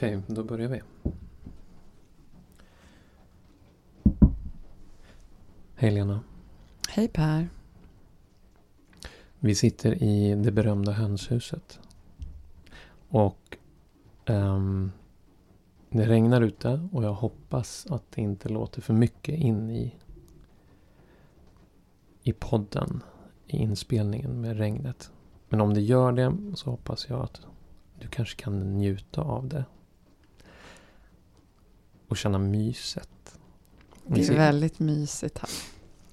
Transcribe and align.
Okej, 0.00 0.22
då 0.26 0.44
börjar 0.44 0.68
vi. 0.68 0.82
Hej 5.74 5.90
Lena. 5.90 6.20
Hej 6.88 7.08
Per. 7.08 7.48
Vi 9.38 9.54
sitter 9.54 10.02
i 10.02 10.34
det 10.34 10.52
berömda 10.52 10.92
hönshuset. 10.92 11.80
Och 13.08 13.56
ehm, 14.24 14.92
det 15.90 16.06
regnar 16.06 16.40
ute 16.40 16.88
och 16.92 17.04
jag 17.04 17.14
hoppas 17.14 17.86
att 17.90 18.04
det 18.10 18.20
inte 18.20 18.48
låter 18.48 18.80
för 18.82 18.94
mycket 18.94 19.34
in 19.34 19.70
i, 19.70 19.94
i 22.22 22.32
podden, 22.32 23.02
i 23.46 23.56
inspelningen 23.56 24.40
med 24.40 24.58
regnet. 24.58 25.10
Men 25.48 25.60
om 25.60 25.74
det 25.74 25.80
gör 25.80 26.12
det 26.12 26.36
så 26.54 26.70
hoppas 26.70 27.08
jag 27.08 27.20
att 27.20 27.40
du 27.98 28.08
kanske 28.08 28.42
kan 28.42 28.78
njuta 28.78 29.22
av 29.22 29.48
det. 29.48 29.64
Och 32.10 32.16
känna 32.16 32.38
myset. 32.38 33.08
Det 34.06 34.28
är 34.28 34.34
väldigt 34.34 34.78
mysigt 34.78 35.38
här. 35.38 35.50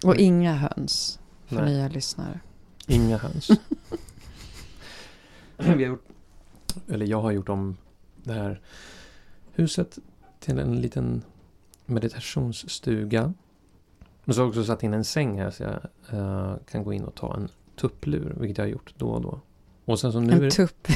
Och 0.04 0.16
inga 0.16 0.56
höns 0.56 1.20
för 1.46 1.56
Nej. 1.56 1.73
nya 1.73 1.88
lyssnare. 1.88 2.40
Inga 2.88 3.18
höns. 3.18 3.50
Vi 5.58 5.66
har 5.66 5.76
gjort, 5.76 6.06
eller 6.88 7.06
jag 7.06 7.22
har 7.22 7.32
gjort 7.32 7.50
om 7.50 7.78
det 8.23 8.34
här 8.34 8.62
huset 9.54 9.98
till 10.40 10.60
en 10.60 10.82
liten 10.82 11.23
meditationsstuga. 11.86 13.34
Och 14.26 14.36
så 14.36 14.42
har 14.42 14.45
jag 14.45 14.50
också 14.50 14.64
satt 14.64 14.84
in 14.84 14.94
en 14.94 15.04
säng 15.04 15.40
här 15.40 15.52
så 15.52 15.64
jag 15.64 15.80
eh, 16.09 16.56
kan 16.72 16.84
gå 16.84 16.94
in 16.94 17.04
och 17.04 17.16
ta 17.16 17.36
en 17.36 17.50
tupplur, 17.76 18.36
vilket 18.40 18.58
jag 18.58 18.66
har 18.66 18.70
gjort 18.70 18.94
då 18.98 19.09
och 19.09 19.22
då. 19.22 19.42
Och 19.86 20.00
sen 20.00 20.12
så 20.12 20.20
nu 20.20 20.34
är 20.34 20.36
En 20.36 20.42
det, 20.42 20.52
tupp. 20.52 20.88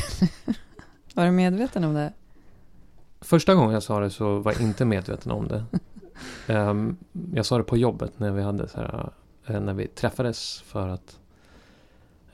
Var 1.14 1.26
du 1.26 1.32
medveten 1.32 1.84
om 1.84 1.94
det? 1.94 2.14
Första 3.22 3.56
gången 3.56 3.74
jag 3.74 3.84
sa 3.84 4.00
det 4.00 4.10
så 4.10 4.40
var 4.40 4.52
jag 4.52 4.62
inte 4.62 4.86
medveten 4.86 5.32
om 5.32 5.48
det. 5.48 5.66
Ehm, 6.48 6.98
jag 7.34 7.46
sa 7.46 7.58
det 7.58 7.64
på 7.64 7.78
jobbet 7.78 8.20
när 8.20 8.32
vi 8.32 8.42
hade 8.42 8.68
så 8.68 8.78
här, 8.78 9.12
eh, 9.46 9.62
när 9.62 9.74
vi 9.74 9.88
träffades 9.88 10.62
för 10.62 10.88
att 10.88 11.20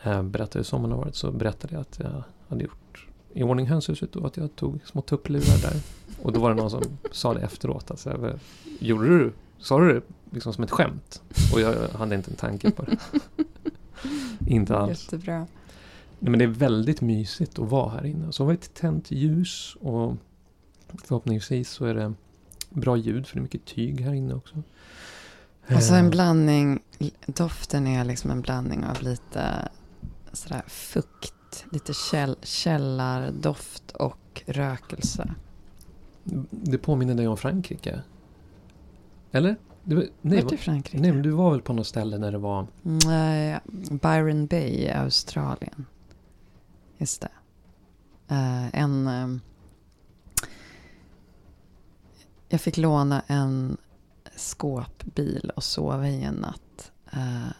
eh, 0.03 0.23
berätta 0.23 0.59
hur 0.59 0.63
sommaren 0.63 0.91
har 0.91 0.99
varit 0.99 1.15
så 1.15 1.31
berättade 1.31 1.73
jag 1.73 1.81
att 1.81 1.99
jag 1.99 2.23
hade 2.47 2.63
gjort 2.63 3.07
i 3.33 3.43
ordning 3.43 3.67
hönshuset 3.67 4.15
och 4.15 4.27
att 4.27 4.37
jag 4.37 4.55
tog 4.55 4.79
små 4.85 5.01
tupplurar 5.01 5.61
där. 5.61 5.81
Och 6.21 6.31
då 6.31 6.39
var 6.39 6.49
det 6.49 6.55
någon 6.55 6.69
som 6.69 6.83
sa 7.11 7.33
det 7.33 7.41
efteråt. 7.41 7.91
Alltså, 7.91 8.09
jag 8.09 8.39
Gjorde 8.79 9.07
du? 9.07 9.31
Sa 9.57 9.79
du 9.79 9.93
det 9.93 10.01
liksom 10.31 10.53
som 10.53 10.63
ett 10.63 10.71
skämt? 10.71 11.21
Och 11.53 11.61
jag 11.61 11.89
hade 11.89 12.15
inte 12.15 12.31
en 12.31 12.37
tanke 12.37 12.71
på 12.71 12.83
det. 12.83 12.97
inte 14.53 14.77
alls. 14.77 15.03
Jättebra. 15.03 15.39
Nej, 16.19 16.31
men 16.31 16.39
det 16.39 16.45
är 16.45 16.49
väldigt 16.49 17.01
mysigt 17.01 17.59
att 17.59 17.69
vara 17.69 17.89
här 17.89 18.05
inne. 18.05 18.31
Så 18.31 18.43
har 18.43 18.49
vi 18.49 18.53
ett 18.53 18.73
tänt 18.73 19.11
ljus 19.11 19.77
och 19.81 20.15
förhoppningsvis 21.03 21.69
så 21.69 21.85
är 21.85 21.93
det 21.93 22.13
bra 22.69 22.97
ljud 22.97 23.27
för 23.27 23.35
det 23.35 23.39
är 23.39 23.43
mycket 23.43 23.65
tyg 23.65 24.01
här 24.01 24.13
inne 24.13 24.33
också. 24.33 24.55
Och 25.75 25.83
så 25.83 25.95
en 25.95 26.05
Eh, 26.05 26.11
blandning. 26.11 26.79
Doften 27.25 27.87
är 27.87 28.03
liksom 28.05 28.31
en 28.31 28.41
blandning 28.41 28.85
av 28.85 29.01
lite 29.01 29.69
sådär 30.33 30.63
fukt. 30.67 31.65
Lite 31.71 31.93
käll, 31.93 32.35
källardoft 32.43 33.91
och 33.91 34.43
rökelse. 34.45 35.33
Det 36.51 36.77
påminner 36.77 37.15
dig 37.15 37.27
om 37.27 37.37
Frankrike? 37.37 38.01
Eller? 39.31 39.55
Du, 39.83 40.09
nej, 40.21 40.41
Vart 40.43 40.51
va- 40.51 40.57
Frankrike? 40.57 40.99
nej, 41.01 41.11
men 41.11 41.21
du 41.21 41.29
var 41.29 41.51
väl 41.51 41.61
på 41.61 41.73
något 41.73 41.87
ställe 41.87 42.17
där 42.17 42.31
det 42.31 42.37
var... 42.37 42.67
Nej, 42.81 43.59
Byron 43.89 44.47
Bay 44.47 44.67
i 44.69 44.89
Australien. 44.91 45.85
Just 46.97 47.21
det. 47.21 47.29
Eh, 48.27 48.75
en... 48.81 49.41
jag 52.49 52.61
fick 52.61 52.77
låna 52.77 53.21
en 53.27 53.77
skåpbil 54.35 55.51
och 55.55 55.63
sova 55.63 56.07
i 56.07 56.23
en 56.23 56.35
natt. 56.35 56.91
Eh, 57.11 57.51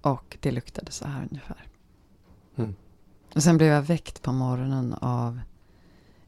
och 0.00 0.36
det 0.40 0.50
luktade 0.50 0.92
så 0.92 1.06
här 1.06 1.28
ungefär. 1.30 1.66
Mm. 2.56 2.74
Och 3.34 3.42
sen 3.42 3.56
blev 3.56 3.68
jag 3.68 3.82
väckt 3.82 4.22
på 4.22 4.32
morgonen 4.32 4.94
av 4.94 5.40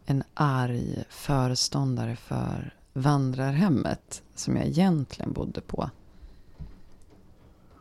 en 0.04 0.22
arg 0.34 1.04
föreståndare 1.09 2.16
för 2.16 2.75
vandrarhemmet 2.92 4.22
som 4.34 4.56
jag 4.56 4.66
egentligen 4.66 5.32
bodde 5.32 5.60
på. 5.60 5.91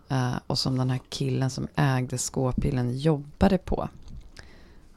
Eh, 0.10 0.36
och 0.48 0.60
som 0.60 0.78
den 0.78 0.90
här 0.90 1.00
killen 1.10 1.50
som 1.50 1.68
ägde 1.76 2.18
skåpbilen 2.18 2.98
jobbade 2.98 3.58
på. 3.58 3.90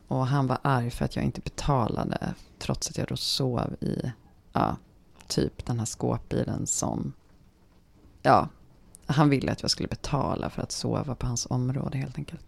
Och 0.09 0.27
han 0.27 0.47
var 0.47 0.59
arg 0.63 0.91
för 0.91 1.05
att 1.05 1.17
jag 1.17 1.25
inte 1.25 1.41
betalade 1.41 2.35
trots 2.59 2.91
att 2.91 2.99
jag 2.99 3.09
då 3.09 3.17
sov 3.17 3.77
i 3.81 4.13
ja, 4.53 4.77
typ 5.35 5.67
den 5.67 5.79
här 5.79 5.87
skåpbilen 5.87 6.67
som... 6.67 7.13
Ja, 8.23 8.49
han 9.07 9.29
ville 9.31 9.53
att 9.53 9.63
jag 9.63 9.71
skulle 9.71 9.89
betala 9.89 10.51
för 10.51 10.63
att 10.63 10.73
sova 10.73 11.15
på 11.15 11.27
hans 11.27 11.47
område 11.47 11.99
helt 11.99 12.19
enkelt. 12.19 12.43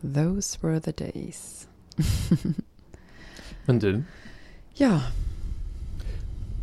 Those 0.00 0.58
were 0.60 0.80
the 0.80 0.92
days. 0.92 1.68
Men 3.64 3.78
du, 3.78 4.02
Ja, 4.74 5.00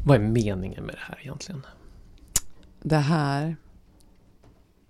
vad 0.06 0.16
är 0.16 0.20
meningen 0.28 0.84
med 0.86 0.96
det 0.96 1.02
här 1.02 1.20
egentligen? 1.22 1.66
det 2.82 2.98
här. 2.98 3.56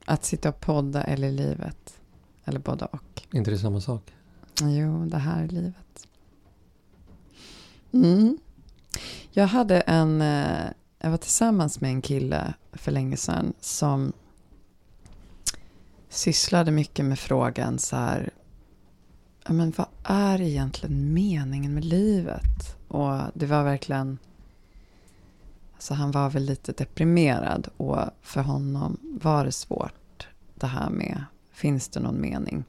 Att 0.06 0.26
sitta 0.26 0.50
och 0.50 0.60
podda 0.60 1.04
eller 1.04 1.32
livet. 1.32 2.00
Eller 2.46 2.60
båda 2.60 2.86
och. 2.86 3.11
Är 3.32 3.38
inte 3.38 3.52
det 3.52 3.58
samma 3.58 3.82
sak? 3.82 4.14
Jo, 4.62 5.06
det 5.06 5.18
här 5.18 5.44
är 5.44 5.48
livet. 5.48 6.08
Mm. 7.92 8.38
Jag 9.32 9.48
hade 9.48 9.82
en... 9.82 10.22
Eh, 10.22 10.72
jag 11.00 11.10
var 11.10 11.18
tillsammans 11.18 11.82
med 11.82 11.92
en 11.92 12.02
kille 12.02 12.54
för 12.74 12.92
länge 12.92 13.18
sedan 13.18 13.54
som 13.60 14.14
sysslade 16.10 16.72
mycket 16.72 17.06
med 17.06 17.20
frågan 17.20 17.80
så 17.80 17.96
här... 17.96 18.30
Men 19.48 19.74
vad 19.78 19.88
är 20.04 20.42
egentligen 20.42 21.14
meningen 21.14 21.74
med 21.74 21.86
livet? 21.86 22.78
Och 22.88 23.18
det 23.34 23.46
var 23.46 23.64
verkligen... 23.64 24.18
Alltså 25.74 25.94
han 25.94 26.12
var 26.12 26.30
väl 26.30 26.44
lite 26.44 26.72
deprimerad 26.72 27.68
och 27.78 28.00
för 28.22 28.42
honom 28.42 28.98
var 29.02 29.46
det 29.46 29.52
svårt 29.52 30.28
det 30.56 30.68
här 30.68 30.90
med 30.90 31.24
finns 31.52 31.90
det 31.90 32.00
någon 32.00 32.22
mening? 32.22 32.64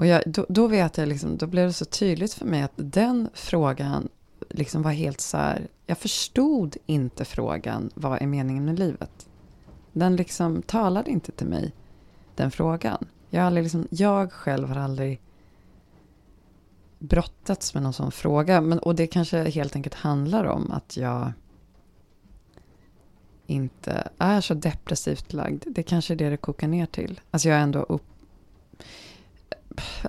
Och 0.00 0.06
jag, 0.06 0.22
då, 0.26 0.46
då 0.48 0.66
vet 0.66 0.98
jag 0.98 1.08
liksom, 1.08 1.36
då 1.36 1.46
blev 1.46 1.66
det 1.66 1.72
så 1.72 1.84
tydligt 1.84 2.34
för 2.34 2.46
mig 2.46 2.62
att 2.62 2.72
den 2.76 3.28
frågan 3.34 4.08
liksom 4.48 4.82
var 4.82 4.90
helt 4.90 5.20
så 5.20 5.36
här, 5.36 5.68
jag 5.86 5.98
förstod 5.98 6.76
inte 6.86 7.24
frågan, 7.24 7.90
vad 7.94 8.22
är 8.22 8.26
meningen 8.26 8.64
med 8.64 8.78
livet? 8.78 9.28
Den 9.92 10.16
liksom 10.16 10.62
talade 10.62 11.10
inte 11.10 11.32
till 11.32 11.46
mig, 11.46 11.72
den 12.34 12.50
frågan. 12.50 13.06
Jag, 13.30 13.44
aldrig 13.44 13.62
liksom, 13.62 13.88
jag 13.90 14.32
själv 14.32 14.68
har 14.68 14.76
aldrig 14.76 15.20
brottats 16.98 17.74
med 17.74 17.82
någon 17.82 17.92
sån 17.92 18.12
fråga. 18.12 18.60
Men, 18.60 18.78
och 18.78 18.94
det 18.94 19.06
kanske 19.06 19.50
helt 19.50 19.76
enkelt 19.76 19.94
handlar 19.94 20.44
om 20.44 20.70
att 20.70 20.96
jag 20.96 21.32
inte 23.46 24.08
är 24.18 24.40
så 24.40 24.54
depressivt 24.54 25.32
lagd. 25.32 25.64
Det 25.66 25.82
kanske 25.82 26.14
är 26.14 26.16
det 26.16 26.30
det 26.30 26.36
kokar 26.36 26.68
ner 26.68 26.86
till. 26.86 27.20
Alltså 27.30 27.48
jag 27.48 27.58
är 27.58 27.62
ändå 27.62 27.82
upp... 27.82 28.02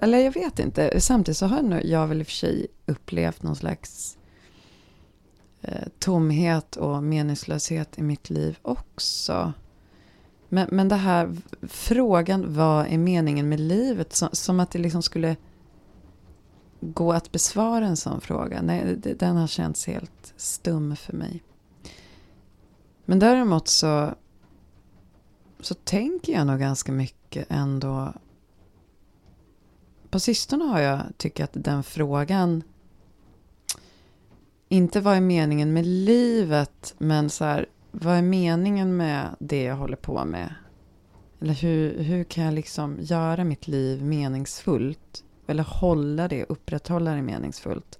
Eller 0.01 0.17
jag 0.17 0.33
vet 0.33 0.59
inte. 0.59 1.01
Samtidigt 1.01 1.37
så 1.37 1.45
har 1.45 1.81
jag 1.83 2.07
väl 2.07 2.19
i 2.21 2.23
och 2.23 2.27
för 2.27 2.33
sig 2.33 2.67
upplevt 2.85 3.43
någon 3.43 3.55
slags 3.55 4.17
eh, 5.61 5.87
tomhet 5.99 6.75
och 6.75 7.03
meningslöshet 7.03 7.99
i 7.99 8.01
mitt 8.03 8.29
liv 8.29 8.57
också. 8.61 9.53
Men, 10.49 10.67
men 10.72 10.87
det 10.87 10.96
här 10.96 11.37
frågan, 11.61 12.53
vad 12.53 12.87
är 12.87 12.97
meningen 12.97 13.49
med 13.49 13.59
livet? 13.59 14.13
Som, 14.13 14.29
som 14.31 14.59
att 14.59 14.72
det 14.72 14.79
liksom 14.79 15.03
skulle 15.03 15.35
gå 16.81 17.13
att 17.13 17.31
besvara 17.31 17.85
en 17.85 17.97
sån 17.97 18.22
fråga. 18.22 18.61
Nej, 18.61 18.96
den 19.19 19.37
har 19.37 19.47
känts 19.47 19.87
helt 19.87 20.34
stum 20.37 20.96
för 20.96 21.13
mig. 21.13 21.43
Men 23.05 23.19
däremot 23.19 23.67
så, 23.67 24.13
så 25.59 25.73
tänker 25.73 26.34
jag 26.34 26.47
nog 26.47 26.59
ganska 26.59 26.91
mycket 26.91 27.46
ändå. 27.49 28.13
På 30.11 30.19
sistone 30.19 30.63
har 30.63 30.79
jag 30.79 31.02
tyckt 31.17 31.40
att 31.40 31.52
den 31.53 31.84
frågan 31.84 32.63
inte 34.69 35.02
vad 35.02 35.17
är 35.17 35.22
meningen 35.22 35.73
med 35.73 35.85
livet, 35.85 36.96
men 36.97 37.29
så 37.29 37.46
här, 37.46 37.66
vad 37.91 38.16
är 38.16 38.22
meningen 38.22 38.97
med 38.97 39.35
det 39.40 39.63
jag 39.63 39.75
håller 39.75 39.96
på 39.96 40.25
med? 40.25 40.55
Eller 41.40 41.53
hur, 41.53 42.03
hur 42.03 42.23
kan 42.23 42.43
jag 42.43 42.53
liksom 42.53 42.97
göra 43.02 43.43
mitt 43.43 43.67
liv 43.67 44.03
meningsfullt? 44.03 45.23
Eller 45.47 45.63
hålla 45.63 46.28
det, 46.28 46.46
upprätthålla 46.49 47.11
det 47.11 47.22
meningsfullt? 47.22 47.99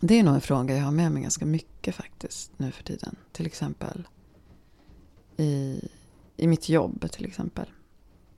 Det 0.00 0.14
är 0.14 0.22
nog 0.22 0.34
en 0.34 0.40
fråga 0.40 0.76
jag 0.76 0.84
har 0.84 0.92
med 0.92 1.12
mig 1.12 1.22
ganska 1.22 1.46
mycket 1.46 1.94
faktiskt 1.94 2.50
nu 2.56 2.72
för 2.72 2.84
tiden. 2.84 3.16
Till 3.32 3.46
exempel 3.46 4.08
i, 5.36 5.80
i 6.36 6.46
mitt 6.46 6.68
jobb 6.68 7.10
till 7.10 7.26
exempel. 7.26 7.66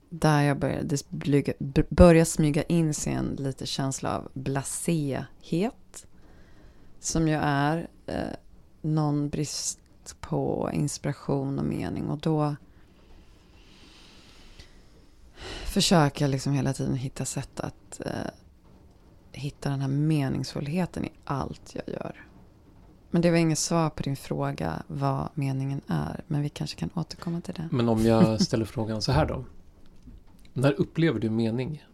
Där 0.09 0.41
jag 0.41 0.59
började 0.59 0.97
blyga, 1.09 2.25
smyga 2.25 2.63
in 2.63 2.93
sig 2.93 3.13
en 3.13 3.35
lite 3.39 3.65
känsla 3.65 4.17
av 4.17 4.29
blaséhet. 4.33 6.05
Som 6.99 7.27
ju 7.27 7.35
är 7.41 7.87
eh, 8.05 8.35
någon 8.81 9.29
brist 9.29 9.79
på 10.19 10.69
inspiration 10.73 11.59
och 11.59 11.65
mening. 11.65 12.09
Och 12.09 12.17
då 12.17 12.55
försöker 15.65 16.25
jag 16.25 16.31
liksom 16.31 16.53
hela 16.53 16.73
tiden 16.73 16.95
hitta 16.95 17.25
sätt 17.25 17.59
att 17.59 18.01
eh, 18.05 18.31
hitta 19.31 19.69
den 19.69 19.81
här 19.81 19.87
meningsfullheten 19.87 21.05
i 21.05 21.11
allt 21.25 21.75
jag 21.75 21.95
gör. 21.95 22.25
Men 23.11 23.21
det 23.21 23.31
var 23.31 23.37
inget 23.37 23.59
svar 23.59 23.89
på 23.89 24.03
din 24.03 24.15
fråga 24.15 24.83
vad 24.87 25.29
meningen 25.33 25.81
är. 25.87 26.23
Men 26.27 26.41
vi 26.41 26.49
kanske 26.49 26.79
kan 26.79 26.89
återkomma 26.93 27.41
till 27.41 27.53
det. 27.53 27.69
Men 27.71 27.89
om 27.89 28.05
jag 28.05 28.41
ställer 28.41 28.65
frågan 28.65 29.01
så 29.01 29.11
här 29.11 29.25
då. 29.25 29.45
När 30.59 30.81
upplever 30.81 31.19
du 31.19 31.29
mening? 31.29 31.85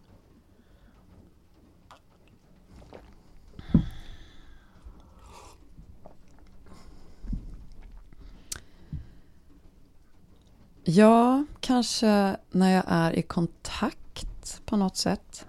Ja, 10.84 11.46
kanske 11.60 12.38
när 12.52 12.74
jag 12.76 12.84
är 12.88 13.14
i 13.14 13.22
kontakt 13.22 14.62
på 14.66 14.78
något 14.78 14.98
sätt. 14.98 15.48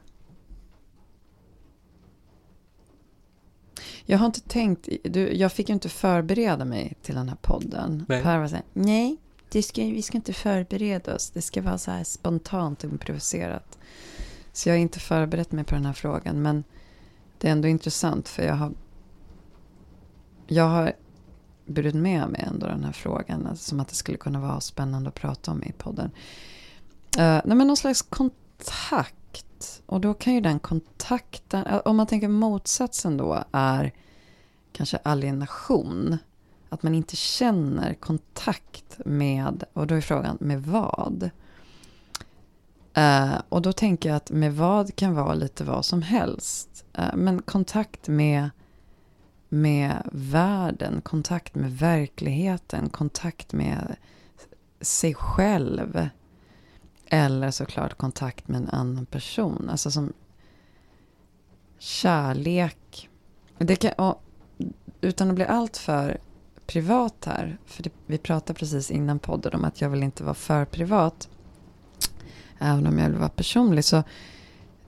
Jag 4.05 4.19
har 4.19 4.27
inte 4.27 4.41
tänkt, 4.41 4.89
du, 5.05 5.33
jag 5.33 5.53
fick 5.53 5.69
ju 5.69 5.73
inte 5.73 5.89
förbereda 5.89 6.65
mig 6.65 6.97
till 7.03 7.15
den 7.15 7.29
här 7.29 7.39
podden. 7.43 8.05
Nej. 8.09 8.23
Per 8.23 8.39
var 8.39 8.49
så 8.49 8.55
här, 8.55 8.65
nej, 8.73 9.17
det 9.49 9.63
ska, 9.63 9.83
vi 9.83 10.03
ska 10.03 10.17
inte 10.17 10.33
förbereda 10.33 11.15
oss. 11.15 11.31
Det 11.31 11.43
ska 11.43 11.63
vara 11.63 11.79
så 11.79 11.91
här 11.91 12.05
spontant 12.05 12.85
och 12.85 12.91
improviserat. 12.91 13.79
Så 14.53 14.69
jag 14.69 14.75
har 14.75 14.81
inte 14.81 15.01
förberett 15.01 15.53
mig 15.53 15.65
på 15.65 15.75
den 15.75 15.87
här 15.87 15.93
frågan. 15.93 16.43
Men 16.43 16.65
det 17.39 17.49
är 17.49 17.53
ändå 17.53 17.69
intressant 17.69 18.29
för 18.29 18.43
jag 18.43 18.55
har, 18.55 18.73
jag 20.47 20.69
har 20.69 20.93
burit 21.67 21.95
med 21.95 22.29
mig 22.29 22.45
ändå 22.47 22.67
den 22.67 22.85
här 22.85 22.93
frågan. 22.93 23.47
Alltså, 23.47 23.65
som 23.65 23.81
att 23.81 23.89
det 23.89 23.95
skulle 23.95 24.19
kunna 24.19 24.41
vara 24.41 24.61
spännande 24.61 25.09
att 25.09 25.15
prata 25.15 25.51
om 25.51 25.63
i 25.63 25.73
podden. 25.73 26.11
Uh, 27.19 27.41
nej, 27.45 27.57
men 27.57 27.67
någon 27.67 27.77
slags 27.77 28.03
kontakt 28.03 29.17
och 29.87 30.01
då 30.01 30.15
kan 30.15 30.35
ju 30.35 30.41
den 30.41 30.59
kontakten, 30.59 31.67
eh, 31.67 31.81
om 31.85 31.97
man 31.97 32.07
tänker 32.07 32.29
motsatsen 32.29 33.17
då 33.17 33.45
är 33.53 33.93
kanske 34.73 34.97
alienation. 34.97 36.19
Att 36.69 36.83
man 36.83 36.95
inte 36.95 37.17
känner 37.17 37.95
kontakt 37.95 39.01
med, 39.05 39.65
och 39.73 39.87
då 39.87 39.95
är 39.95 40.01
frågan 40.01 40.39
med 40.41 40.63
vad? 40.63 41.31
Uh, 42.99 43.41
och 43.49 43.63
då 43.63 43.73
tänker 43.73 44.09
jag 44.09 44.17
att 44.17 44.31
med 44.31 44.55
vad 44.55 44.97
kan 44.97 45.15
vara 45.15 45.35
lite 45.35 45.65
vad 45.65 45.85
som 45.85 46.03
helst. 46.03 46.85
Uh, 46.99 47.17
men 47.17 47.43
kontakt 47.43 48.09
med, 48.09 48.51
med 49.49 50.09
världen, 50.13 51.01
kontakt 51.01 51.55
med 51.55 51.79
verkligheten, 51.79 52.89
kontakt 52.89 53.53
med 53.53 53.97
sig 54.81 55.15
själv. 55.15 56.09
Eller 57.07 57.51
såklart 57.51 57.95
kontakt 57.95 58.49
med 58.49 58.61
en 58.61 58.69
annan 58.69 59.07
person. 59.07 59.69
Alltså 59.71 59.91
som 59.91 60.13
kärlek. 61.79 63.09
Det 63.59 63.77
kan, 63.77 63.93
och, 63.93 64.23
utan 65.01 65.29
att 65.29 65.35
bli 65.35 65.45
allt 65.45 65.77
för 65.77 66.19
privat 66.67 67.25
här. 67.27 67.59
För 67.67 67.83
det, 67.83 67.91
vi 68.07 68.19
pratade 68.19 68.59
precis 68.59 68.91
innan 68.91 69.19
podden 69.19 69.55
om 69.55 69.65
att 69.65 69.81
jag 69.81 69.91
vill 69.91 70.03
inte 70.03 70.25
vara 70.25 70.35
för 70.35 70.65
privat. 70.65 71.29
Även 72.59 72.87
om 72.87 72.99
jag 72.99 73.11
vill 73.11 73.19
vara 73.19 73.29
personlig. 73.29 73.85
Så 73.85 74.03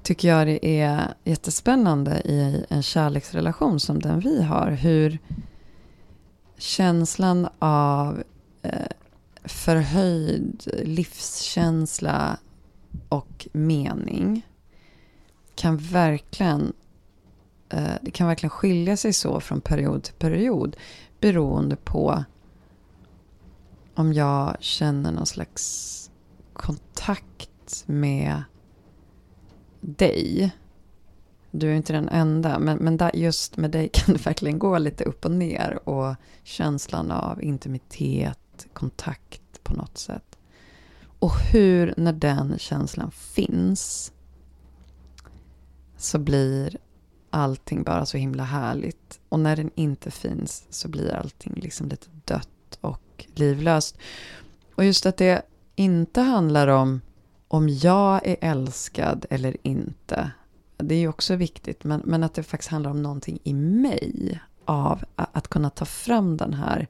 tycker 0.02 0.28
jag 0.28 0.46
det 0.46 0.80
är 0.80 1.14
jättespännande 1.24 2.22
i 2.24 2.64
en 2.68 2.82
kärleksrelation 2.82 3.80
som 3.80 4.00
den 4.00 4.20
vi 4.20 4.42
har. 4.42 4.70
Hur 4.70 5.18
känslan 6.58 7.48
av 7.58 8.22
eh, 8.62 8.72
förhöjd 9.44 10.70
livskänsla 10.84 12.38
och 13.08 13.48
mening 13.52 14.46
kan 15.54 15.76
verkligen 15.76 16.72
eh, 17.68 17.92
det 18.02 18.10
kan 18.10 18.26
verkligen 18.26 18.50
skilja 18.50 18.96
sig 18.96 19.12
så 19.12 19.40
från 19.40 19.60
period 19.60 20.02
till 20.02 20.14
period 20.14 20.76
beroende 21.20 21.76
på 21.76 22.24
om 23.94 24.12
jag 24.12 24.56
känner 24.60 25.12
någon 25.12 25.26
slags 25.26 26.10
kontakt 26.52 27.84
med 27.86 28.42
dig. 29.80 30.50
Du 31.50 31.70
är 31.70 31.74
inte 31.74 31.92
den 31.92 32.08
enda, 32.08 32.58
men, 32.58 32.78
men 32.78 32.96
där, 32.96 33.16
just 33.16 33.56
med 33.56 33.70
dig 33.70 33.88
kan 33.92 34.14
det 34.14 34.26
verkligen 34.26 34.58
gå 34.58 34.78
lite 34.78 35.04
upp 35.04 35.24
och 35.24 35.30
ner. 35.30 35.88
Och 35.88 36.14
känslan 36.42 37.10
av 37.10 37.42
intimitet 37.42 38.66
kontakt 38.72 39.62
på 39.62 39.74
något 39.74 39.98
sätt. 39.98 40.38
Och 41.18 41.38
hur, 41.52 41.94
när 41.96 42.12
den 42.12 42.58
känslan 42.58 43.10
finns, 43.10 44.12
så 45.96 46.18
blir 46.18 46.78
allting 47.30 47.82
bara 47.82 48.06
så 48.06 48.16
himla 48.16 48.44
härligt. 48.44 49.20
Och 49.28 49.40
när 49.40 49.56
den 49.56 49.70
inte 49.74 50.10
finns 50.10 50.66
så 50.70 50.88
blir 50.88 51.14
allting 51.14 51.52
liksom 51.56 51.88
lite 51.88 52.06
dött 52.24 52.78
och 52.80 53.26
livlöst. 53.34 53.98
Och 54.74 54.84
just 54.84 55.06
att 55.06 55.16
det 55.16 55.42
inte 55.76 56.20
handlar 56.20 56.68
om 56.68 57.00
om 57.48 57.68
jag 57.68 58.26
är 58.26 58.36
älskad 58.40 59.26
eller 59.30 59.56
inte. 59.62 60.30
Det 60.76 60.94
är 60.94 60.98
ju 60.98 61.08
också 61.08 61.36
viktigt, 61.36 61.84
men, 61.84 62.02
men 62.04 62.22
att 62.22 62.34
det 62.34 62.42
faktiskt 62.42 62.70
handlar 62.70 62.90
om 62.90 63.02
någonting 63.02 63.38
i 63.44 63.54
mig. 63.54 64.40
Av 64.64 65.04
att 65.14 65.48
kunna 65.48 65.70
ta 65.70 65.84
fram 65.84 66.36
den 66.36 66.54
här 66.54 66.86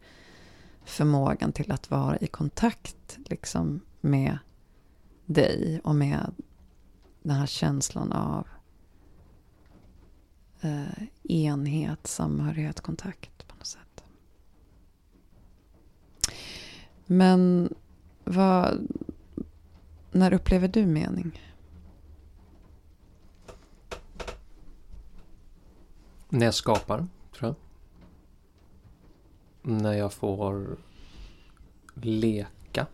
förmågan 0.85 1.53
till 1.53 1.73
att 1.73 1.91
vara 1.91 2.17
i 2.17 2.27
kontakt 2.27 3.19
liksom, 3.25 3.81
med 4.01 4.39
dig 5.27 5.81
och 5.85 5.95
med 5.95 6.33
den 7.23 7.37
här 7.37 7.47
känslan 7.47 8.13
av 8.13 8.47
eh, 10.61 11.03
enhet, 11.23 12.07
samhörighet, 12.07 12.81
kontakt 12.81 13.49
på 13.49 13.57
något 13.57 13.67
sätt. 13.67 14.05
Men 17.07 17.73
vad, 18.25 18.89
när 20.11 20.33
upplever 20.33 20.69
du 20.69 20.87
mening? 20.87 21.43
När 26.29 26.45
jag 26.47 26.55
skapar, 26.55 27.09
tror 27.33 27.49
jag 27.49 27.55
när 29.69 29.93
jag 29.93 30.13
får 30.13 30.77
leka. 31.95 32.87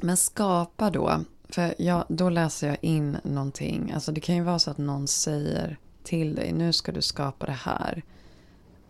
Men 0.00 0.16
skapa 0.16 0.90
då. 0.90 1.20
För 1.48 1.74
jag, 1.78 2.04
då 2.08 2.30
läser 2.30 2.68
jag 2.68 2.76
in 2.80 3.16
någonting. 3.24 3.92
Alltså 3.94 4.12
det 4.12 4.20
kan 4.20 4.36
ju 4.36 4.42
vara 4.42 4.58
så 4.58 4.70
att 4.70 4.78
någon 4.78 5.08
säger 5.08 5.78
till 6.02 6.34
dig. 6.34 6.52
Nu 6.52 6.72
ska 6.72 6.92
du 6.92 7.02
skapa 7.02 7.46
det 7.46 7.52
här. 7.52 8.02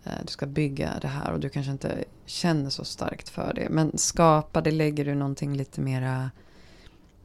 Eh, 0.05 0.13
du 0.23 0.29
ska 0.29 0.47
bygga 0.47 0.91
det 1.03 1.09
här 1.09 1.33
och 1.33 1.41
du 1.41 1.49
kanske 1.49 1.73
inte 1.73 2.05
känner 2.27 2.71
så 2.71 2.85
starkt 2.85 3.29
för 3.29 3.53
det. 3.55 3.69
Men 3.71 3.99
skapa, 3.99 4.61
det 4.61 4.71
lägger 4.71 5.05
du 5.05 5.15
någonting 5.15 5.57
lite 5.57 5.81
mera 5.81 6.31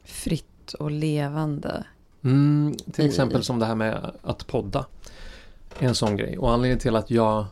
fritt 0.04 0.72
och 0.72 0.90
levande. 0.90 1.84
Mm, 2.22 2.74
till 2.92 3.06
exempel 3.06 3.44
som 3.44 3.58
det 3.58 3.66
här 3.66 3.74
med 3.74 4.12
att 4.22 4.46
podda 4.46 4.86
en 5.78 5.94
sån 5.94 6.16
grej. 6.16 6.38
Och 6.38 6.52
anledningen 6.52 6.78
till 6.78 6.96
att 6.96 7.10
jag 7.10 7.46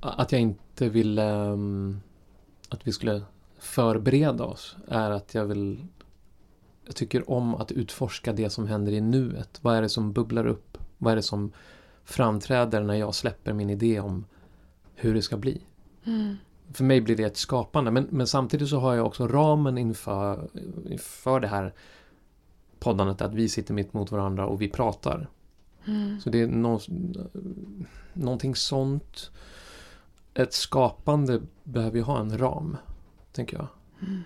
att 0.00 0.32
jag 0.32 0.40
inte 0.40 0.88
ville 0.88 1.32
um, 1.32 2.00
att 2.68 2.86
vi 2.86 2.92
skulle 2.92 3.22
förbereda 3.58 4.44
oss 4.44 4.76
är 4.88 5.10
att 5.10 5.34
jag 5.34 5.44
vill 5.44 5.84
jag 6.88 6.96
tycker 6.96 7.30
om 7.30 7.54
att 7.54 7.72
utforska 7.72 8.32
det 8.32 8.50
som 8.50 8.66
händer 8.66 8.92
i 8.92 9.00
nuet. 9.00 9.58
Vad 9.62 9.76
är 9.76 9.82
det 9.82 9.88
som 9.88 10.12
bubblar 10.12 10.46
upp? 10.46 10.78
Vad 10.98 11.12
är 11.12 11.16
det 11.16 11.22
som 11.22 11.52
framträder 12.04 12.82
när 12.82 12.94
jag 12.94 13.14
släpper 13.14 13.52
min 13.52 13.70
idé 13.70 14.00
om 14.00 14.24
hur 14.94 15.14
det 15.14 15.22
ska 15.22 15.36
bli? 15.36 15.62
Mm. 16.04 16.36
För 16.72 16.84
mig 16.84 17.00
blir 17.00 17.16
det 17.16 17.22
ett 17.22 17.36
skapande. 17.36 17.90
Men, 17.90 18.06
men, 18.10 18.26
samtidigt 18.26 18.68
så 18.68 18.78
har 18.78 18.94
jag 18.94 19.06
också 19.06 19.28
ramen 19.28 19.78
inför, 19.78 20.48
inför 20.86 21.40
det 21.40 21.48
här 21.48 21.74
poddandet. 22.78 23.22
Att 23.22 23.34
vi 23.34 23.48
sitter 23.48 23.74
mitt 23.74 23.92
mot 23.92 24.10
varandra 24.10 24.46
och 24.46 24.62
vi 24.62 24.68
pratar. 24.68 25.28
Mm. 25.86 26.20
Så 26.20 26.30
det 26.30 26.40
är 26.40 26.46
nå 26.46 26.80
någonting 28.12 28.54
sånt. 28.54 29.30
Ett 30.34 30.52
skapande 30.52 31.40
behöver 31.64 31.96
ju 31.96 32.02
ha 32.02 32.20
en 32.20 32.38
ram, 32.38 32.76
tänker 33.32 33.56
jag. 33.56 33.68
Mm. 34.00 34.22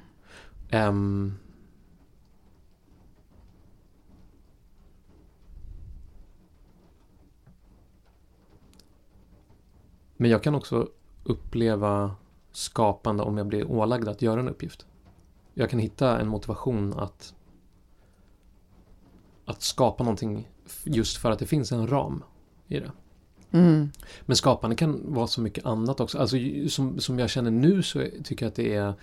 Um, 0.89 1.39
men 10.23 10.31
jag 10.31 10.43
kan 10.43 10.55
också 10.55 10.89
uppleva 11.25 12.17
skapande 12.53 13.23
om 13.23 13.39
jag 13.39 13.47
blir 13.47 13.71
ålagd 13.71 14.09
att 14.09 14.23
göra 14.23 14.41
en 14.41 14.49
uppgift. 14.49 14.87
Jag 15.55 15.71
kan 15.71 15.79
hitta 15.79 16.21
en 16.21 16.29
motivation 16.29 16.99
att 16.99 17.35
att 19.45 19.63
skapa 19.63 20.05
någonting 20.05 20.49
just 20.85 21.17
för 21.17 21.31
att 21.31 21.39
det 21.39 21.47
finns 21.47 21.73
en 21.73 21.87
ram 21.87 22.25
i 22.69 22.81
det. 22.81 22.93
Mm. 23.51 23.91
Men 24.21 24.37
skapande 24.37 24.77
kan 24.77 25.15
vara 25.15 25.27
så 25.27 25.41
mycket 25.41 25.67
annat 25.67 26.01
också. 26.01 26.19
Alltså 26.19 26.37
som, 26.69 27.01
som 27.01 27.19
jag 27.19 27.31
känner 27.31 27.51
nu 27.51 27.83
så 27.83 28.07
tycker 28.25 28.47
jag 28.47 28.51
att 28.51 28.57
det 28.57 28.75
är 28.75 28.95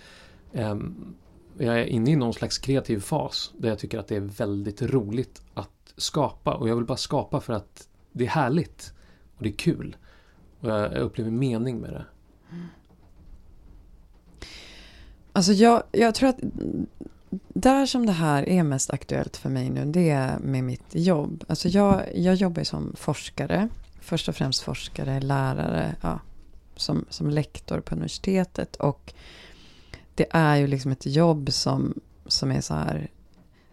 um, 0.71 1.15
Jag 1.57 1.79
är 1.79 1.85
inne 1.85 2.11
i 2.11 2.15
någon 2.15 2.33
slags 2.33 2.57
kreativ 2.57 2.99
fas 2.99 3.53
där 3.57 3.69
jag 3.69 3.79
tycker 3.79 3.99
att 3.99 4.07
det 4.07 4.15
är 4.15 4.19
väldigt 4.19 4.81
roligt 4.81 5.41
att 5.53 5.93
skapa 5.97 6.53
och 6.53 6.69
jag 6.69 6.75
vill 6.75 6.85
bara 6.85 6.97
skapa 6.97 7.41
för 7.41 7.53
att 7.53 7.87
det 8.11 8.23
är 8.23 8.29
härligt 8.29 8.93
och 9.37 9.43
det 9.43 9.49
är 9.49 9.57
kul. 9.57 9.95
Och 10.59 10.69
jag, 10.69 10.93
jag 10.93 11.01
upplever 11.01 11.31
mening 11.31 11.77
med 11.77 11.89
det. 11.89 12.05
Alltså 15.33 15.51
jag, 15.51 15.83
jag 15.91 16.15
tror 16.15 16.29
att 16.29 16.39
där 17.47 17.85
som 17.85 18.05
det 18.05 18.11
här 18.11 18.49
är 18.49 18.63
mest 18.63 18.89
aktuellt 18.89 19.37
för 19.37 19.49
mig 19.49 19.69
nu, 19.69 19.85
det 19.85 20.09
är 20.09 20.39
med 20.39 20.63
mitt 20.63 20.95
jobb. 20.95 21.43
Alltså 21.47 21.67
jag, 21.67 22.03
jag 22.15 22.35
jobbar 22.35 22.63
som 22.63 22.93
forskare, 22.97 23.69
först 24.01 24.29
och 24.29 24.35
främst 24.35 24.61
forskare, 24.61 25.19
lärare, 25.19 25.95
ja, 26.01 26.19
som, 26.75 27.05
som 27.09 27.29
lektor 27.29 27.79
på 27.79 27.95
universitetet. 27.95 28.75
Och 28.75 29.13
det 30.15 30.27
är 30.29 30.55
ju 30.55 30.67
liksom 30.67 30.91
ett 30.91 31.05
jobb 31.05 31.51
som, 31.53 31.99
som 32.25 32.51
är 32.51 32.61
så 32.61 32.73
här 32.73 33.09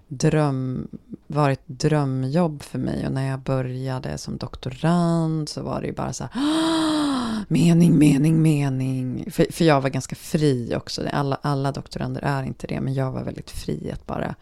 dröm, 0.09 0.89
varit 1.27 1.61
drömjobb 1.67 2.63
för 2.63 2.79
mig. 2.79 3.07
Och 3.07 3.13
när 3.13 3.29
jag 3.29 3.41
började 3.41 4.19
som 4.19 4.37
doktorand 4.37 5.49
så 5.49 5.63
var 5.63 5.81
det 5.81 5.87
ju 5.87 5.93
bara 5.93 6.13
så 6.13 6.25
här, 6.25 6.43
ah, 6.43 7.45
mening, 7.49 7.99
mening, 7.99 8.43
mening. 8.43 9.31
För, 9.31 9.47
för 9.53 9.65
jag 9.65 9.81
var 9.81 9.91
ganska 9.91 10.17
fri 10.17 10.75
också. 10.77 11.09
Alla, 11.13 11.39
alla 11.43 11.73
doktorander 11.73 12.23
är 12.23 12.43
inte 12.43 12.67
det, 12.67 12.81
men 12.81 12.95
jag 12.95 13.13
var 13.13 13.25
väldigt 13.25 13.51
fri 13.51 13.91
att 13.93 14.07
bara 14.07 14.35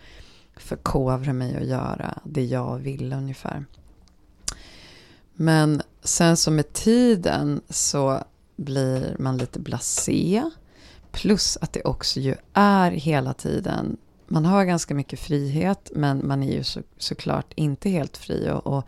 förkovra 0.56 1.32
mig 1.32 1.56
och 1.58 1.64
göra 1.64 2.18
det 2.24 2.44
jag 2.44 2.78
ville 2.78 3.16
ungefär. 3.16 3.64
Men 5.34 5.82
sen 6.02 6.36
så 6.36 6.50
med 6.50 6.72
tiden 6.72 7.60
så 7.68 8.24
blir 8.56 9.16
man 9.18 9.36
lite 9.36 9.60
blasé. 9.60 10.50
Plus 11.12 11.58
att 11.60 11.72
det 11.72 11.82
också 11.82 12.20
ju 12.20 12.34
är 12.52 12.90
hela 12.90 13.34
tiden, 13.34 13.96
man 14.26 14.44
har 14.44 14.64
ganska 14.64 14.94
mycket 14.94 15.20
frihet 15.20 15.90
men 15.94 16.26
man 16.26 16.42
är 16.42 16.52
ju 16.52 16.64
så, 16.64 16.80
såklart 16.98 17.52
inte 17.56 17.90
helt 17.90 18.16
fri. 18.16 18.50
Och, 18.50 18.66
och 18.66 18.84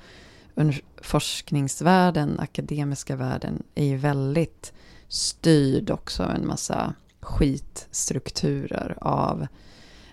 forskningsvärlden, 1.02 2.40
akademiska 2.40 3.16
världen 3.16 3.62
är 3.75 3.85
ju 3.85 3.97
väldigt 3.97 4.73
styrd 5.09 5.90
också 5.90 6.23
av 6.23 6.31
en 6.31 6.47
massa 6.47 6.95
skitstrukturer 7.21 8.99
av 9.00 9.47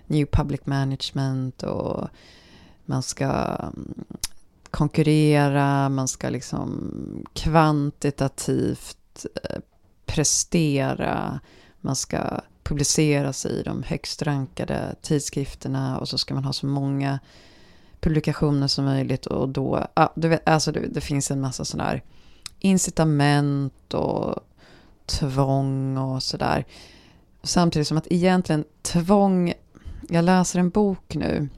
New 0.08 0.25
Public 0.25 0.65
Management 0.65 1.63
och 1.63 2.08
man 2.86 3.03
ska 3.03 3.25
mm, 3.25 3.94
konkurrera, 4.72 5.89
man 5.89 6.08
ska 6.08 6.30
liksom 6.30 6.92
kvantitativt 7.34 9.25
eh, 9.44 9.60
prestera, 10.06 11.39
man 11.84 11.96
ska 11.96 12.40
publiceras 12.63 13.46
i 13.46 13.63
de 13.63 13.84
högst 13.84 14.22
rankade 14.22 14.96
tidskrifterna 15.02 16.00
och 16.00 16.10
så 16.10 16.18
ska 16.18 16.34
man 16.34 16.46
ha 16.46 16.54
så 16.54 16.66
många 16.66 17.20
publikationer 18.00 18.68
som 18.68 18.86
möjligt 18.86 19.25
och 19.25 19.50
då, 19.50 19.88
ah, 19.94 20.10
du 20.16 20.28
vet, 20.28 20.50
alltså 20.50 20.72
det, 20.72 20.80
det 20.80 21.02
finns 21.02 21.32
en 21.32 21.42
massa 21.42 21.66
sådana 21.66 21.90
här 21.90 22.04
incitament 22.60 23.94
och 23.94 24.36
tvång 25.06 25.98
och 25.98 26.24
sådär. 26.24 26.66
Samtidigt 27.44 27.88
som 27.88 27.98
att 27.98 28.08
egentligen 28.10 28.66
tvång, 28.82 29.54
jag 30.10 30.25
läser 30.25 30.60
en 30.60 30.70
bok 30.70 31.16
nu 31.16 31.50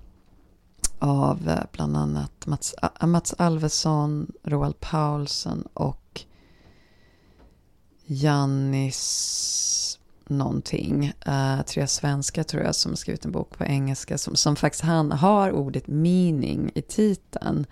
av 1.00 1.50
eh, 1.50 1.64
bland 1.72 1.98
annat 1.98 2.46
Mats, 2.46 2.76
Mats 3.02 3.34
Alvesson, 3.38 4.32
Roald 4.44 4.80
Paulsen 4.80 5.68
och 5.74 6.22
Jannis 8.06 9.75
någonting. 10.30 11.14
Uh, 11.28 11.62
tre 11.62 11.88
svenska 11.88 12.44
tror 12.44 12.64
jag 12.64 12.76
som 12.76 12.92
har 12.92 12.96
skrivit 12.96 13.26
en 13.26 13.32
bok 13.32 13.58
på 13.58 13.64
engelska 13.64 14.18
som, 14.18 14.36
som 14.36 14.56
faktiskt 14.56 14.84
han 14.84 15.12
har 15.12 15.52
ordet 15.52 15.88
meaning 15.88 16.72
i 16.76 16.82
titeln. 16.82 17.66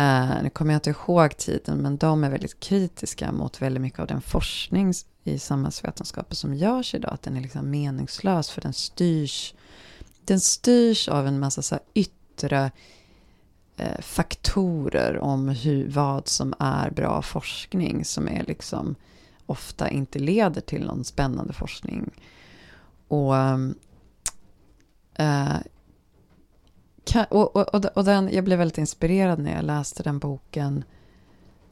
Uh, 0.00 0.42
nu 0.42 0.50
kommer 0.50 0.72
jag 0.72 0.76
inte 0.76 0.90
ihåg 0.90 1.36
titeln 1.36 1.78
men 1.78 1.96
de 1.96 2.24
är 2.24 2.30
väldigt 2.30 2.60
kritiska 2.60 3.32
mot 3.32 3.62
väldigt 3.62 3.80
mycket 3.80 4.00
av 4.00 4.06
den 4.06 4.20
forskning 4.20 4.94
i 5.24 5.38
samhällsvetenskapen 5.38 6.36
som 6.36 6.54
görs 6.54 6.94
idag. 6.94 7.12
Att 7.12 7.22
den 7.22 7.36
är 7.36 7.40
liksom 7.40 7.70
meningslös 7.70 8.50
för 8.50 8.60
den 8.60 8.72
styrs, 8.72 9.54
den 10.24 10.40
styrs 10.40 11.08
av 11.08 11.26
en 11.26 11.38
massa 11.38 11.62
så 11.62 11.78
yttre 11.94 12.70
uh, 13.80 14.00
faktorer 14.00 15.18
om 15.18 15.48
hur, 15.48 15.88
vad 15.88 16.28
som 16.28 16.54
är 16.58 16.90
bra 16.90 17.22
forskning 17.22 18.04
som 18.04 18.28
är 18.28 18.44
liksom 18.44 18.96
ofta 19.50 19.88
inte 19.88 20.18
leder 20.18 20.60
till 20.60 20.86
någon 20.86 21.04
spännande 21.04 21.52
forskning. 21.52 22.10
Ehm, 23.10 23.74
eh, 25.14 25.56
och, 27.28 27.56
och, 27.56 27.74
och, 27.74 27.84
och 27.84 28.04
den, 28.04 28.30
jag 28.32 28.44
blev 28.44 28.58
väldigt 28.58 28.78
inspirerad 28.78 29.38
när 29.38 29.56
jag 29.56 29.64
läste 29.64 30.02
den 30.02 30.18
boken 30.18 30.84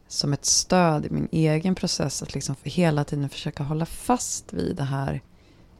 som 0.09 0.33
ett 0.33 0.45
stöd 0.45 1.07
i 1.07 1.11
min 1.11 1.29
egen 1.33 1.75
process 1.75 2.23
att 2.23 2.35
liksom 2.35 2.55
för 2.55 2.71
hela 2.71 3.05
tiden 3.05 3.29
försöka 3.29 3.63
hålla 3.63 3.87
fast 3.87 4.53
vid 4.53 4.77
det 4.77 4.85
här. 4.85 5.23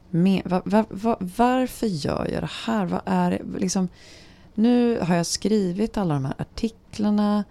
Med, 0.09 0.41
var, 0.45 0.61
var, 0.65 0.85
var, 0.89 1.17
varför 1.19 1.87
gör 1.87 2.27
jag 2.33 2.43
det 2.43 2.51
här? 2.65 2.85
Vad 2.85 3.01
är 3.05 3.31
det? 3.31 3.59
Liksom, 3.59 3.87
nu 4.53 4.99
har 4.99 5.15
jag 5.15 5.25
skrivit 5.25 5.97
alla 5.97 6.13
de 6.13 6.25
här 6.25 6.35
artiklarna. 6.37 7.43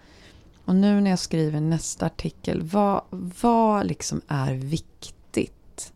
Och 0.69 0.75
nu 0.75 1.01
när 1.01 1.11
jag 1.11 1.19
skriver 1.19 1.61
nästa 1.61 2.07
artikel, 2.07 2.63
vad, 2.63 3.03
vad 3.11 3.87
liksom 3.87 4.21
är 4.29 4.55
viktigt? 4.55 5.93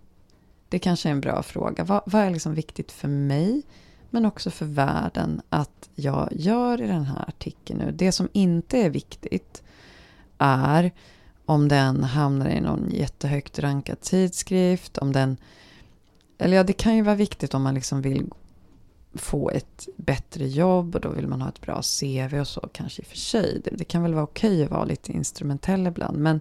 Det 0.69 0.79
kanske 0.79 1.09
är 1.09 1.11
en 1.11 1.21
bra 1.21 1.43
fråga. 1.43 1.85
Vad, 1.85 2.03
vad 2.07 2.23
är 2.23 2.31
liksom 2.31 2.55
viktigt 2.55 2.93
för 2.93 3.09
mig? 3.09 3.63
Men 4.11 4.27
också 4.27 4.51
för 4.51 4.67
världen 4.67 5.43
att 5.49 5.91
jag 5.95 6.29
gör 6.33 6.83
i 6.83 6.87
den 6.87 7.05
här 7.05 7.25
artikeln 7.29 7.79
nu. 7.79 7.93
Det 7.93 8.13
som 8.13 8.29
inte 8.33 8.79
är 8.79 8.91
viktigt 8.91 9.63
är 10.39 10.93
om 11.47 11.69
den 11.69 12.05
hamnar 12.05 12.49
i 12.49 12.61
någon 12.61 12.91
jättehögt 12.91 13.59
rankad 13.59 14.01
tidskrift, 14.01 14.99
om 14.99 15.13
den... 15.13 15.37
Eller 16.39 16.57
ja, 16.57 16.65
det 16.65 16.73
kan 16.73 16.97
ju 16.97 17.03
vara 17.03 17.17
viktigt 17.17 17.55
om 17.55 17.63
man 17.63 17.75
liksom 17.75 18.03
vill 18.03 18.31
få 19.15 19.51
ett 19.51 19.89
bättre 19.97 20.47
jobb 20.47 20.95
och 20.95 21.01
då 21.01 21.09
vill 21.09 21.29
man 21.29 21.43
ha 21.43 21.49
ett 21.49 21.61
bra 21.61 21.83
CV 21.83 22.41
och 22.41 22.49
så 22.49 22.69
kanske 22.73 23.03
i 23.03 23.05
och 23.05 23.09
för 23.09 23.17
sig. 23.17 23.61
Det, 23.65 23.71
det 23.71 23.85
kan 23.85 24.03
väl 24.03 24.15
vara 24.15 24.25
okej 24.25 24.65
att 24.65 24.71
vara 24.71 24.85
lite 24.85 25.13
instrumentell 25.13 25.87
ibland. 25.87 26.19
Men, 26.19 26.41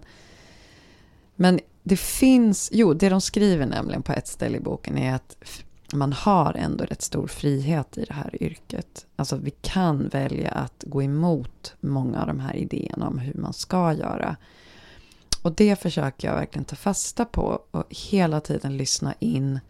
men 1.36 1.60
det 1.82 1.96
finns, 1.96 2.70
jo 2.72 2.94
det 2.94 3.08
de 3.08 3.20
skriver 3.20 3.66
nämligen 3.66 4.02
på 4.02 4.12
ett 4.12 4.26
ställe 4.26 4.56
i 4.56 4.60
boken 4.60 4.98
är 4.98 5.14
att 5.14 5.36
man 5.94 6.12
har 6.12 6.54
ändå 6.54 6.84
rätt 6.84 7.02
stor 7.02 7.26
frihet 7.26 7.98
i 7.98 8.04
det 8.04 8.14
här 8.14 8.42
yrket. 8.42 9.06
Alltså 9.16 9.36
vi 9.36 9.50
kan 9.50 10.08
välja 10.08 10.50
att 10.50 10.84
gå 10.86 11.02
emot 11.02 11.74
många 11.80 12.20
av 12.20 12.26
de 12.26 12.40
här 12.40 12.56
idéerna 12.56 13.08
om 13.08 13.18
hur 13.18 13.34
man 13.34 13.52
ska 13.52 13.92
göra. 13.92 14.36
Och 15.42 15.52
det 15.52 15.76
försöker 15.76 16.28
jag 16.28 16.34
verkligen 16.34 16.64
ta 16.64 16.76
fasta 16.76 17.24
på 17.24 17.62
och 17.70 17.84
hela 17.88 18.40
tiden 18.40 18.76
lyssna 18.76 19.14
in 19.18 19.60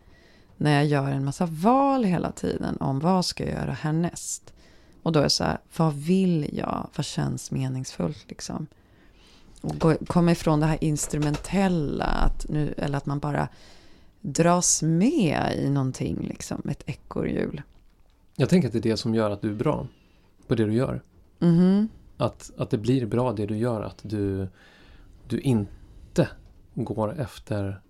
när 0.62 0.74
jag 0.74 0.86
gör 0.86 1.08
en 1.08 1.24
massa 1.24 1.46
val 1.46 2.04
hela 2.04 2.32
tiden 2.32 2.76
om 2.76 2.98
vad 2.98 3.24
ska 3.24 3.44
jag 3.44 3.52
göra 3.52 3.72
härnäst. 3.72 4.52
Och 5.02 5.12
då 5.12 5.18
är 5.20 5.24
det 5.24 5.30
så 5.30 5.44
här, 5.44 5.58
vad 5.76 5.94
vill 5.94 6.50
jag? 6.52 6.88
Vad 6.96 7.04
känns 7.04 7.50
meningsfullt 7.50 8.24
liksom? 8.28 8.66
Och 9.60 10.08
komma 10.08 10.32
ifrån 10.32 10.60
det 10.60 10.66
här 10.66 10.84
instrumentella, 10.84 12.04
att 12.04 12.48
nu, 12.48 12.74
eller 12.76 12.98
att 12.98 13.06
man 13.06 13.18
bara 13.18 13.48
dras 14.20 14.82
med 14.82 15.54
i 15.58 15.70
någonting, 15.70 16.26
liksom, 16.28 16.62
ett 16.68 16.82
ekorrhjul. 16.86 17.62
Jag 18.36 18.48
tänker 18.48 18.68
att 18.68 18.72
det 18.72 18.78
är 18.78 18.90
det 18.90 18.96
som 18.96 19.14
gör 19.14 19.30
att 19.30 19.40
du 19.40 19.50
är 19.50 19.54
bra 19.54 19.86
på 20.46 20.54
det 20.54 20.64
du 20.64 20.74
gör. 20.74 21.02
Mm. 21.40 21.88
Att, 22.16 22.50
att 22.56 22.70
det 22.70 22.78
blir 22.78 23.06
bra 23.06 23.32
det 23.32 23.46
du 23.46 23.56
gör, 23.56 23.82
att 23.82 23.98
du, 24.02 24.48
du 25.28 25.40
inte 25.40 26.28
går 26.74 27.20
efter 27.20 27.80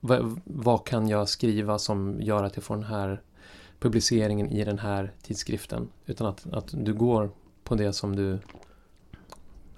vad, 0.00 0.40
vad, 0.44 0.86
kan 0.86 1.08
jag 1.08 1.28
skriva 1.28 1.78
som 1.78 2.20
gör 2.20 2.44
att 2.44 2.56
jag 2.56 2.64
får 2.64 2.76
den 2.76 2.84
här 2.84 3.22
publiceringen 3.78 4.48
i 4.48 4.64
den 4.64 4.78
här 4.78 5.12
tidskriften? 5.22 5.88
Utan 6.06 6.26
att, 6.26 6.46
att 6.52 6.68
du 6.72 6.94
går 6.94 7.30
på 7.64 7.74
det 7.74 7.92
som 7.92 8.16
du 8.16 8.38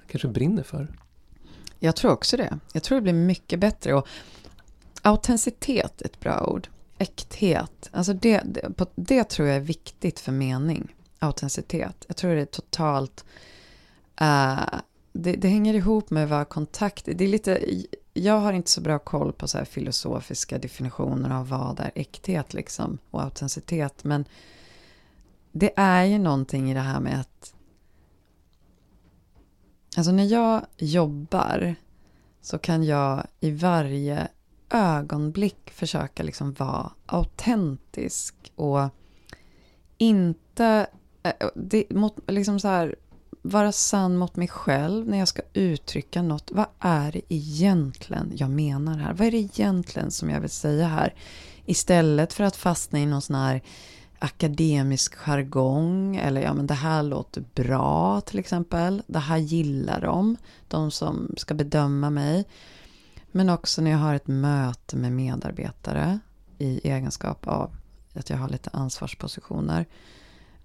kanske 0.06 0.28
brinner 0.28 0.62
för. 0.62 0.88
Jag 1.78 1.96
tror 1.96 2.12
också 2.12 2.36
det. 2.36 2.58
Jag 2.72 2.82
tror 2.82 2.96
det 2.96 3.02
blir 3.02 3.12
mycket 3.12 3.60
bättre. 3.60 3.94
Och 3.94 4.08
autenticitet 5.02 6.02
är 6.02 6.06
ett 6.06 6.20
bra 6.20 6.46
ord. 6.46 6.68
Äkthet. 6.98 7.90
Alltså 7.92 8.12
det, 8.12 8.42
det, 8.44 8.86
det 8.94 9.24
tror 9.24 9.48
jag 9.48 9.56
är 9.56 9.60
viktigt 9.60 10.20
för 10.20 10.32
mening. 10.32 10.94
Autenticitet. 11.18 12.04
Jag 12.08 12.16
tror 12.16 12.34
det 12.34 12.40
är 12.40 12.44
totalt... 12.44 13.24
Uh, 14.20 14.80
det, 15.12 15.32
det, 15.32 15.48
hänger 15.48 15.74
ihop 15.74 16.10
med 16.10 16.28
vad 16.28 16.48
kontakt... 16.48 17.04
Det 17.04 17.24
är 17.24 17.28
lite 17.28 17.64
jag 18.12 18.38
har 18.38 18.52
inte 18.52 18.70
så 18.70 18.80
bra 18.80 18.98
koll 18.98 19.32
på 19.32 19.48
så 19.48 19.58
här 19.58 19.64
filosofiska 19.64 20.58
definitioner 20.58 21.30
av 21.30 21.48
vad 21.48 21.80
är 21.80 21.90
äkthet 21.94 22.54
liksom, 22.54 22.98
och 23.10 23.22
autenticitet. 23.22 24.04
Men 24.04 24.24
det 25.52 25.72
är 25.76 26.04
ju 26.04 26.18
någonting 26.18 26.70
i 26.70 26.74
det 26.74 26.80
här 26.80 27.00
med 27.00 27.20
att... 27.20 27.54
Alltså 29.96 30.12
när 30.12 30.24
jag 30.24 30.66
jobbar 30.76 31.74
så 32.40 32.58
kan 32.58 32.84
jag 32.84 33.26
i 33.40 33.50
varje 33.50 34.28
ögonblick 34.70 35.70
försöka 35.70 36.22
liksom 36.22 36.52
vara 36.52 36.92
autentisk 37.06 38.52
och 38.54 38.88
inte... 39.98 40.86
Eh, 41.22 41.32
eh, 41.40 41.48
det, 41.54 41.90
mot, 41.90 42.30
liksom 42.30 42.60
så 42.60 42.68
här, 42.68 42.96
vara 43.42 43.72
sann 43.72 44.16
mot 44.16 44.36
mig 44.36 44.48
själv 44.48 45.08
när 45.08 45.18
jag 45.18 45.28
ska 45.28 45.42
uttrycka 45.52 46.22
något. 46.22 46.50
Vad 46.52 46.66
är 46.78 47.12
det 47.12 47.34
egentligen 47.34 48.32
jag 48.34 48.50
menar 48.50 48.98
här? 48.98 49.12
Vad 49.12 49.26
är 49.26 49.30
det 49.30 49.36
egentligen 49.36 50.10
som 50.10 50.30
jag 50.30 50.40
vill 50.40 50.50
säga 50.50 50.86
här? 50.86 51.14
Istället 51.64 52.32
för 52.32 52.44
att 52.44 52.56
fastna 52.56 52.98
i 52.98 53.06
någon 53.06 53.22
sån 53.22 53.36
här 53.36 53.62
akademisk 54.18 55.14
jargong 55.14 56.16
eller 56.16 56.40
ja 56.40 56.54
men 56.54 56.66
det 56.66 56.74
här 56.74 57.02
låter 57.02 57.44
bra 57.54 58.20
till 58.20 58.38
exempel. 58.38 59.02
Det 59.06 59.18
här 59.18 59.38
gillar 59.38 60.00
de, 60.00 60.36
de 60.68 60.90
som 60.90 61.34
ska 61.36 61.54
bedöma 61.54 62.10
mig. 62.10 62.44
Men 63.32 63.50
också 63.50 63.82
när 63.82 63.90
jag 63.90 63.98
har 63.98 64.14
ett 64.14 64.26
möte 64.26 64.96
med 64.96 65.12
medarbetare 65.12 66.18
i 66.58 66.88
egenskap 66.88 67.46
av 67.46 67.70
att 68.14 68.30
jag 68.30 68.36
har 68.36 68.48
lite 68.48 68.70
ansvarspositioner 68.72 69.86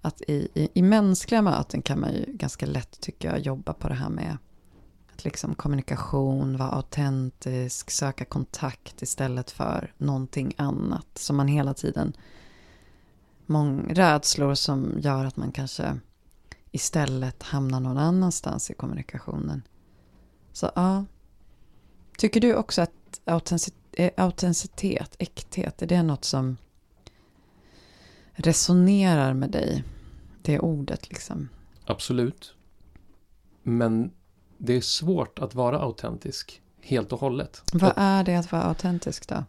att 0.06 0.20
i, 0.20 0.48
i, 0.54 0.68
i 0.74 0.82
mänskliga 0.82 1.42
möten 1.42 1.82
kan 1.82 2.00
man 2.00 2.12
ju 2.12 2.24
ganska 2.28 2.66
lätt, 2.66 3.00
tycker 3.00 3.28
jag, 3.28 3.38
jobba 3.38 3.72
på 3.72 3.88
det 3.88 3.94
här 3.94 4.08
med 4.08 4.38
att 5.12 5.24
liksom 5.24 5.54
kommunikation, 5.54 6.56
vara 6.56 6.70
autentisk, 6.70 7.90
söka 7.90 8.24
kontakt 8.24 9.02
istället 9.02 9.50
för 9.50 9.94
någonting 9.98 10.54
annat. 10.58 11.06
Som 11.14 11.36
man 11.36 11.48
hela 11.48 11.74
tiden, 11.74 12.16
mång, 13.46 13.94
rädslor 13.94 14.54
som 14.54 14.94
gör 14.98 15.24
att 15.24 15.36
man 15.36 15.52
kanske 15.52 15.98
istället 16.70 17.42
hamnar 17.42 17.80
någon 17.80 17.98
annanstans 17.98 18.70
i 18.70 18.74
kommunikationen. 18.74 19.62
Så 20.52 20.70
ja, 20.74 21.04
tycker 22.18 22.40
du 22.40 22.54
också 22.54 22.82
att 22.82 23.20
autenticitet, 23.24 23.80
eh, 23.92 24.10
autenticitet 24.16 25.16
äkthet, 25.18 25.82
är 25.82 25.86
det 25.86 26.02
något 26.02 26.24
som 26.24 26.56
resonerar 28.32 29.34
med 29.34 29.50
dig? 29.50 29.84
Det 30.46 30.58
ordet 30.58 31.08
liksom. 31.08 31.48
Absolut. 31.84 32.54
Men 33.62 34.12
det 34.58 34.76
är 34.76 34.80
svårt 34.80 35.38
att 35.38 35.54
vara 35.54 35.78
autentisk 35.78 36.62
helt 36.80 37.12
och 37.12 37.20
hållet. 37.20 37.62
Vad 37.72 37.92
är 37.96 38.24
det 38.24 38.36
att 38.36 38.52
vara 38.52 38.62
autentisk 38.62 39.28
då? 39.28 39.44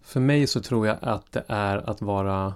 För 0.00 0.20
mig 0.20 0.46
så 0.46 0.60
tror 0.60 0.86
jag 0.86 0.98
att 1.02 1.32
det 1.32 1.44
är 1.48 1.90
att 1.90 2.02
vara 2.02 2.54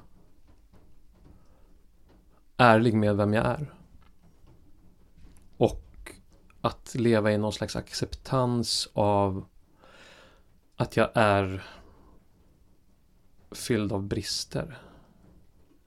ärlig 2.57 2.95
med 2.95 3.17
vem 3.17 3.35
jag 3.35 3.47
är 3.47 3.76
att 6.67 6.95
leva 6.95 7.33
i 7.33 7.39
någon 7.39 7.53
slags 7.53 7.77
acceptans 7.77 8.89
av 8.93 9.45
att 10.77 10.97
jag 10.97 11.11
är 11.15 11.65
fylld 13.51 13.93
av 13.93 14.03
brister. 14.03 14.79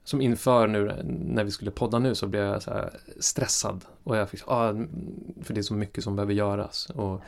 Som 0.04 0.20
inför 0.20 0.66
nu 0.66 1.02
när 1.04 1.44
vi 1.44 1.50
skulle 1.50 1.70
podda 1.70 1.98
nu 1.98 2.14
så 2.14 2.26
blev 2.26 2.42
jag 2.42 2.62
så 2.62 2.90
stressad. 3.20 3.84
Och 4.04 4.16
jag 4.16 4.30
fick, 4.30 4.42
ah, 4.46 4.72
för 5.42 5.54
det 5.54 5.60
är 5.60 5.62
så 5.62 5.74
mycket 5.74 6.04
som 6.04 6.16
behöver 6.16 6.34
göras. 6.34 6.90
Och 6.90 7.20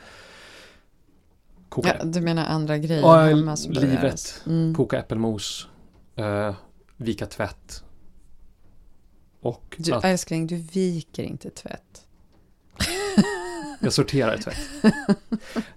koka, 1.69 1.95
ja, 1.99 2.05
du 2.05 2.21
menar 2.21 2.45
andra 2.45 2.77
grejer 2.77 3.03
ah, 3.03 3.25
hemma 3.25 3.55
som 3.55 3.71
Livet, 3.71 4.41
mm. 4.45 4.75
koka 4.75 4.99
äppelmos, 4.99 5.67
uh, 6.19 6.53
vika 6.97 7.25
tvätt. 7.25 7.83
Och 9.41 9.75
du, 9.79 9.93
att, 9.93 10.03
älskling, 10.03 10.47
du 10.47 10.55
viker 10.55 11.23
inte 11.23 11.49
tvätt. 11.49 12.07
Jag 13.83 13.93
sorterar 13.93 14.37
tvätt. 14.37 14.57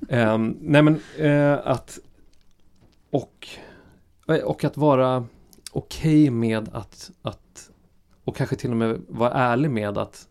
um, 0.08 0.56
nej 0.60 0.82
men 0.82 1.00
uh, 1.20 1.58
att 1.64 1.98
och, 3.10 3.48
eh, 4.28 4.36
och 4.36 4.64
att 4.64 4.76
vara 4.76 5.26
okej 5.72 6.22
okay 6.22 6.30
med 6.30 6.68
att, 6.72 7.10
att 7.22 7.70
och 8.24 8.36
kanske 8.36 8.56
till 8.56 8.70
och 8.70 8.76
med 8.76 9.02
vara 9.08 9.32
ärlig 9.32 9.70
med 9.70 9.98
att 9.98 10.28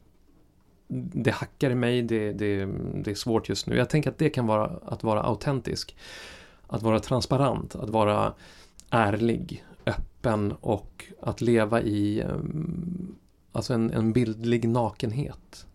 det 0.87 1.31
hackar 1.31 1.69
i 1.69 1.75
mig, 1.75 2.01
det, 2.01 2.33
det, 2.33 2.65
det 3.03 3.11
är 3.11 3.15
svårt 3.15 3.49
just 3.49 3.67
nu. 3.67 3.77
Jag 3.77 3.89
tänker 3.89 4.09
att 4.09 4.17
det 4.17 4.29
kan 4.29 4.47
vara 4.47 4.79
att 4.85 5.03
vara 5.03 5.23
autentisk. 5.23 5.95
Att 6.67 6.83
vara 6.83 6.99
transparent, 6.99 7.75
att 7.75 7.89
vara 7.89 8.33
ärlig, 8.89 9.65
öppen 9.85 10.51
och 10.61 11.05
att 11.21 11.41
leva 11.41 11.81
i 11.81 12.23
um, 12.23 13.15
alltså 13.51 13.73
en, 13.73 13.91
en 13.91 14.13
bildlig 14.13 14.69
nakenhet 14.69 15.65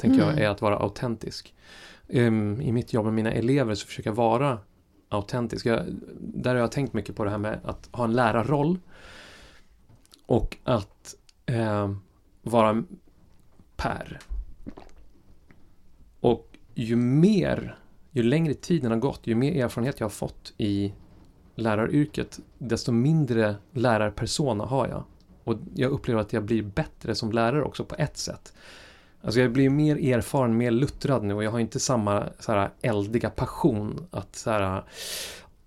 tänker 0.00 0.22
mm. 0.22 0.28
jag, 0.28 0.44
är 0.44 0.48
att 0.48 0.62
vara 0.62 0.76
autentisk. 0.76 1.54
Um, 2.08 2.60
I 2.60 2.72
mitt 2.72 2.92
jobb 2.92 3.04
med 3.04 3.14
mina 3.14 3.32
elever 3.32 3.74
så 3.74 3.86
försöker 3.86 4.10
jag 4.10 4.14
vara 4.14 4.58
autentisk. 5.08 5.66
Jag, 5.66 5.82
där 6.18 6.54
har 6.54 6.60
jag 6.60 6.72
tänkt 6.72 6.92
mycket 6.92 7.16
på 7.16 7.24
det 7.24 7.30
här 7.30 7.38
med 7.38 7.60
att 7.64 7.88
ha 7.92 8.04
en 8.04 8.12
lärarroll. 8.12 8.78
Och 10.26 10.56
att 10.64 11.14
eh, 11.46 11.90
vara 12.42 12.84
Per. 13.76 14.18
Och 16.20 16.58
ju 16.74 16.96
mer, 16.96 17.78
ju 18.10 18.22
längre 18.22 18.54
tiden 18.54 18.90
har 18.90 18.98
gått, 18.98 19.26
ju 19.26 19.34
mer 19.34 19.64
erfarenhet 19.64 20.00
jag 20.00 20.04
har 20.04 20.10
fått 20.10 20.52
i 20.58 20.92
läraryrket, 21.54 22.40
desto 22.58 22.92
mindre 22.92 23.54
lärarpersona 23.72 24.64
har 24.64 24.88
jag. 24.88 25.04
Och 25.44 25.58
jag 25.74 25.90
upplever 25.90 26.20
att 26.20 26.32
jag 26.32 26.44
blir 26.44 26.62
bättre 26.62 27.14
som 27.14 27.32
lärare 27.32 27.62
också 27.62 27.84
på 27.84 27.94
ett 27.98 28.16
sätt. 28.16 28.52
Alltså 29.22 29.40
jag 29.40 29.52
blir 29.52 29.70
mer 29.70 30.14
erfaren, 30.14 30.56
mer 30.56 30.70
luttrad 30.70 31.24
nu 31.24 31.34
och 31.34 31.44
jag 31.44 31.50
har 31.50 31.58
inte 31.58 31.80
samma 31.80 32.28
så 32.38 32.52
här, 32.52 32.70
eldiga 32.82 33.30
passion 33.30 34.06
att 34.10 34.36
så 34.36 34.50
här, 34.50 34.84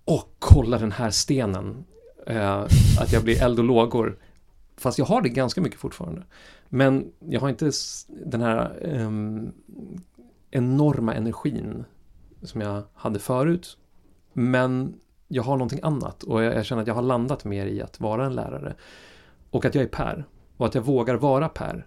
åh, 0.04 0.22
kolla 0.38 0.78
den 0.78 0.92
här 0.92 1.10
stenen. 1.10 1.84
Eh, 2.26 2.60
att 3.00 3.12
jag 3.12 3.24
blir 3.24 3.42
eld 3.42 3.58
och 3.58 3.64
lågor. 3.64 4.18
Fast 4.76 4.98
jag 4.98 5.04
har 5.04 5.22
det 5.22 5.28
ganska 5.28 5.60
mycket 5.60 5.80
fortfarande. 5.80 6.22
Men 6.68 7.12
jag 7.18 7.40
har 7.40 7.48
inte 7.48 7.70
den 8.08 8.40
här 8.40 8.78
eh, 8.82 9.10
enorma 10.50 11.14
energin 11.14 11.84
som 12.42 12.60
jag 12.60 12.82
hade 12.94 13.18
förut. 13.18 13.78
Men 14.32 14.94
jag 15.28 15.42
har 15.42 15.56
någonting 15.56 15.80
annat 15.82 16.22
och 16.22 16.42
jag, 16.42 16.54
jag 16.54 16.64
känner 16.64 16.82
att 16.82 16.88
jag 16.88 16.94
har 16.94 17.02
landat 17.02 17.44
mer 17.44 17.66
i 17.66 17.82
att 17.82 18.00
vara 18.00 18.26
en 18.26 18.34
lärare. 18.34 18.74
Och 19.50 19.64
att 19.64 19.74
jag 19.74 19.84
är 19.84 19.88
Per. 19.88 20.24
Och 20.56 20.66
att 20.66 20.74
jag 20.74 20.82
vågar 20.82 21.14
vara 21.14 21.48
Per 21.48 21.86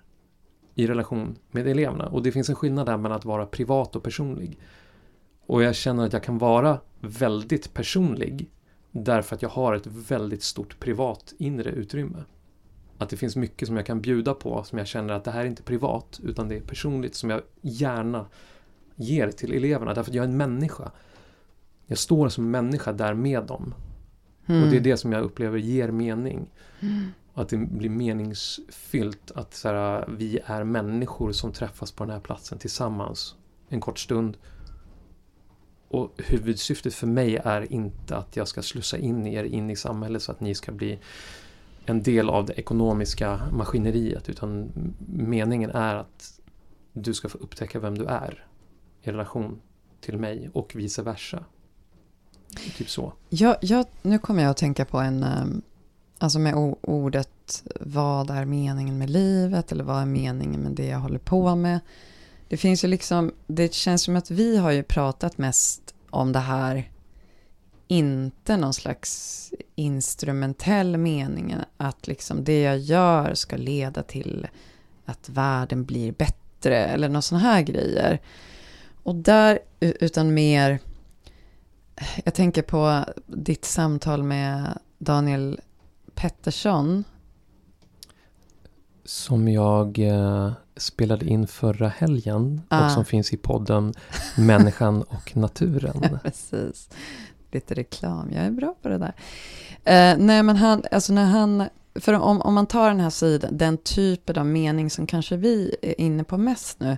i 0.78 0.88
relation 0.88 1.36
med 1.52 1.68
eleverna. 1.68 2.08
Och 2.08 2.24
det 2.24 2.32
finns 2.32 2.50
en 2.50 2.56
skillnad 2.56 2.86
där 2.86 2.98
mellan 2.98 3.18
att 3.18 3.26
vara 3.26 3.46
privat 3.46 3.96
och 3.96 4.04
personlig. 4.04 4.60
Och 5.46 5.64
jag 5.64 5.76
känner 5.76 6.06
att 6.06 6.14
jag 6.14 6.24
kan 6.24 6.38
vara 6.38 6.80
väldigt 7.00 7.74
personlig 7.74 8.50
därför 8.92 9.36
att 9.36 9.42
jag 9.42 9.50
har 9.50 9.74
ett 9.74 9.88
väldigt 9.88 10.44
stort 10.44 10.80
privat 10.80 11.34
inre 11.38 11.70
utrymme. 11.70 12.24
Att 12.98 13.10
det 13.10 13.18
finns 13.18 13.36
mycket 13.36 13.68
som 13.68 13.78
jag 13.78 13.86
kan 13.86 14.02
bjuda 14.02 14.34
på 14.34 14.64
som 14.64 14.78
jag 14.78 14.88
känner 14.88 15.14
att 15.14 15.24
det 15.24 15.32
här 15.32 15.42
är 15.42 15.46
inte 15.46 15.64
privat 15.64 16.20
utan 16.24 16.48
det 16.48 16.58
är 16.58 16.62
personligt 16.62 17.16
som 17.16 17.30
jag 17.30 17.42
gärna 17.62 18.26
ger 18.96 19.32
till 19.32 19.54
eleverna 19.54 19.94
därför 19.94 20.12
att 20.12 20.16
jag 20.16 20.24
är 20.24 20.30
en 20.30 20.38
människa. 20.38 20.92
Jag 21.86 21.98
står 21.98 22.30
som 22.30 22.52
människa 22.52 22.94
där 22.94 23.14
med 23.14 23.44
dem. 23.44 23.74
Mm. 24.46 24.64
Och 24.64 24.70
det 24.70 24.78
är 24.78 24.82
det 24.82 24.98
som 24.98 25.12
jag 25.12 25.24
upplever 25.24 25.58
ger 25.58 25.92
mening. 25.92 26.50
Mm. 26.80 27.12
Att 27.38 27.50
det 27.50 27.58
blir 27.58 27.90
meningsfyllt 27.90 29.32
att 29.32 29.54
så 29.54 29.68
här, 29.68 30.06
vi 30.18 30.40
är 30.46 30.64
människor 30.64 31.32
som 31.32 31.52
träffas 31.52 31.92
på 31.92 32.04
den 32.04 32.14
här 32.14 32.20
platsen 32.20 32.58
tillsammans 32.58 33.36
en 33.70 33.82
kort 33.82 34.00
stund. 34.00 34.38
Och 35.88 36.12
huvudsyftet 36.18 36.94
för 36.94 37.08
mig 37.08 37.36
är 37.36 37.74
inte 37.74 38.18
att 38.18 38.36
jag 38.36 38.48
ska 38.48 38.62
slussa 38.62 38.98
in 38.98 39.28
er 39.28 39.44
in 39.44 39.70
i 39.70 39.76
samhället 39.76 40.24
så 40.24 40.32
att 40.32 40.40
ni 40.40 40.56
ska 40.56 40.72
bli 40.72 41.00
en 41.86 42.04
del 42.04 42.30
av 42.30 42.46
det 42.46 42.54
ekonomiska 42.54 43.42
maskineriet 43.52 44.30
utan 44.30 44.72
meningen 45.08 45.70
är 45.70 45.96
att 45.96 46.40
du 46.94 47.14
ska 47.14 47.30
få 47.30 47.38
upptäcka 47.38 47.80
vem 47.80 47.98
du 47.98 48.06
är 48.06 48.46
i 49.02 49.12
relation 49.12 49.62
till 50.02 50.18
mig 50.18 50.50
och 50.54 50.76
vice 50.76 51.02
versa. 51.02 51.44
Typ 52.78 52.90
så. 52.90 53.14
Jag, 53.30 53.58
jag, 53.62 53.86
nu 54.02 54.20
kommer 54.20 54.44
jag 54.44 54.50
att 54.50 54.58
tänka 54.58 54.86
på 54.86 54.98
en, 54.98 55.24
ehm, 55.24 55.62
Alltså 56.18 56.40
med 56.40 56.76
ordet 56.82 57.64
vad 57.80 58.30
är 58.30 58.46
meningen 58.46 58.98
med 58.98 59.10
livet 59.10 59.72
eller 59.72 59.84
vad 59.84 60.02
är 60.02 60.06
meningen 60.06 60.62
med 60.62 60.72
det 60.72 60.86
jag 60.86 61.00
håller 61.00 61.20
på 61.20 61.56
med. 61.56 61.80
Det 62.48 62.58
finns 62.58 62.84
ju 62.84 62.88
liksom, 62.88 63.32
det 63.48 63.74
känns 63.74 64.04
som 64.04 64.16
att 64.16 64.32
vi 64.32 64.58
har 64.58 64.72
ju 64.72 64.84
pratat 64.84 65.38
mest 65.38 65.94
om 66.10 66.32
det 66.32 66.40
här 66.40 66.92
inte 67.88 68.58
någon 68.58 68.74
slags 68.74 69.54
instrumentell 69.76 70.98
mening 70.98 71.56
att 71.78 72.08
liksom 72.08 72.44
det 72.44 72.62
jag 72.62 72.78
gör 72.78 73.34
ska 73.34 73.58
leda 73.58 74.04
till 74.04 74.48
att 75.06 75.30
världen 75.30 75.86
blir 75.86 76.12
bättre 76.12 76.86
eller 76.86 77.10
några 77.10 77.22
sådana 77.22 77.44
här 77.44 77.62
grejer. 77.62 78.22
Och 79.04 79.16
där, 79.16 79.60
utan 79.80 80.34
mer, 80.34 80.80
jag 82.24 82.34
tänker 82.34 82.62
på 82.62 83.06
ditt 83.28 83.66
samtal 83.66 84.24
med 84.24 84.80
Daniel 84.98 85.60
Pettersson. 86.18 87.04
Som 89.06 89.48
jag 89.48 90.00
eh, 90.00 90.52
spelade 90.78 91.26
in 91.26 91.48
förra 91.48 91.88
helgen 91.88 92.62
ah. 92.68 92.86
och 92.86 92.92
som 92.92 93.06
finns 93.06 93.34
i 93.34 93.38
podden 93.38 93.94
Människan 94.38 95.02
och 95.02 95.38
naturen. 95.38 96.20
Precis. 96.24 96.90
Lite 97.52 97.74
reklam, 97.74 98.32
jag 98.34 98.46
är 98.46 98.52
bra 98.52 98.76
på 98.82 98.90
det 98.90 98.98
där. 98.98 99.14
Eh, 99.84 100.18
nej 100.18 100.44
men 100.44 100.56
han, 100.56 100.84
alltså 100.92 101.14
när 101.14 101.26
han, 101.26 101.64
för 101.96 102.14
om, 102.14 102.42
om 102.42 102.54
man 102.54 102.66
tar 102.66 102.88
den 102.88 103.00
här 103.00 103.10
sidan, 103.10 103.58
den 103.58 103.78
typen 103.78 104.38
av 104.38 104.46
mening 104.46 104.90
som 104.90 105.08
kanske 105.08 105.38
vi 105.38 105.76
är 105.82 106.02
inne 106.02 106.24
på 106.24 106.38
mest 106.38 106.80
nu, 106.80 106.98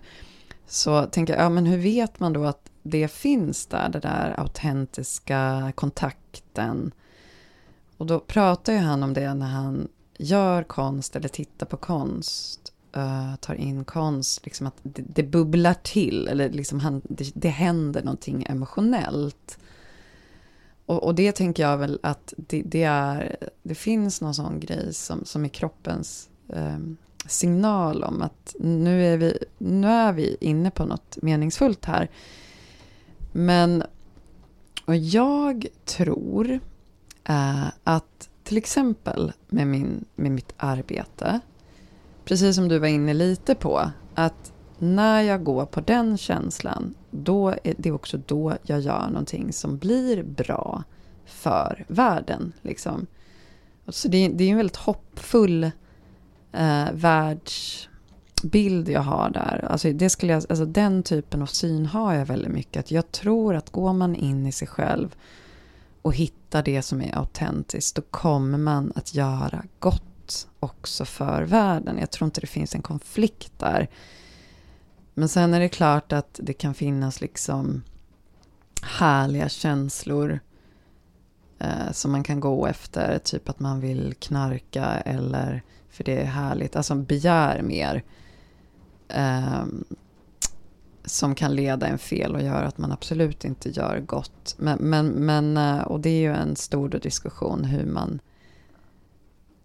så 0.67 1.05
tänker 1.05 1.33
jag, 1.33 1.43
ja 1.43 1.49
men 1.49 1.65
hur 1.65 1.77
vet 1.77 2.19
man 2.19 2.33
då 2.33 2.45
att 2.45 2.71
det 2.83 3.11
finns 3.11 3.65
där, 3.65 3.89
det 3.89 3.99
där 3.99 4.39
autentiska 4.39 5.71
kontakten? 5.75 6.91
Och 7.99 8.05
då 8.05 8.19
pratar 8.19 8.73
ju 8.73 8.79
han 8.79 9.03
om 9.03 9.13
det 9.13 9.33
när 9.33 9.47
han 9.47 9.87
gör 10.17 10.63
konst 10.63 11.15
eller 11.15 11.27
tittar 11.29 11.65
på 11.65 11.77
konst, 11.77 12.73
uh, 12.97 13.35
tar 13.35 13.53
in 13.53 13.85
konst, 13.85 14.45
liksom 14.45 14.67
att 14.67 14.73
det, 14.83 15.01
det 15.01 15.23
bubblar 15.23 15.73
till, 15.73 16.27
eller 16.27 16.49
liksom 16.49 16.79
han, 16.79 17.01
det, 17.03 17.31
det 17.35 17.49
händer 17.49 18.03
någonting 18.03 18.45
emotionellt. 18.49 19.59
Och, 20.85 21.03
och, 21.03 21.15
det 21.15 21.31
tänker 21.31 21.63
jag 21.63 21.77
väl 21.77 21.99
att 22.03 22.33
det, 22.37 22.61
det, 22.61 22.83
är, 22.83 23.37
det 23.63 23.75
finns 23.75 24.21
någon 24.21 24.35
sån 24.35 24.59
grej 24.59 24.93
som, 24.93 25.25
som 25.25 25.45
är 25.45 25.49
kroppens 25.49 26.29
um, 26.47 26.97
signal 27.25 28.03
om 28.03 28.21
att 28.21 28.55
nu 28.59 29.05
är, 29.05 29.17
vi, 29.17 29.37
nu 29.57 29.87
är 29.87 30.13
vi 30.13 30.37
inne 30.39 30.71
på 30.71 30.85
något 30.85 31.17
meningsfullt 31.21 31.85
här. 31.85 32.09
Men 33.31 33.83
och 34.85 34.95
jag 34.95 35.65
tror 35.85 36.59
eh, 37.29 37.67
att 37.83 38.29
till 38.43 38.57
exempel 38.57 39.31
med, 39.47 39.67
min, 39.67 40.05
med 40.15 40.31
mitt 40.31 40.53
arbete, 40.57 41.39
precis 42.25 42.55
som 42.55 42.67
du 42.67 42.79
var 42.79 42.87
inne 42.87 43.13
lite 43.13 43.55
på, 43.55 43.91
att 44.15 44.53
när 44.77 45.21
jag 45.21 45.43
går 45.43 45.65
på 45.65 45.81
den 45.81 46.17
känslan, 46.17 46.95
då 47.11 47.49
är 47.63 47.73
det 47.77 47.91
också 47.91 48.17
då 48.25 48.57
jag 48.63 48.79
gör 48.79 49.07
någonting 49.07 49.53
som 49.53 49.77
blir 49.77 50.23
bra 50.23 50.83
för 51.25 51.85
världen. 51.87 52.53
Liksom. 52.61 53.07
Så 53.87 54.07
det, 54.07 54.27
det 54.27 54.43
är 54.43 54.49
en 54.49 54.57
väldigt 54.57 54.75
hoppfull 54.75 55.63
eh, 56.51 56.85
världsbild 56.93 58.89
jag 58.89 59.01
har 59.01 59.29
där. 59.29 59.65
Alltså, 59.69 59.91
det 59.91 60.09
skulle 60.09 60.33
jag, 60.33 60.43
alltså, 60.49 60.65
den 60.65 61.03
typen 61.03 61.41
av 61.41 61.45
syn 61.45 61.85
har 61.85 62.13
jag 62.13 62.25
väldigt 62.25 62.51
mycket. 62.51 62.79
Att 62.79 62.91
jag 62.91 63.11
tror 63.11 63.55
att 63.55 63.69
går 63.69 63.93
man 63.93 64.15
in 64.15 64.47
i 64.47 64.51
sig 64.51 64.67
själv 64.67 65.15
och 66.01 66.15
hittar 66.15 66.63
det 66.63 66.81
som 66.81 67.01
är 67.01 67.17
autentiskt, 67.17 67.95
då 67.95 68.01
kommer 68.01 68.57
man 68.57 68.93
att 68.95 69.15
göra 69.15 69.63
gott 69.79 70.47
också 70.59 71.05
för 71.05 71.43
världen. 71.43 71.97
Jag 71.97 72.11
tror 72.11 72.25
inte 72.25 72.41
det 72.41 72.47
finns 72.47 72.75
en 72.75 72.81
konflikt 72.81 73.59
där. 73.59 73.89
Men 75.13 75.29
sen 75.29 75.53
är 75.53 75.59
det 75.59 75.69
klart 75.69 76.11
att 76.11 76.39
det 76.43 76.53
kan 76.53 76.73
finnas 76.73 77.21
liksom 77.21 77.83
härliga 78.81 79.49
känslor 79.49 80.39
eh, 81.59 81.91
som 81.91 82.11
man 82.11 82.23
kan 82.23 82.39
gå 82.39 82.67
efter. 82.67 83.19
Typ 83.19 83.49
att 83.49 83.59
man 83.59 83.79
vill 83.79 84.13
knarka 84.19 84.85
eller 84.85 85.63
för 85.89 86.03
det 86.03 86.21
är 86.21 86.25
härligt. 86.25 86.75
Alltså 86.75 86.95
begär 86.95 87.61
mer. 87.61 88.03
Eh, 89.07 89.63
som 91.09 91.35
kan 91.35 91.55
leda 91.55 91.87
en 91.87 91.97
fel 91.97 92.35
och 92.35 92.41
göra 92.41 92.67
att 92.67 92.77
man 92.77 92.91
absolut 92.91 93.45
inte 93.45 93.69
gör 93.69 93.99
gott. 93.99 94.55
Men, 94.57 94.77
men, 94.77 95.07
men 95.07 95.57
eh, 95.57 95.81
och 95.81 95.99
det 95.99 96.09
är 96.09 96.19
ju 96.19 96.33
en 96.33 96.55
stor 96.55 96.89
diskussion 96.89 97.63
hur 97.63 97.85
man 97.85 98.19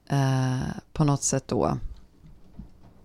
eh, 0.09 0.77
på 0.93 1.05
något 1.05 1.23
sätt 1.23 1.49
då 1.49 1.79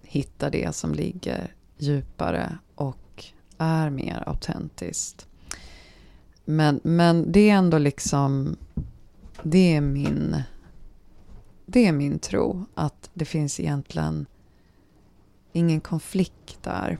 hittar 0.01 0.51
det 0.51 0.75
som 0.75 0.93
ligger 0.93 1.53
djupare 1.77 2.57
och 2.75 3.25
är 3.57 3.89
mer 3.89 4.23
autentiskt. 4.27 5.27
Men, 6.45 6.79
men 6.83 7.31
det 7.31 7.49
är 7.49 7.55
ändå 7.55 7.77
liksom, 7.77 8.57
det 9.43 9.75
är 9.75 9.81
min 9.81 10.43
det 11.71 11.87
är 11.87 11.91
min 11.91 12.19
tro, 12.19 12.65
att 12.75 13.09
det 13.13 13.25
finns 13.25 13.59
egentligen 13.59 14.25
ingen 15.51 15.81
konflikt 15.81 16.63
där. 16.63 16.97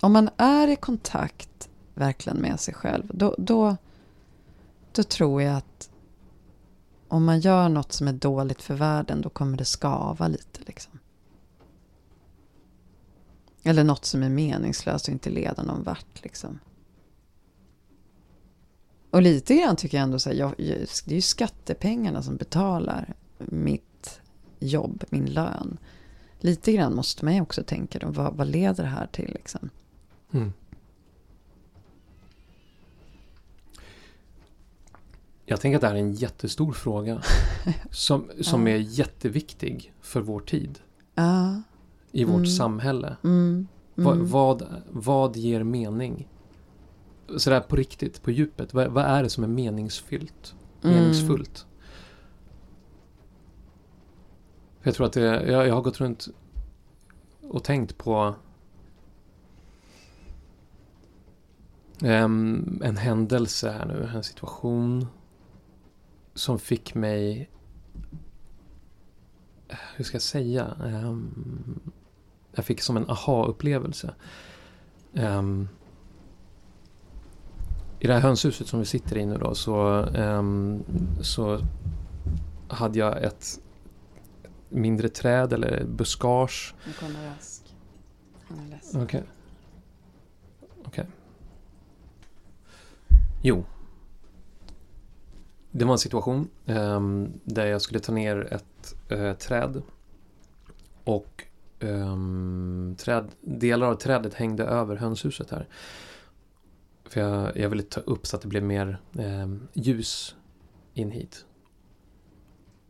Om 0.00 0.12
man 0.12 0.30
är 0.36 0.68
i 0.68 0.76
kontakt 0.76 1.68
verkligen 1.94 2.38
med 2.38 2.60
sig 2.60 2.74
själv, 2.74 3.04
då, 3.14 3.34
då, 3.38 3.76
då 4.92 5.02
tror 5.02 5.42
jag 5.42 5.56
att 5.56 5.90
om 7.08 7.24
man 7.24 7.40
gör 7.40 7.68
något 7.68 7.92
som 7.92 8.08
är 8.08 8.12
dåligt 8.12 8.62
för 8.62 8.74
världen, 8.74 9.20
då 9.20 9.28
kommer 9.28 9.56
det 9.56 9.64
skava 9.64 10.28
lite. 10.28 10.60
Liksom. 10.66 10.98
Eller 13.62 13.84
något 13.84 14.04
som 14.04 14.22
är 14.22 14.28
meningslöst 14.28 15.08
och 15.08 15.12
inte 15.12 15.30
leder 15.30 15.62
någon 15.62 15.82
vart. 15.82 16.22
Liksom. 16.22 16.58
Och 19.10 19.22
lite 19.22 19.54
grann 19.54 19.76
tycker 19.76 19.96
jag 19.96 20.02
ändå 20.02 20.18
så 20.18 20.30
här, 20.30 20.36
jag, 20.36 20.54
det 20.58 21.10
är 21.10 21.14
ju 21.14 21.20
skattepengarna 21.20 22.22
som 22.22 22.36
betalar 22.36 23.14
mitt 23.38 24.20
jobb, 24.58 25.04
min 25.10 25.26
lön. 25.26 25.78
Lite 26.38 26.72
grann 26.72 26.94
måste 26.94 27.24
man 27.24 27.34
ju 27.34 27.40
också 27.40 27.62
tänka 27.62 27.98
då, 27.98 28.10
vad, 28.10 28.36
vad 28.36 28.46
leder 28.46 28.84
det 28.84 28.90
här 28.90 29.06
till 29.06 29.30
liksom? 29.32 29.70
Mm. 30.32 30.52
Jag 35.44 35.60
tänker 35.60 35.76
att 35.76 35.80
det 35.80 35.88
här 35.88 35.94
är 35.94 35.98
en 35.98 36.12
jättestor 36.12 36.72
fråga. 36.72 37.22
som 37.90 38.30
som 38.40 38.66
ja. 38.66 38.74
är 38.74 38.78
jätteviktig 38.78 39.92
för 40.00 40.20
vår 40.20 40.40
tid. 40.40 40.78
Ja. 41.14 41.62
I 42.12 42.24
vårt 42.24 42.34
mm. 42.34 42.46
samhälle. 42.46 43.16
Mm. 43.24 43.68
Vad, 43.94 44.14
mm. 44.14 44.30
vad, 44.30 44.66
vad 44.90 45.36
ger 45.36 45.62
mening? 45.62 46.28
sådär 47.36 47.60
på 47.60 47.76
riktigt, 47.76 48.22
på 48.22 48.30
djupet. 48.30 48.74
Vad, 48.74 48.88
vad 48.88 49.04
är 49.04 49.22
det 49.22 49.28
som 49.28 49.44
är 49.44 49.48
meningsfyllt? 49.48 50.54
Mm. 50.82 50.96
Meningsfullt? 50.96 51.66
Jag 54.82 54.94
tror 54.94 55.06
att 55.06 55.12
det, 55.12 55.20
jag, 55.50 55.68
jag 55.68 55.74
har 55.74 55.82
gått 55.82 56.00
runt 56.00 56.28
och 57.42 57.64
tänkt 57.64 57.98
på 57.98 58.34
um, 62.02 62.80
en 62.84 62.96
händelse 62.96 63.70
här 63.70 63.86
nu, 63.86 64.10
en 64.14 64.24
situation 64.24 65.06
som 66.34 66.58
fick 66.58 66.94
mig, 66.94 67.50
hur 69.96 70.04
ska 70.04 70.14
jag 70.14 70.22
säga, 70.22 70.76
um, 70.84 71.80
jag 72.52 72.64
fick 72.64 72.82
som 72.82 72.96
en 72.96 73.10
aha-upplevelse. 73.10 74.14
Um, 75.12 75.68
i 78.00 78.06
det 78.06 78.12
här 78.12 78.20
hönshuset 78.20 78.66
som 78.66 78.78
vi 78.78 78.86
sitter 78.86 79.16
i 79.18 79.26
nu 79.26 79.38
då 79.38 79.54
så, 79.54 80.06
så 81.20 81.60
hade 82.68 82.98
jag 82.98 83.22
ett 83.22 83.60
mindre 84.68 85.08
träd 85.08 85.52
eller 85.52 85.84
buskage. 85.84 86.74
Nu 86.86 86.92
kommer 86.92 87.26
Rask. 87.26 87.76
Han 88.48 88.58
är 88.58 88.68
ledsen. 88.70 89.02
Okay. 89.02 89.22
Jo. 93.42 93.64
Det 95.70 95.84
var 95.84 95.92
en 95.92 95.98
situation 95.98 96.48
um, 96.66 97.32
där 97.44 97.66
jag 97.66 97.82
skulle 97.82 98.00
ta 98.00 98.12
ner 98.12 98.52
ett 98.52 98.94
uh, 99.12 99.32
träd. 99.32 99.82
Och 101.04 101.44
um, 101.80 102.96
träd, 102.98 103.28
delar 103.40 103.86
av 103.86 103.94
trädet 103.94 104.34
hängde 104.34 104.64
över 104.64 104.96
hönshuset 104.96 105.50
här. 105.50 105.68
För 107.04 107.20
jag, 107.20 107.56
jag 107.56 107.68
ville 107.68 107.82
ta 107.82 108.00
upp 108.00 108.26
så 108.26 108.36
att 108.36 108.42
det 108.42 108.48
blev 108.48 108.62
mer 108.62 108.98
ehm, 109.18 109.68
ljus 109.72 110.36
in 110.94 111.10
hit. 111.10 111.44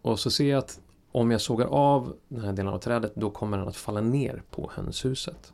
Och 0.02 0.20
så 0.20 0.30
ser 0.30 0.50
jag 0.50 0.58
att 0.58 0.80
om 1.12 1.30
jag 1.30 1.40
sågar 1.40 1.66
av 1.66 2.16
den 2.28 2.44
här 2.44 2.52
delen 2.52 2.72
av 2.72 2.78
trädet 2.78 3.14
då 3.14 3.30
kommer 3.30 3.58
den 3.58 3.68
att 3.68 3.76
falla 3.76 4.00
ner 4.00 4.42
på 4.50 4.70
hönshuset. 4.74 5.52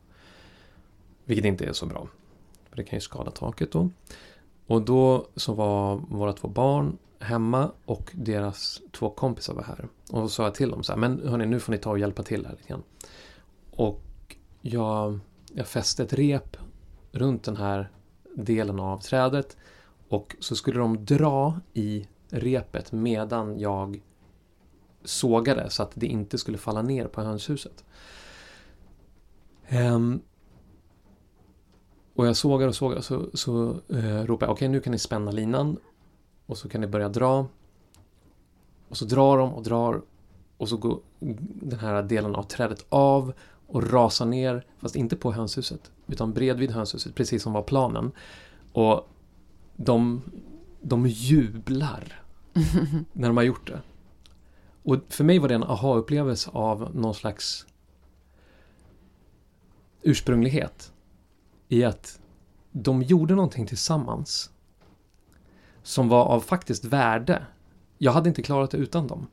Vilket 1.24 1.44
inte 1.44 1.64
är 1.64 1.72
så 1.72 1.86
bra. 1.86 2.08
För 2.68 2.76
det 2.76 2.84
kan 2.84 2.96
ju 2.96 3.00
skada 3.00 3.30
taket 3.30 3.72
då. 3.72 3.90
Och 4.66 4.82
då 4.82 5.26
så 5.36 5.54
var 5.54 5.96
våra 5.96 6.32
två 6.32 6.48
barn 6.48 6.98
hemma 7.18 7.70
och 7.84 8.10
deras 8.14 8.82
två 8.92 9.10
kompisar 9.10 9.54
var 9.54 9.62
här. 9.62 9.88
Och 10.10 10.22
så 10.22 10.28
sa 10.28 10.42
jag 10.42 10.54
till 10.54 10.70
dem 10.70 10.82
så 10.82 10.92
här, 10.92 10.98
men 10.98 11.28
hörni 11.28 11.46
nu 11.46 11.60
får 11.60 11.72
ni 11.72 11.78
ta 11.78 11.90
och 11.90 11.98
hjälpa 11.98 12.22
till 12.22 12.46
här 12.46 12.52
lite 12.52 12.68
grann. 12.68 12.82
Och 13.70 14.02
jag, 14.60 15.18
jag 15.52 15.66
fäste 15.66 16.02
ett 16.02 16.12
rep 16.12 16.56
runt 17.12 17.44
den 17.44 17.56
här 17.56 17.90
delen 18.34 18.80
av 18.80 18.98
trädet 18.98 19.56
och 20.08 20.36
så 20.40 20.56
skulle 20.56 20.78
de 20.78 21.04
dra 21.04 21.60
i 21.72 22.08
repet 22.30 22.92
medan 22.92 23.58
jag 23.58 24.02
sågade 25.04 25.70
så 25.70 25.82
att 25.82 25.92
det 25.94 26.06
inte 26.06 26.38
skulle 26.38 26.58
falla 26.58 26.82
ner 26.82 27.06
på 27.06 27.22
hönshuset. 27.22 27.84
Um, 29.70 30.22
och 32.16 32.26
jag 32.26 32.36
sågar 32.36 32.68
och 32.68 32.74
sågar 32.74 33.00
så, 33.00 33.26
så 33.34 33.76
uh, 33.92 34.24
ropar 34.24 34.46
jag 34.46 34.52
okej 34.52 34.52
okay, 34.52 34.68
nu 34.68 34.80
kan 34.80 34.90
ni 34.90 34.98
spänna 34.98 35.30
linan 35.30 35.76
och 36.46 36.58
så 36.58 36.68
kan 36.68 36.80
ni 36.80 36.86
börja 36.86 37.08
dra. 37.08 37.46
Och 38.88 38.96
så 38.96 39.04
drar 39.04 39.38
de 39.38 39.54
och 39.54 39.62
drar 39.62 40.02
och 40.56 40.68
så 40.68 40.76
går 40.76 41.00
den 41.18 41.78
här 41.78 42.02
delen 42.02 42.34
av 42.34 42.42
trädet 42.42 42.86
av 42.88 43.32
och 43.66 43.92
rasar 43.92 44.26
ner, 44.26 44.66
fast 44.78 44.96
inte 44.96 45.16
på 45.16 45.32
hönshuset, 45.32 45.90
utan 46.06 46.32
bredvid 46.32 46.70
hönshuset, 46.70 47.14
precis 47.14 47.42
som 47.42 47.52
var 47.52 47.62
planen. 47.62 48.12
Och 48.72 49.08
de, 49.76 50.22
de 50.80 51.06
jublar 51.06 52.22
när 53.12 53.28
de 53.28 53.36
har 53.36 53.44
gjort 53.44 53.66
det. 53.66 53.80
Och 54.82 54.96
för 55.08 55.24
mig 55.24 55.38
var 55.38 55.48
det 55.48 55.54
en 55.54 55.64
aha-upplevelse 55.64 56.50
av 56.52 56.96
någon 56.96 57.14
slags 57.14 57.66
ursprunglighet. 60.02 60.92
I 61.68 61.84
att 61.84 62.20
de 62.72 63.02
gjorde 63.02 63.34
någonting 63.34 63.66
tillsammans 63.66 64.50
som 65.82 66.08
var 66.08 66.24
av 66.24 66.40
faktiskt 66.40 66.84
värde. 66.84 67.46
Jag 67.98 68.12
hade 68.12 68.28
inte 68.28 68.42
klarat 68.42 68.70
det 68.70 68.78
utan 68.78 69.06
dem. 69.06 69.26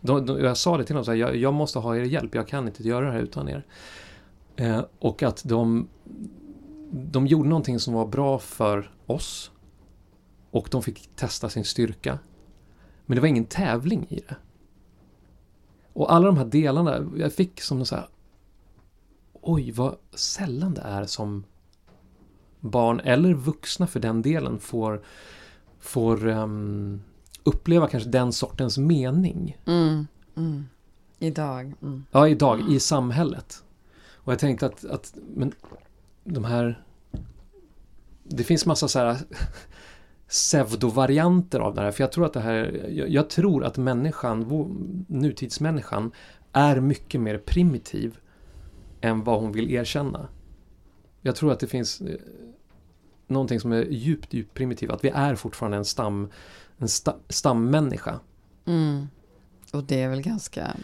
De, 0.00 0.26
de, 0.26 0.40
jag 0.40 0.56
sa 0.56 0.76
det 0.76 0.84
till 0.84 0.94
dem, 0.94 1.04
så 1.04 1.10
här, 1.10 1.18
jag, 1.18 1.36
jag, 1.36 1.54
måste 1.54 1.78
ha 1.78 1.96
er 1.96 2.02
hjälp, 2.02 2.34
jag 2.34 2.48
kan 2.48 2.66
inte 2.66 2.82
göra 2.82 3.06
det 3.06 3.12
här 3.12 3.20
utan 3.20 3.48
er. 3.48 3.66
Eh, 4.56 4.84
och 4.98 5.22
att 5.22 5.42
de, 5.44 5.88
de 6.90 7.26
gjorde 7.26 7.48
någonting 7.48 7.80
som 7.80 7.94
var 7.94 8.06
bra 8.06 8.38
för 8.38 8.92
oss. 9.06 9.50
Och 10.50 10.68
de 10.70 10.82
fick 10.82 11.10
testa 11.16 11.48
sin 11.48 11.64
styrka. 11.64 12.18
Men 13.06 13.14
det 13.14 13.20
var 13.20 13.28
ingen 13.28 13.44
tävling 13.44 14.06
i 14.08 14.20
det. 14.28 14.36
Och 15.92 16.12
alla 16.12 16.26
de 16.26 16.36
här 16.36 16.44
delarna, 16.44 17.06
jag 17.16 17.32
fick 17.32 17.60
som 17.60 17.84
så 17.84 17.94
här, 17.94 18.08
oj 19.40 19.70
vad 19.70 19.96
sällan 20.14 20.74
det 20.74 20.80
är 20.80 21.04
som 21.04 21.44
barn, 22.60 23.00
eller 23.00 23.34
vuxna 23.34 23.86
för 23.86 24.00
den 24.00 24.22
delen, 24.22 24.58
får, 24.58 25.02
får 25.78 26.26
um, 26.26 27.02
uppleva 27.44 27.88
kanske 27.88 28.10
den 28.10 28.32
sortens 28.32 28.78
mening. 28.78 29.56
Mm, 29.66 30.06
mm. 30.36 30.68
Idag. 31.18 31.74
Mm. 31.82 32.04
Ja, 32.10 32.28
idag, 32.28 32.72
i 32.72 32.80
samhället. 32.80 33.64
Och 34.14 34.32
jag 34.32 34.38
tänkte 34.38 34.66
att, 34.66 34.84
att 34.84 35.14
men 35.34 35.52
de 36.24 36.44
här... 36.44 36.84
Det 38.24 38.44
finns 38.44 38.66
massa 38.66 38.88
så 38.88 38.98
här 38.98 39.18
pseudovarianter 40.28 41.60
av 41.60 41.74
det 41.74 41.80
här. 41.80 41.90
För 41.90 42.02
jag 42.02 42.12
tror 42.12 42.26
att 42.26 42.32
det 42.32 42.40
här, 42.40 42.88
jag, 42.88 43.08
jag 43.08 43.30
tror 43.30 43.64
att 43.64 43.76
människan, 43.76 44.46
nutidsmänniskan, 45.08 46.12
är 46.52 46.80
mycket 46.80 47.20
mer 47.20 47.38
primitiv 47.38 48.18
än 49.00 49.24
vad 49.24 49.40
hon 49.40 49.52
vill 49.52 49.70
erkänna. 49.70 50.28
Jag 51.22 51.36
tror 51.36 51.52
att 51.52 51.60
det 51.60 51.66
finns 51.66 52.00
eh, 52.00 52.16
någonting 53.26 53.60
som 53.60 53.72
är 53.72 53.84
djupt, 53.84 54.34
djupt 54.34 54.54
primitivt. 54.54 54.90
Att 54.90 55.04
vi 55.04 55.08
är 55.08 55.34
fortfarande 55.34 55.76
en 55.76 55.84
stam, 55.84 56.28
en 56.78 56.88
sta, 56.88 57.16
stammänniska. 57.28 58.20
Mm. 58.64 59.08
Och 59.72 59.84
det 59.84 60.02
är 60.02 60.08
väl 60.08 60.22
ganska 60.22 60.76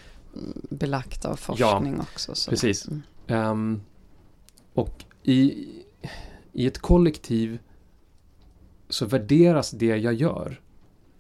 belagt 0.71 1.25
av 1.25 1.37
forskning 1.37 1.95
ja, 1.97 2.03
också. 2.03 2.35
Så. 2.35 2.51
Precis. 2.51 2.89
Mm. 2.89 3.51
Um, 3.51 3.83
och 4.75 5.05
i, 5.23 5.69
i 6.53 6.67
ett 6.67 6.79
kollektiv 6.79 7.59
så 8.89 9.07
värderas 9.07 9.71
det 9.71 9.97
jag 9.97 10.15
gör. 10.15 10.61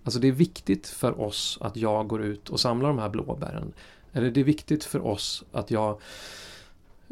Alltså 0.04 0.20
det 0.20 0.28
är 0.28 0.32
viktigt 0.32 0.86
för 0.86 1.20
oss 1.20 1.58
att 1.60 1.76
jag 1.76 2.08
går 2.08 2.22
ut 2.22 2.48
och 2.48 2.60
samlar 2.60 2.88
de 2.88 2.98
här 2.98 3.08
blåbären. 3.08 3.72
Eller 4.12 4.30
det 4.30 4.40
är 4.40 4.44
viktigt 4.44 4.84
för 4.84 5.06
oss 5.06 5.44
att 5.52 5.70
jag 5.70 6.00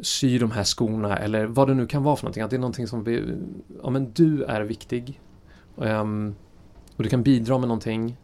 syr 0.03 0.39
de 0.39 0.51
här 0.51 0.63
skorna 0.63 1.17
eller 1.17 1.45
vad 1.45 1.67
det 1.67 1.73
nu 1.73 1.87
kan 1.87 2.03
vara 2.03 2.15
för 2.15 2.23
någonting. 2.23 2.43
Att 2.43 2.49
det 2.49 2.55
är 2.55 2.59
någonting 2.59 2.87
som 2.87 3.03
vi, 3.03 3.37
ja 3.83 3.89
men 3.89 4.11
du 4.13 4.43
är 4.43 4.61
viktig. 4.61 5.21
Um, 5.75 6.35
och 6.95 7.03
du 7.03 7.09
kan 7.09 7.23
bidra 7.23 7.57
med 7.57 7.67
någonting. 7.67 8.17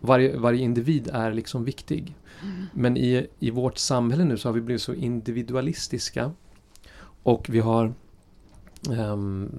Varje, 0.00 0.36
varje 0.36 0.62
individ 0.62 1.08
är 1.12 1.32
liksom 1.32 1.64
viktig. 1.64 2.16
Mm. 2.42 2.66
Men 2.72 2.96
i, 2.96 3.26
i 3.38 3.50
vårt 3.50 3.78
samhälle 3.78 4.24
nu 4.24 4.38
så 4.38 4.48
har 4.48 4.54
vi 4.54 4.60
blivit 4.60 4.82
så 4.82 4.94
individualistiska. 4.94 6.32
Och 7.22 7.46
vi 7.48 7.60
har 7.60 7.94
um, 8.90 9.50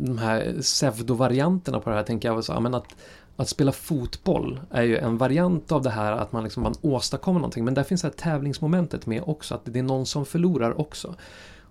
de 0.00 0.18
här 0.18 0.60
pseudovarianterna 0.60 1.80
på 1.80 1.90
det 1.90 1.96
här 1.96 2.02
tänker 2.02 2.28
jag. 2.28 2.44
Så, 2.44 2.60
men 2.60 2.74
att, 2.74 2.96
att 3.36 3.48
spela 3.48 3.72
fotboll 3.72 4.60
är 4.70 4.82
ju 4.82 4.98
en 4.98 5.18
variant 5.18 5.72
av 5.72 5.82
det 5.82 5.90
här 5.90 6.12
att 6.12 6.32
man, 6.32 6.44
liksom, 6.44 6.62
man 6.62 6.74
åstadkommer 6.80 7.40
någonting. 7.40 7.64
Men 7.64 7.74
där 7.74 7.82
finns 7.82 8.02
det 8.02 8.08
här 8.08 8.14
tävlingsmomentet 8.14 9.06
med 9.06 9.22
också. 9.26 9.54
Att 9.54 9.60
det 9.64 9.78
är 9.78 9.82
någon 9.82 10.06
som 10.06 10.26
förlorar 10.26 10.80
också. 10.80 11.14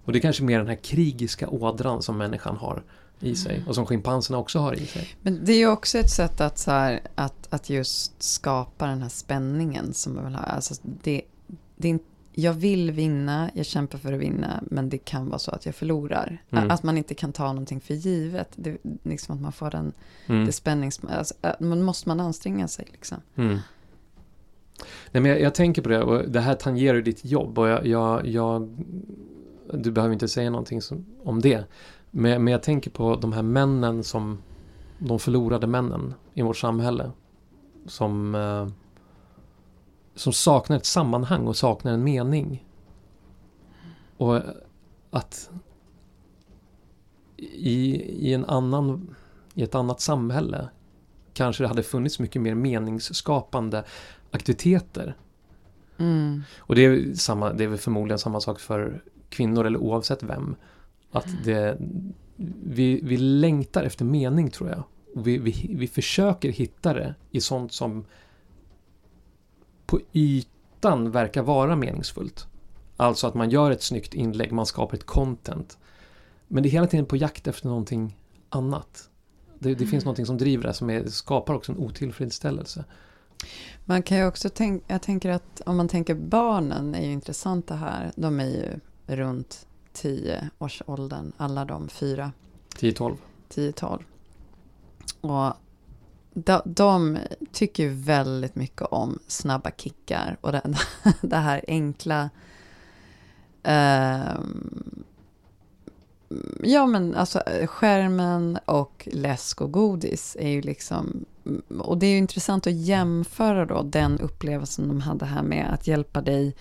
Och 0.06 0.12
det 0.12 0.20
är 0.20 0.22
kanske 0.22 0.44
mer 0.44 0.58
den 0.58 0.68
här 0.68 0.76
krigiska 0.84 1.50
ådran 1.50 2.02
som 2.02 2.18
människan 2.18 2.58
har 2.58 2.84
i 3.20 3.36
sig. 3.36 3.56
Mm. 3.56 3.68
Och 3.68 3.76
som 3.76 3.86
schimpanserna 3.86 4.38
också 4.38 4.60
har 4.60 4.74
i 4.74 4.86
sig. 4.86 5.08
Men 5.22 5.46
det 5.46 5.54
är 5.54 5.58
ju 5.58 5.68
också 5.68 5.98
ett 5.98 6.10
sätt 6.10 6.42
att, 6.42 6.58
så 6.58 6.72
här, 6.72 7.00
att, 7.16 7.48
att 7.54 7.70
just 7.70 8.24
skapa 8.24 8.88
den 8.88 9.02
här 9.02 9.10
spänningen 9.10 9.94
som 9.94 10.16
man 10.16 10.26
vill 10.26 10.36
ha. 10.36 10.44
Alltså 10.44 10.74
det, 11.04 11.22
det 11.76 11.88
är 11.88 12.00
jag 12.36 12.54
vill 12.54 12.92
vinna, 12.92 13.50
jag 13.54 13.66
kämpar 13.66 13.98
för 13.98 14.14
att 14.14 14.20
vinna, 14.20 14.64
men 14.64 14.90
det 14.90 14.98
kan 14.98 15.30
vara 15.30 15.40
så 15.40 15.52
att 15.52 15.66
jag 15.66 15.76
förlorar. 15.76 16.42
Mm. 16.50 16.72
Att 16.72 16.84
man 16.84 16.98
inte 16.98 17.14
kan 17.14 17.34
ta 17.34 17.48
någonting 17.48 17.82
för 17.82 17.94
givet. 17.94 18.50
Det, 18.56 18.78
liksom 19.04 19.36
att 19.36 19.42
man 19.42 19.52
får 19.52 19.72
den, 19.72 19.94
mm. 20.28 20.46
det 20.46 20.52
spännings... 20.52 21.02
Alltså, 21.10 21.34
man 21.60 21.82
måste 21.82 22.10
man 22.10 22.20
anstränga 22.20 22.68
sig 22.68 22.88
liksom. 22.92 23.18
Mm. 23.36 23.58
Nej, 25.12 25.22
men 25.22 25.26
jag, 25.26 25.42
jag, 25.42 25.56
tänker 25.56 25.82
på 25.82 25.90
det 25.90 26.04
och 26.04 26.30
det 26.30 26.40
här 26.40 26.56
tangerar 26.56 27.02
ditt 27.02 27.26
jobb 27.26 27.60
och 27.60 27.68
jag, 27.68 27.88
jag, 27.88 28.28
jag 28.28 28.86
du 29.74 29.92
behöver 29.92 30.14
inte 30.14 30.28
säga 30.28 30.50
någonting 30.50 30.82
som, 30.82 31.06
om 31.24 31.42
det. 31.42 31.66
Men, 32.12 32.44
men 32.44 32.52
jag 32.52 32.64
tänker 32.64 32.92
på 32.92 33.16
de 33.16 33.34
här 33.34 33.42
männen 33.42 34.04
som, 34.04 34.42
de 34.98 35.20
förlorade 35.20 35.68
männen 35.68 36.14
i 36.34 36.42
vårt 36.42 36.58
samhälle. 36.58 37.12
Som, 37.86 38.36
eh, 38.36 38.68
som 40.16 40.34
saknar 40.34 40.78
ett 40.78 40.86
sammanhang 40.86 41.48
och 41.48 41.58
saknar 41.58 41.94
en 41.94 42.04
mening. 42.04 42.66
Och 44.18 44.42
att 45.12 45.50
i, 47.38 47.96
i 48.30 48.34
en 48.34 48.46
annan, 48.46 49.16
i 49.54 49.64
ett 49.64 49.76
annat 49.76 50.02
samhälle 50.02 50.70
kanske 51.34 51.64
det 51.64 51.68
hade 51.68 51.84
funnits 51.84 52.20
mycket 52.20 52.42
mer 52.42 52.56
meningsskapande 52.56 53.84
aktiviteter. 54.32 55.16
Mm. 55.98 56.44
Och 56.58 56.76
det 56.76 56.86
är, 56.86 57.14
samma, 57.14 57.54
det 57.54 57.64
är 57.64 57.68
väl 57.68 57.78
förmodligen 57.78 58.20
samma 58.20 58.40
sak 58.40 58.60
för 58.60 59.04
kvinnor 59.30 59.66
eller 59.66 59.80
oavsett 59.80 60.24
vem. 60.24 60.56
Att 61.12 61.28
det, 61.44 61.78
vi, 62.64 63.00
vi 63.04 63.18
längtar 63.18 63.84
efter 63.84 64.06
mening 64.06 64.50
tror 64.50 64.70
jag. 64.70 64.84
Och 65.16 65.28
vi, 65.28 65.38
vi, 65.38 65.76
vi 65.76 65.88
försöker 65.88 66.50
hitta 66.50 66.94
det 66.94 67.16
i 67.32 67.42
sånt 67.42 67.74
som 67.74 68.06
på 69.94 70.00
ytan 70.14 71.12
verkar 71.12 71.42
vara 71.42 71.76
meningsfullt. 71.76 72.48
Alltså 72.98 73.28
att 73.28 73.34
man 73.34 73.50
gör 73.50 73.72
ett 73.72 73.84
snyggt 73.84 74.14
inlägg, 74.14 74.52
man 74.52 74.66
skapar 74.66 74.98
ett 74.98 75.06
content. 75.06 75.78
Men 76.48 76.64
det 76.64 76.70
är 76.70 76.72
hela 76.72 76.88
tiden 76.88 77.06
på 77.06 77.18
jakt 77.18 77.48
efter 77.48 77.68
någonting 77.68 78.18
annat. 78.50 79.10
Det, 79.60 79.70
det 79.70 79.76
mm. 79.76 79.88
finns 79.88 80.06
någonting 80.06 80.26
som 80.26 80.38
driver 80.38 80.64
det, 80.64 80.74
som 80.74 80.90
är, 80.90 81.06
skapar 81.08 81.54
också 81.54 81.72
en 81.72 81.78
otillfredsställelse. 81.78 82.86
Man 83.86 84.04
kan 84.04 84.18
ju 84.18 84.28
också 84.28 84.50
tänka, 84.50 84.86
jag 84.88 85.02
tänker 85.02 85.30
att 85.30 85.62
om 85.66 85.78
man 85.78 85.88
tänker 85.88 86.16
barnen 86.16 86.96
är 86.96 87.06
ju 87.06 87.12
intressanta 87.12 87.76
här. 87.76 88.12
De 88.16 88.40
är 88.40 88.46
ju 88.46 88.80
runt 89.16 89.68
10 89.94 90.50
års 90.60 90.82
åldern, 90.86 91.32
alla 91.38 91.66
de 91.66 91.90
fyra. 91.90 92.32
10-12. 92.76 93.18
10-12. 93.50 94.00
Och 95.22 95.54
de, 96.34 96.62
de, 96.66 97.18
tycker 97.52 97.90
väldigt 97.90 98.56
mycket 98.56 98.82
om 98.82 99.20
snabba 99.28 99.72
kickar 99.78 100.38
och 100.42 100.52
det, 100.52 100.62
det 101.22 101.38
här 101.38 101.66
enkla. 101.68 102.30
Eh, 103.64 104.40
ja, 106.64 106.86
men 106.88 107.16
alltså 107.16 107.40
eh, 107.40 107.68
skärmen 107.68 108.60
och 108.66 109.08
läsk 109.12 109.62
och 109.62 109.72
godis 109.72 110.38
är 110.40 110.50
ju 110.50 110.62
liksom... 110.62 111.26
Mm, 111.46 111.82
och 111.82 111.98
det 111.98 112.06
är 112.06 112.12
ju 112.12 112.18
intressant 112.18 112.68
att 112.68 112.74
jämföra 112.74 113.66
då 113.66 113.82
den 113.82 114.20
upplevelsen 114.20 114.88
de 114.88 115.02
hade 115.02 115.26
här 115.26 115.44
med 115.44 115.74
att 115.74 115.88
hjälpa 115.88 116.22
dig 116.22 116.56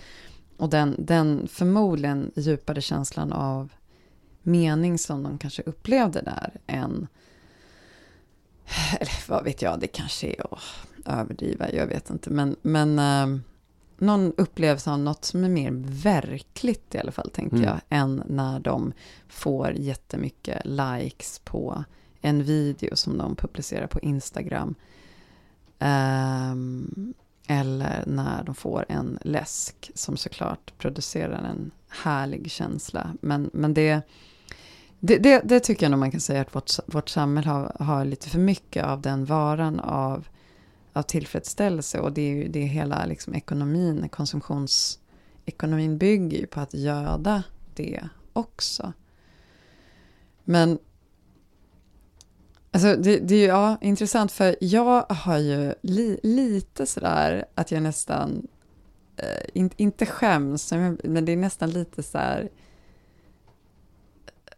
och 0.57 0.69
den, 0.71 0.95
den 0.99 1.49
förmodligen 1.49 2.31
djupare 2.37 2.81
känslan 2.81 3.33
av 3.33 3.73
mening 4.43 4.99
som 4.99 5.23
de 5.23 5.39
kanske 5.39 5.63
upplevde 5.63 6.23
där 6.23 6.61
än... 6.67 7.07
Eller 9.01 9.29
vad 9.29 9.45
vet 9.45 9.63
jag, 9.63 9.81
det 9.81 9.87
kanske 9.87 10.27
är 10.27 10.55
att 10.55 10.61
överdriva, 11.07 11.71
jag 11.73 11.87
vet 11.87 12.11
inte. 12.11 12.31
Men, 12.31 12.57
men, 12.63 12.99
äh, 12.99 13.41
någon 13.99 14.33
upplevelse 14.37 14.91
av 14.91 14.99
något 14.99 15.25
som 15.25 15.45
är 15.45 15.49
mer 15.49 15.71
verkligt 16.03 16.95
i 16.95 16.99
alla 16.99 17.13
fall, 17.13 17.31
tänker 17.31 17.57
Mm. 17.57 17.69
jag, 17.69 17.81
än 17.89 18.23
när 18.27 18.61
de 18.61 18.93
får 19.29 19.73
jättemycket 19.73 20.63
likes 20.65 21.39
på 21.39 21.85
en 22.21 22.43
video 22.45 22.97
som 22.97 23.19
de 23.19 23.37
publicerar 23.37 23.87
på 23.87 24.01
Instagram. 24.01 24.75
Ehm, 25.79 27.15
eller 27.47 28.05
när 28.07 28.45
de 28.45 28.55
får 28.55 28.85
en 28.89 29.19
läsk 29.23 29.91
som 29.95 30.17
såklart 30.17 30.73
producerar 30.79 31.43
en 31.45 31.71
härlig 31.89 32.51
känsla. 32.51 33.15
Men, 33.21 33.51
men 33.53 33.75
det, 33.75 34.03
det, 35.05 35.19
det, 35.19 35.41
det 35.45 35.61
tycker 35.61 35.85
jag 35.85 35.91
nog 35.91 36.01
man 36.01 36.11
kan 36.11 36.21
säga 36.21 36.41
att 36.41 36.55
vårt, 36.55 36.71
vårt 36.87 37.09
samhälle 37.09 37.51
har, 37.51 37.77
har 37.81 38.05
lite 38.05 38.29
för 38.29 38.39
mycket 38.39 38.85
av 38.85 39.01
den 39.01 39.25
varan 39.25 39.81
av, 39.81 40.29
av 40.93 41.03
tillfredsställelse. 41.03 41.99
Och 41.99 42.13
det 42.13 42.23
är 42.23 42.35
ju 42.35 42.49
det 42.49 42.63
är 42.63 42.67
hela 42.67 43.07
liksom 43.07 43.35
ekonomin, 43.35 44.09
konsumtionsekonomin 44.09 45.99
bygger 45.99 46.39
ju 46.39 46.47
på 46.47 46.61
att 46.61 46.75
göda 46.75 47.43
det 47.75 48.09
också. 48.33 48.93
Men 50.45 50.79
Alltså 52.75 52.97
det, 52.97 53.19
det 53.19 53.35
är 53.35 53.39
ju 53.39 53.47
ja, 53.47 53.77
intressant 53.81 54.33
för 54.33 54.57
jag 54.61 55.03
har 55.09 55.39
ju 55.39 55.75
li, 55.83 56.21
lite 56.23 56.87
sådär 56.87 57.45
att 57.55 57.71
jag 57.71 57.83
nästan, 57.83 58.47
eh, 59.17 59.49
in, 59.55 59.71
inte 59.77 60.07
skäms, 60.07 60.73
men 61.05 61.25
det 61.25 61.33
är 61.33 61.37
nästan 61.37 61.71
lite 61.71 62.03
sådär 62.03 62.49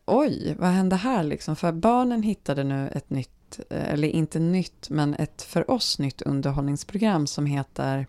oj, 0.07 0.55
vad 0.59 0.71
hände 0.71 0.97
här 0.97 1.23
liksom? 1.23 1.57
För 1.57 1.73
barnen 1.73 2.23
hittade 2.23 2.64
nu 2.64 2.88
ett 2.88 3.11
nytt, 3.11 3.61
eh, 3.71 3.93
eller 3.93 4.09
inte 4.09 4.38
nytt, 4.38 4.90
men 4.90 5.14
ett 5.14 5.43
för 5.43 5.71
oss 5.71 5.99
nytt 5.99 6.23
underhållningsprogram 6.23 7.27
som 7.27 7.47
heter 7.47 8.07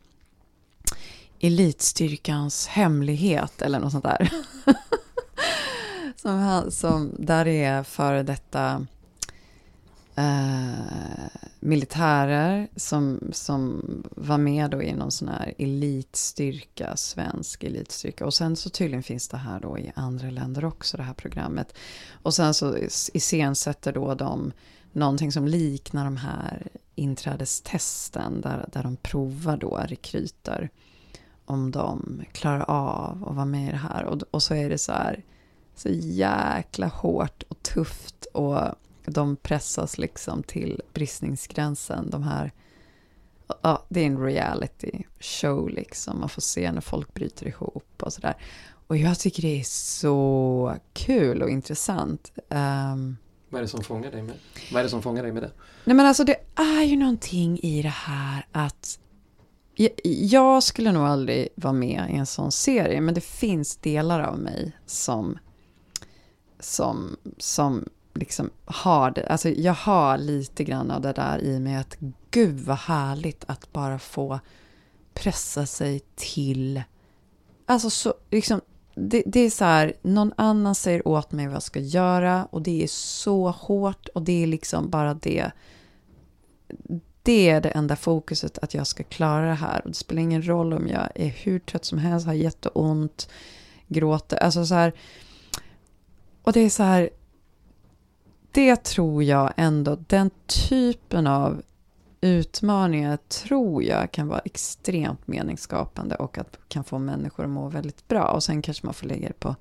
Elitstyrkans 1.40 2.68
hemlighet 2.68 3.62
eller 3.62 3.80
något 3.80 3.92
sånt 3.92 4.04
där. 4.04 4.32
som, 6.16 6.66
som, 6.72 7.12
där 7.20 7.48
är 7.48 7.84
före 7.84 8.24
detta 8.24 8.88
eh, 10.15 11.28
militärer 11.60 12.67
som, 12.75 13.19
som 13.32 13.82
var 14.12 14.38
med 14.38 14.71
då 14.71 14.82
i 14.82 14.93
någon 14.93 15.12
sån 15.12 15.28
här 15.28 15.54
elitstyrka, 15.58 16.97
svensk 16.97 17.63
elitstyrka. 17.63 18.25
Och 18.25 18.34
sen 18.34 18.56
så 18.56 18.69
tydligen 18.69 19.04
finns 19.04 19.28
det 19.28 19.38
här 19.38 19.60
då 19.60 19.78
i 19.80 19.91
andra 19.95 20.30
länder 20.30 20.65
också, 20.65 20.97
det 20.97 21.04
här 21.04 21.13
programmet. 21.13 21.73
Och 22.12 22.34
sen 22.34 22.54
så 22.54 22.78
iscensätter 23.13 23.93
då 23.93 24.13
de 24.13 24.51
någonting 24.91 25.32
som 25.32 25.47
liknar 25.47 26.06
de 26.06 26.17
här 26.17 26.67
inträdestesten 26.95 28.41
där, 28.41 28.69
där 28.73 28.84
de 28.84 28.95
provar 28.95 29.58
då 29.58 29.82
rekryter 29.88 30.69
om 31.45 31.71
de 31.71 32.23
klarar 32.32 32.69
av 32.69 33.25
att 33.28 33.36
vara 33.36 33.45
med 33.45 33.67
i 33.67 33.71
det 33.71 33.78
här. 33.78 34.04
Och, 34.04 34.21
och 34.32 34.43
så 34.43 34.54
är 34.54 34.69
det 34.69 34.78
så 34.78 34.91
här 34.91 35.23
så 35.75 35.89
jäkla 35.91 36.88
hårt 36.88 37.43
och 37.43 37.63
tufft 37.63 38.25
och 38.34 38.60
de 39.12 39.36
pressas 39.36 39.98
liksom 39.98 40.44
till 40.44 40.82
bristningsgränsen. 40.94 42.10
De 42.10 42.24
här, 42.24 42.52
ja, 43.62 43.86
det 43.89 44.02
är 44.02 44.06
en 44.06 44.24
reality 44.24 44.91
show 45.20 45.70
liksom. 45.70 46.20
Man 46.20 46.30
får 46.30 46.41
se 46.41 46.72
när 46.72 46.82
folk 46.82 47.13
bryter 47.13 47.48
ihop 47.48 48.04
och 48.04 48.13
sådär. 48.13 48.36
Och 48.88 48.98
jag 48.98 49.20
tycker 49.20 49.41
det 49.41 49.60
är 49.60 49.63
så 49.63 50.76
kul 50.94 51.41
och 51.41 51.50
intressant. 51.50 52.32
Ehm, 52.50 53.18
Vad 53.50 53.60
är 53.60 53.63
det 53.63 53.68
som 53.70 53.84
fångar 53.84 54.12
dig 54.12 54.22
med, 54.22 54.36
vad 54.72 54.80
är 54.80 54.84
det 54.84 54.89
som 54.89 55.02
fångar 55.02 55.24
dig 55.24 55.32
med 55.32 55.44
det? 55.44 55.52
Nej 55.84 55.96
men 55.96 56.06
alltså 56.06 56.24
det 56.24 56.38
är 56.56 56.84
ju 56.84 56.96
någonting 56.96 57.60
i 57.60 57.82
det 57.82 57.89
här 57.89 58.48
att 58.52 59.00
jag, 59.76 59.89
jag 60.04 60.63
skulle 60.63 60.91
nog 60.91 61.04
aldrig 61.04 61.50
vara 61.56 61.74
med 61.74 62.10
i 62.12 62.15
en 62.15 62.26
sån 62.26 62.52
serie, 62.52 63.02
men 63.02 63.13
det 63.13 63.22
finns 63.22 63.78
delar 63.78 64.20
av 64.20 64.39
mig 64.39 64.72
som, 64.86 65.38
som, 66.60 67.18
som 67.38 67.89
liksom 68.15 68.49
har 68.65 69.12
det. 69.12 69.28
Alltså 69.28 69.49
jag 69.49 69.73
har 69.73 70.17
lite 70.17 70.63
grann 70.63 70.91
av 70.91 71.01
det 71.01 71.13
där 71.13 71.43
i 71.43 71.60
mig 71.60 71.75
att 71.75 71.97
gud 72.32 72.60
vad 72.60 72.78
härligt 72.78 73.43
att 73.47 73.73
bara 73.73 73.99
få 73.99 74.39
pressa 75.13 75.65
sig 75.65 76.01
till, 76.15 76.84
alltså 77.65 77.89
så, 77.89 78.13
liksom, 78.32 78.62
det, 78.95 79.23
det 79.25 79.39
är 79.39 79.49
så 79.49 79.65
här, 79.65 79.93
någon 80.01 80.34
annan 80.38 80.75
säger 80.75 81.08
åt 81.08 81.32
mig 81.32 81.45
vad 81.45 81.56
jag 81.56 81.63
ska 81.63 81.80
göra 81.80 82.45
och 82.45 82.62
det 82.62 82.84
är 82.84 82.88
så 82.88 83.49
hårt 83.49 84.08
och 84.08 84.21
det 84.21 84.43
är 84.43 84.47
liksom 84.47 84.89
bara 84.89 85.13
det. 85.13 85.51
Det 87.23 87.49
är 87.49 87.62
det 87.62 87.69
enda 87.69 87.95
fokuset 87.95 88.58
att 88.58 88.73
jag 88.73 88.88
ska 88.88 89.04
klara 89.04 89.47
det 89.47 89.54
här. 89.54 89.82
Och 89.84 89.89
det 89.89 89.95
spelar 89.95 90.21
ingen 90.21 90.47
roll 90.47 90.73
om 90.73 90.88
jag 90.88 91.10
är 91.15 91.28
hur 91.28 91.60
trött 91.60 91.86
som 91.86 91.97
helst, 91.97 92.25
har 92.25 92.34
jätteont, 92.34 93.30
gråter. 93.88 94.38
Alltså 94.38 94.65
så 94.65 94.75
här. 94.75 94.93
Och 96.41 96.54
det 96.54 96.60
är 96.60 96.69
så 96.69 96.84
här. 96.84 97.10
Det 98.56 98.84
tror 98.84 99.24
jag 99.24 99.54
ändå, 99.58 99.98
den 100.08 100.30
typen 100.70 101.28
av 101.28 101.62
utmaningar 102.22 103.18
tror 103.18 103.84
jag 103.84 104.12
kan 104.12 104.28
vara 104.28 104.39
extremt 104.39 105.28
meningsskapande 105.28 106.15
och 106.15 106.38
att 106.38 106.58
kan 106.68 106.84
få 106.84 107.00
människor 107.00 107.44
att 107.44 107.50
må 107.50 107.70
väldigt 107.70 108.08
bra. 108.08 108.24
Och 108.24 108.44
sen 108.44 108.62
kanske 108.62 108.86
man 108.86 108.94
får 108.94 109.08
lägga 109.08 109.28
det 109.28 109.39
på... 109.39 109.56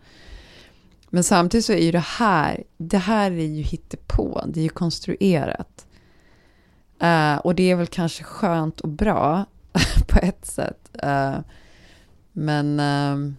Men 1.10 1.24
samtidigt 1.24 1.64
så 1.64 1.72
är 1.72 1.82
ju 1.82 1.92
det 1.92 1.98
här, 1.98 2.64
det 2.76 2.98
här 2.98 3.30
är 3.30 3.46
ju 3.46 3.62
hittepå, 3.62 4.42
det 4.46 4.60
är 4.60 4.64
ju 4.64 4.68
konstruerat. 4.68 5.86
Uh, 7.02 7.36
och 7.36 7.54
det 7.54 7.70
är 7.70 7.76
väl 7.76 7.86
kanske 7.86 8.24
skönt 8.24 8.80
och 8.80 8.88
bra 8.88 9.44
på 10.08 10.18
ett 10.18 10.46
sätt. 10.46 10.96
Uh, 11.04 11.38
men, 12.32 12.80
Uh, 12.80 13.32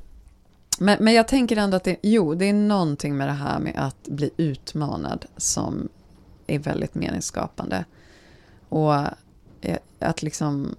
men, 0.79 1.03
men 1.03 1.13
jag 1.13 1.27
tänker 1.27 1.57
ändå 1.57 1.77
att 1.77 1.83
det, 1.83 1.97
jo, 2.01 2.35
det 2.35 2.45
är 2.45 2.53
någonting 2.53 3.17
med 3.17 3.27
det 3.27 3.33
här 3.33 3.59
med 3.59 3.73
att 3.77 4.07
bli 4.07 4.29
utmanad 4.37 5.25
som 5.37 5.89
är 6.47 6.59
väldigt 6.59 6.95
meningsskapande. 6.95 7.85
Och 8.69 8.93
eh, 9.61 9.77
att 9.99 10.21
liksom, 10.21 10.75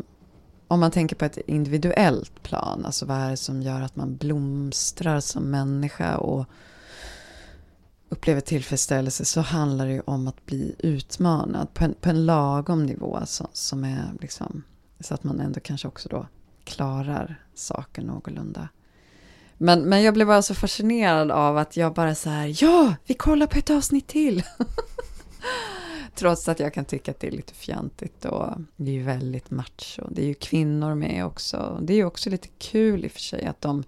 om 0.68 0.80
man 0.80 0.90
tänker 0.90 1.16
på 1.16 1.24
ett 1.24 1.38
individuellt 1.46 2.42
plan, 2.42 2.84
alltså 2.84 3.06
vad 3.06 3.16
är 3.16 3.30
det 3.30 3.36
som 3.36 3.62
gör 3.62 3.80
att 3.80 3.96
man 3.96 4.16
blomstrar 4.16 5.20
som 5.20 5.42
människa 5.42 6.16
och 6.16 6.46
upplever 8.08 8.40
tillfredsställelse 8.40 9.24
så 9.24 9.40
handlar 9.40 9.86
det 9.86 9.92
ju 9.92 10.02
om 10.04 10.28
att 10.28 10.46
bli 10.46 10.74
utmanad 10.78 11.74
på 11.74 11.84
en, 11.84 11.94
på 12.00 12.08
en 12.08 12.26
lagom 12.26 12.86
nivå 12.86 13.20
så, 13.26 13.48
som 13.52 13.84
är 13.84 14.12
liksom, 14.20 14.62
så 15.00 15.14
att 15.14 15.24
man 15.24 15.40
ändå 15.40 15.60
kanske 15.60 15.88
också 15.88 16.08
då 16.08 16.26
klarar 16.64 17.44
saker 17.54 18.02
någorlunda. 18.02 18.68
Men, 19.58 19.82
men 19.82 20.02
jag 20.02 20.14
blev 20.14 20.26
bara 20.26 20.42
så 20.42 20.54
fascinerad 20.54 21.30
av 21.30 21.58
att 21.58 21.76
jag 21.76 21.94
bara 21.94 22.14
så 22.14 22.30
här, 22.30 22.62
ja, 22.62 22.94
vi 23.04 23.14
kollar 23.14 23.46
på 23.46 23.58
ett 23.58 23.70
avsnitt 23.70 24.06
till. 24.06 24.42
Trots 26.14 26.48
att 26.48 26.60
jag 26.60 26.74
kan 26.74 26.84
tycka 26.84 27.10
att 27.10 27.20
det 27.20 27.26
är 27.26 27.30
lite 27.30 27.54
fjantigt 27.54 28.24
och 28.24 28.50
det 28.76 28.90
är 28.90 28.94
ju 28.94 29.02
väldigt 29.02 29.50
macho. 29.50 30.08
Det 30.10 30.22
är 30.22 30.26
ju 30.26 30.34
kvinnor 30.34 30.94
med 30.94 31.26
också. 31.26 31.78
Det 31.82 31.92
är 31.92 31.96
ju 31.96 32.04
också 32.04 32.30
lite 32.30 32.48
kul 32.58 33.04
i 33.04 33.08
och 33.08 33.12
för 33.12 33.20
sig 33.20 33.44
att 33.44 33.60
de, 33.60 33.84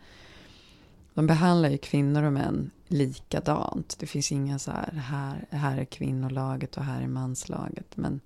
de 1.14 1.26
behandlar 1.26 1.68
ju 1.68 1.78
kvinnor 1.78 2.22
och 2.22 2.32
män 2.32 2.70
likadant. 2.88 3.96
Det 3.98 4.06
finns 4.06 4.32
inga 4.32 4.58
så 4.58 4.70
här, 4.70 4.92
här, 4.92 5.46
här 5.50 5.78
är 5.78 5.84
kvinnolaget 5.84 6.76
och 6.76 6.84
här 6.84 7.02
är 7.02 7.08
manslaget. 7.08 7.96
Men 7.96 8.20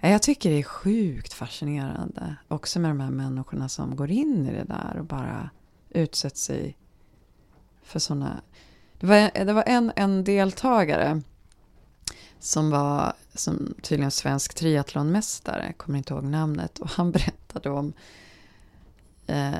jag 0.00 0.22
tycker 0.22 0.50
det 0.50 0.58
är 0.58 0.62
sjukt 0.62 1.32
fascinerande. 1.32 2.36
Också 2.48 2.80
med 2.80 2.90
de 2.90 3.00
här 3.00 3.10
människorna 3.10 3.68
som 3.68 3.96
går 3.96 4.10
in 4.10 4.46
i 4.46 4.52
det 4.52 4.64
där 4.64 4.96
och 4.98 5.04
bara 5.04 5.50
utsätter 5.90 6.38
sig 6.38 6.76
för 7.82 7.98
sådana... 7.98 8.40
Det 9.00 9.06
var, 9.06 9.44
det 9.44 9.52
var 9.52 9.64
en, 9.66 9.92
en 9.96 10.24
deltagare 10.24 11.22
som 12.38 12.70
var 12.70 13.12
som 13.34 13.74
tydligen 13.82 14.10
svensk 14.10 14.54
triathlonmästare, 14.54 15.72
kommer 15.72 15.98
inte 15.98 16.14
ihåg 16.14 16.24
namnet, 16.24 16.78
och 16.78 16.90
han 16.90 17.10
berättade 17.12 17.70
om 17.70 17.92
eh, 19.26 19.54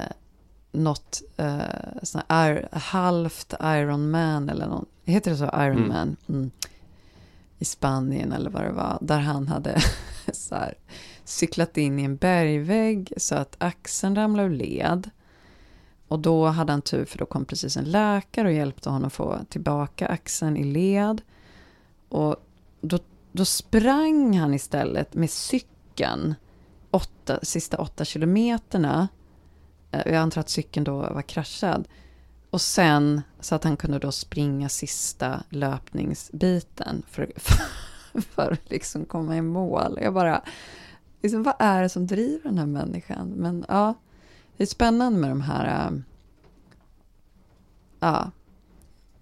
något 0.73 1.23
eh, 1.37 2.03
sån 2.03 2.23
här, 2.29 2.69
halvt 2.73 3.55
Ironman 3.61 4.49
eller 4.49 4.67
någon, 4.67 4.87
heter 5.05 5.31
det 5.31 5.37
så, 5.37 5.45
Ironman? 5.45 6.17
Mm. 6.29 6.51
I 7.59 7.65
Spanien 7.65 8.33
eller 8.33 8.51
vad 8.51 8.63
det 8.63 8.73
var, 8.73 8.99
där 9.01 9.19
han 9.19 9.49
hade 9.49 9.81
så 10.33 10.55
här, 10.55 10.75
cyklat 11.25 11.77
in 11.77 11.99
i 11.99 12.03
en 12.03 12.17
bergvägg 12.17 13.13
så 13.17 13.35
att 13.35 13.57
axeln 13.59 14.17
ramlade 14.17 14.49
ur 14.49 14.57
led. 14.57 15.11
Och 16.11 16.19
då 16.19 16.47
hade 16.47 16.73
han 16.73 16.83
tur 16.83 17.05
för 17.05 17.19
då 17.19 17.27
kom 17.27 17.45
precis 17.45 17.77
en 17.77 17.85
läkare 17.85 18.49
och 18.49 18.55
hjälpte 18.55 18.91
honom 18.91 19.11
få 19.11 19.39
tillbaka 19.49 20.07
axeln 20.07 20.57
i 20.57 20.65
led. 20.65 21.23
Och 22.09 22.37
då, 22.81 22.99
då 23.33 23.45
sprang 23.45 24.39
han 24.39 24.55
istället 24.55 25.15
med 25.15 25.31
cykeln 25.31 26.35
åtta, 26.91 27.39
sista 27.43 27.77
åtta 27.79 28.05
kilometerna. 28.05 29.09
Eh, 29.91 30.03
jag 30.07 30.17
antar 30.17 30.41
att 30.41 30.49
cykeln 30.49 30.85
då 30.85 30.97
var 30.97 31.23
kraschad. 31.23 31.89
Och 32.51 32.61
sen 32.61 33.23
så 33.41 33.55
att 33.55 33.65
han 33.65 33.77
kunde 33.77 33.99
då 33.99 34.13
springa 34.13 34.69
sista 34.69 35.43
löpningsbiten 35.49 37.03
för, 37.09 37.33
för, 37.37 37.63
för 38.21 38.53
att 38.53 38.71
liksom 38.71 39.05
komma 39.05 39.37
i 39.37 39.43
mål. 39.43 39.99
Jag 40.03 40.15
bara, 40.15 40.43
liksom, 41.23 41.43
vad 41.43 41.55
är 41.59 41.83
det 41.83 41.89
som 41.89 42.07
driver 42.07 42.49
den 42.49 42.59
här 42.59 42.67
människan? 42.67 43.29
Men 43.29 43.65
ja, 43.69 43.95
det 44.61 44.65
är 44.65 44.67
spännande 44.67 45.19
med 45.19 45.31
de 45.31 45.41
här... 45.41 45.87
Äh, 45.87 45.99
ja, 48.01 48.31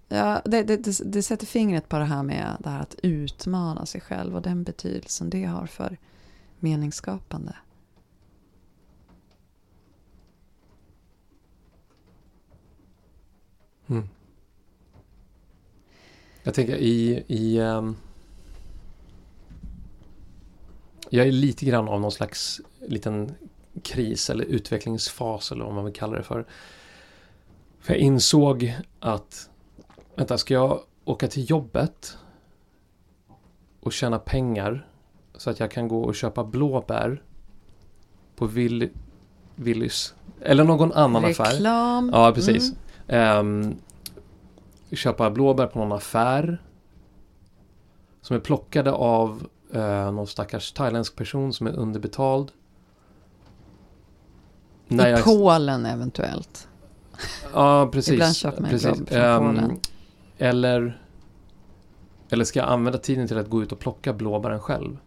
ja 0.07 0.41
det, 0.45 0.63
det, 0.63 0.77
det, 0.77 0.99
det 1.05 1.23
sätter 1.23 1.45
fingret 1.45 1.89
på 1.89 1.97
det 1.97 2.05
här 2.05 2.23
med 2.23 2.57
det 2.59 2.69
här 2.69 2.81
att 2.81 2.95
utmana 3.03 3.85
sig 3.85 4.01
själv 4.01 4.35
och 4.35 4.41
den 4.41 4.63
betydelsen 4.63 5.29
det 5.29 5.45
har 5.45 5.65
för 5.65 5.97
meningsskapande. 6.59 7.55
Mm. 13.87 14.09
Jag 16.43 16.53
tänker 16.53 16.75
i... 16.75 17.23
i 17.27 17.59
um, 17.59 17.97
jag 21.09 21.27
är 21.27 21.31
lite 21.31 21.65
grann 21.65 21.87
av 21.87 22.01
någon 22.01 22.11
slags 22.11 22.61
liten 22.79 23.35
kris 23.83 24.29
eller 24.29 24.45
utvecklingsfas 24.45 25.51
eller 25.51 25.65
vad 25.65 25.73
man 25.73 25.85
vill 25.85 25.93
kalla 25.93 26.17
det 26.17 26.23
för. 26.23 26.45
För 27.79 27.93
jag 27.93 28.01
insåg 28.01 28.75
att, 28.99 29.49
vänta, 30.15 30.37
ska 30.37 30.53
jag 30.53 30.79
åka 31.05 31.27
till 31.27 31.49
jobbet 31.49 32.17
och 33.79 33.93
tjäna 33.93 34.19
pengar 34.19 34.87
så 35.35 35.49
att 35.49 35.59
jag 35.59 35.71
kan 35.71 35.87
gå 35.87 36.03
och 36.03 36.15
köpa 36.15 36.43
blåbär 36.43 37.23
på 38.35 38.45
Will, 38.45 38.89
Willys 39.55 40.13
eller 40.41 40.63
någon 40.63 40.93
annan 40.93 41.23
Reklam. 41.23 41.45
affär. 41.45 41.53
Reklam. 41.55 42.09
Ja, 42.13 42.31
precis. 42.31 42.73
Mm. 43.07 43.75
köpa 44.91 45.29
blåbär 45.29 45.67
på 45.67 45.79
någon 45.79 45.91
affär. 45.91 46.61
Som 48.21 48.35
är 48.35 48.39
plockade 48.39 48.91
av 48.91 49.47
uh, 49.75 50.11
någon 50.11 50.27
stackars 50.27 50.71
thailändsk 50.71 51.15
person 51.15 51.53
som 51.53 51.67
är 51.67 51.71
underbetald. 51.71 52.51
I 54.89 54.95
jag... 54.95 55.23
Polen 55.23 55.85
eventuellt. 55.85 56.67
Ja, 57.53 57.89
precis. 57.91 58.13
Ibland 58.13 58.35
köper 58.35 58.61
man 58.61 58.69
precis. 58.69 58.89
från 58.89 59.19
um, 59.19 59.55
Polen. 59.55 59.79
Eller, 60.37 61.01
eller 62.29 62.45
ska 62.45 62.59
jag 62.59 62.69
använda 62.69 62.97
tiden 62.97 63.27
till 63.27 63.37
att 63.37 63.49
gå 63.49 63.63
ut 63.63 63.71
och 63.71 63.79
plocka 63.79 64.13
blåbären 64.13 64.59
själv? 64.59 64.97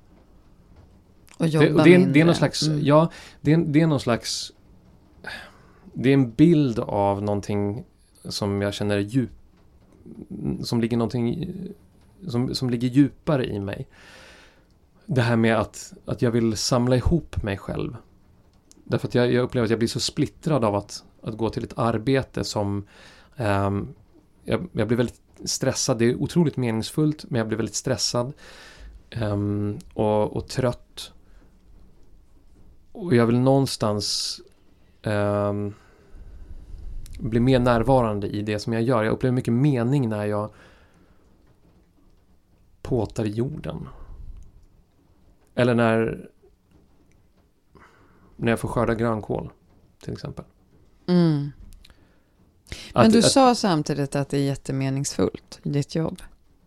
Och 1.38 1.46
jobba 1.46 1.66
det, 1.66 1.90
det, 1.90 1.94
är, 1.94 2.06
det 2.06 2.20
är 2.20 2.24
någon 2.24 2.34
slags, 2.34 2.62
mm. 2.62 2.84
ja, 2.84 3.10
det 3.40 3.52
är, 3.52 3.56
det 3.56 3.80
är 3.80 3.86
någon 3.86 4.00
slags 4.00 4.52
det 5.92 6.08
är 6.08 6.14
en 6.14 6.30
bild 6.30 6.78
av 6.78 7.22
någonting 7.22 7.84
som 8.24 8.62
jag 8.62 8.74
känner 8.74 8.98
djup 8.98 9.30
som 10.62 10.80
ligger 10.80 10.96
någonting 10.96 11.54
som, 12.28 12.54
som 12.54 12.70
ligger 12.70 12.88
djupare 12.88 13.46
i 13.46 13.60
mig. 13.60 13.86
Det 15.06 15.22
här 15.22 15.36
med 15.36 15.56
att, 15.56 15.92
att 16.04 16.22
jag 16.22 16.30
vill 16.30 16.56
samla 16.56 16.96
ihop 16.96 17.42
mig 17.42 17.58
själv. 17.58 17.96
Därför 18.84 19.08
att 19.08 19.14
jag, 19.14 19.32
jag 19.32 19.42
upplever 19.42 19.64
att 19.64 19.70
jag 19.70 19.78
blir 19.78 19.88
så 19.88 20.00
splittrad 20.00 20.64
av 20.64 20.74
att, 20.74 21.04
att 21.22 21.36
gå 21.36 21.50
till 21.50 21.64
ett 21.64 21.78
arbete 21.78 22.44
som 22.44 22.86
um, 23.36 23.94
jag, 24.44 24.68
jag, 24.72 24.88
blir 24.88 24.96
väldigt 24.96 25.20
stressad. 25.44 25.98
Det 25.98 26.04
är 26.04 26.14
otroligt 26.14 26.56
meningsfullt 26.56 27.24
men 27.28 27.38
jag 27.38 27.48
blir 27.48 27.56
väldigt 27.56 27.74
stressad 27.74 28.32
um, 29.20 29.78
och, 29.94 30.36
och, 30.36 30.48
trött. 30.48 31.12
Och 32.92 33.14
jag 33.14 33.26
vill 33.26 33.38
någonstans 33.38 34.40
um, 35.02 35.74
bli 37.18 37.40
mer 37.40 37.58
närvarande 37.58 38.28
i 38.28 38.42
det 38.42 38.58
som 38.58 38.72
jag 38.72 38.82
gör. 38.82 39.04
Jag 39.04 39.12
upplever 39.12 39.34
mycket 39.34 39.54
mening 39.54 40.08
när 40.08 40.24
jag 40.24 40.50
påtar 42.82 43.24
jorden. 43.24 43.88
Eller 45.54 45.74
när, 45.74 46.30
när 48.42 48.52
jag 48.52 48.60
får 48.60 48.68
skörda 48.68 48.94
grönkål, 48.94 49.50
till 50.04 50.12
exempel. 50.12 50.44
Mm. 51.06 51.52
Men 52.94 53.06
att, 53.06 53.12
du 53.12 53.18
att, 53.18 53.24
sa 53.24 53.54
samtidigt 53.54 54.16
att 54.16 54.28
det 54.28 54.38
är 54.38 54.42
jättemeningsfullt, 54.42 55.60
ditt 55.62 55.94
jobb. 55.94 56.22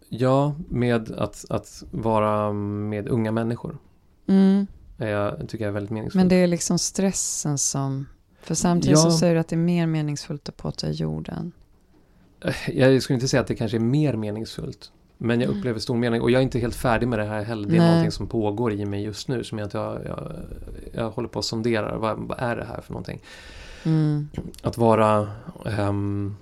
Ja, 0.09 0.55
med 0.69 1.11
att, 1.11 1.45
att 1.49 1.83
vara 1.91 2.53
med 2.53 3.07
unga 3.07 3.31
människor. 3.31 3.77
Mm. 4.27 4.67
Jag 4.97 5.49
tycker 5.49 5.65
jag 5.65 5.69
är 5.69 5.73
väldigt 5.73 5.91
meningsfullt. 5.91 6.19
Men 6.19 6.27
det 6.27 6.35
är 6.35 6.47
liksom 6.47 6.79
stressen 6.79 7.57
som 7.57 8.05
för 8.41 8.55
samtidigt 8.55 8.97
ja. 8.97 9.03
så 9.03 9.11
säger 9.11 9.33
du 9.33 9.39
att 9.39 9.47
det 9.47 9.55
är 9.55 9.57
mer 9.57 9.87
meningsfullt 9.87 10.49
att 10.49 10.57
påta 10.57 10.89
jorden. 10.91 11.51
Jag 12.67 13.03
skulle 13.03 13.15
inte 13.15 13.27
säga 13.27 13.41
att 13.41 13.47
det 13.47 13.55
kanske 13.55 13.77
är 13.77 13.79
mer 13.79 14.13
meningsfullt. 14.13 14.91
Men 15.17 15.41
jag 15.41 15.47
mm. 15.47 15.57
upplever 15.57 15.79
stor 15.79 15.95
mening 15.95 16.21
och 16.21 16.31
jag 16.31 16.39
är 16.39 16.43
inte 16.43 16.59
helt 16.59 16.75
färdig 16.75 17.07
med 17.07 17.19
det 17.19 17.25
här 17.25 17.43
heller. 17.43 17.69
Det 17.69 17.75
är 17.75 17.79
Nej. 17.79 17.87
någonting 17.89 18.11
som 18.11 18.27
pågår 18.27 18.73
i 18.73 18.85
mig 18.85 19.03
just 19.03 19.27
nu 19.27 19.43
som 19.43 19.59
jag 19.59 19.69
jag, 19.73 20.01
jag 20.93 21.09
håller 21.09 21.27
på 21.27 21.39
att 21.39 21.45
sondera. 21.45 21.97
Vad, 21.97 22.17
vad, 22.19 22.39
är 22.39 22.55
det 22.55 22.65
här 22.65 22.81
för 22.81 22.93
någonting? 22.93 23.21
Mm. 23.85 24.29
Att 24.61 24.77
vara 24.77 25.27
um, 25.79 26.35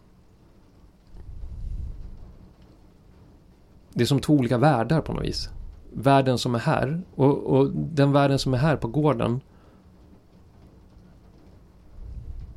Det 3.93 4.03
är 4.03 4.05
som 4.05 4.19
två 4.19 4.34
olika 4.34 4.57
världar 4.57 5.01
på 5.01 5.13
något 5.13 5.24
vis. 5.24 5.49
Världen 5.93 6.38
som 6.38 6.55
är 6.55 6.59
här 6.59 7.01
och, 7.15 7.38
och 7.38 7.69
den 7.76 8.11
världen 8.11 8.39
som 8.39 8.53
är 8.53 8.57
här 8.57 8.76
på 8.76 8.88
gården 8.88 9.41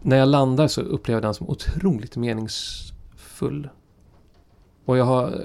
när 0.02 0.16
jag 0.16 0.28
landar 0.28 0.68
så 0.68 0.80
upplever 0.80 1.16
jag 1.16 1.22
den 1.22 1.34
som 1.34 1.48
otroligt 1.48 2.16
meningsfull. 2.16 3.68
Och 4.84 4.98
jag 4.98 5.04
har... 5.04 5.44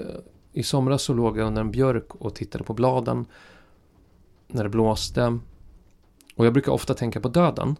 I 0.52 0.62
somras 0.62 1.02
så 1.02 1.14
låg 1.14 1.38
jag 1.38 1.46
under 1.46 1.60
en 1.60 1.70
björk 1.70 2.14
och 2.14 2.34
tittade 2.34 2.64
på 2.64 2.74
bladen. 2.74 3.26
När 4.48 4.62
det 4.62 4.70
blåste. 4.70 5.38
Och 6.36 6.46
jag 6.46 6.52
brukar 6.52 6.72
ofta 6.72 6.94
tänka 6.94 7.20
på 7.20 7.28
döden. 7.28 7.76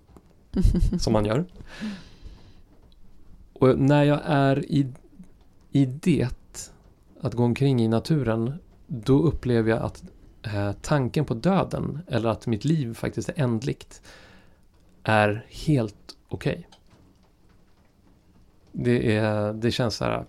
som 1.01 1.13
man 1.13 1.25
gör. 1.25 1.45
Och 3.53 3.79
när 3.79 4.05
jag 4.05 4.21
är 4.25 4.65
i, 4.65 4.93
i 5.71 5.87
det, 5.87 6.29
att 7.21 7.35
gå 7.35 7.45
omkring 7.45 7.83
i 7.83 7.89
naturen, 7.89 8.55
då 8.87 9.23
upplever 9.23 9.71
jag 9.71 9.83
att 9.83 10.05
eh, 10.43 10.73
tanken 10.73 11.25
på 11.25 11.35
döden, 11.35 11.99
eller 12.07 12.29
att 12.29 12.47
mitt 12.47 12.65
liv 12.65 12.95
faktiskt 12.95 13.29
är 13.29 13.41
ändligt, 13.41 14.03
är 15.03 15.47
helt 15.49 16.17
okej. 16.29 16.53
Okay. 16.53 16.65
Det, 18.73 19.17
är, 19.17 19.53
det 19.53 19.71
känns 19.71 19.97
så 19.97 20.05
här... 20.05 20.25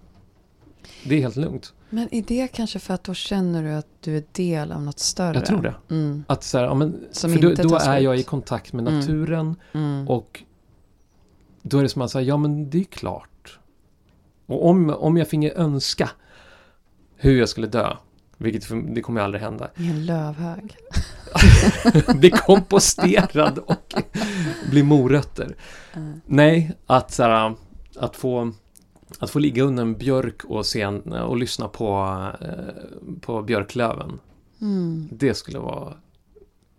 Det 1.03 1.15
är 1.15 1.19
helt 1.21 1.35
lugnt. 1.35 1.73
Men 1.93 2.13
är 2.15 2.21
det 2.21 2.47
kanske 2.47 2.79
för 2.79 2.93
att 2.93 3.03
då 3.03 3.13
känner 3.13 3.63
du 3.63 3.73
att 3.73 3.87
du 3.99 4.17
är 4.17 4.23
del 4.31 4.71
av 4.71 4.81
något 4.81 4.99
större? 4.99 5.33
Jag 5.35 5.45
tror 5.45 5.61
det. 5.61 5.75
Mm. 5.89 6.23
Att 6.27 6.43
så 6.43 6.57
här, 6.57 6.65
ja, 6.65 6.73
men, 6.73 7.05
Som 7.11 7.33
för 7.33 7.41
då, 7.41 7.53
då 7.53 7.75
är 7.75 7.99
jag 7.99 8.17
i 8.17 8.23
kontakt 8.23 8.73
med 8.73 8.87
mm. 8.87 8.99
naturen 8.99 9.55
mm. 9.73 10.09
och 10.09 10.43
då 11.61 11.77
är 11.77 11.83
det 11.83 11.89
som 11.89 12.01
att 12.01 12.11
säga, 12.11 12.23
ja 12.23 12.37
men 12.37 12.69
det 12.69 12.79
är 12.79 12.83
klart. 12.83 13.59
Och 14.45 14.69
om, 14.69 14.89
om 14.89 15.17
jag 15.17 15.27
finge 15.27 15.51
önska 15.55 16.09
hur 17.15 17.39
jag 17.39 17.49
skulle 17.49 17.67
dö, 17.67 17.97
vilket 18.37 18.95
det 18.95 19.01
kommer 19.01 19.21
aldrig 19.21 19.43
hända. 19.43 19.69
I 19.77 19.89
en 19.89 20.05
lövhög. 20.05 20.77
bli 22.19 22.29
komposterad 22.29 23.57
och 23.57 23.95
bli 24.69 24.83
morötter. 24.83 25.55
Mm. 25.93 26.21
Nej, 26.25 26.71
att 26.85 27.11
så 27.11 27.23
här, 27.23 27.55
att 27.95 28.15
få 28.15 28.53
att 29.19 29.29
få 29.29 29.39
ligga 29.39 29.63
under 29.63 29.83
en 29.83 29.97
björk 29.97 30.43
och, 30.43 30.65
se 30.65 30.81
en, 30.81 31.01
och 31.13 31.37
lyssna 31.37 31.67
på, 31.67 32.17
eh, 32.41 33.19
på 33.21 33.41
björklöven. 33.41 34.19
Mm. 34.61 35.09
Det 35.11 35.33
skulle 35.33 35.59
vara 35.59 35.93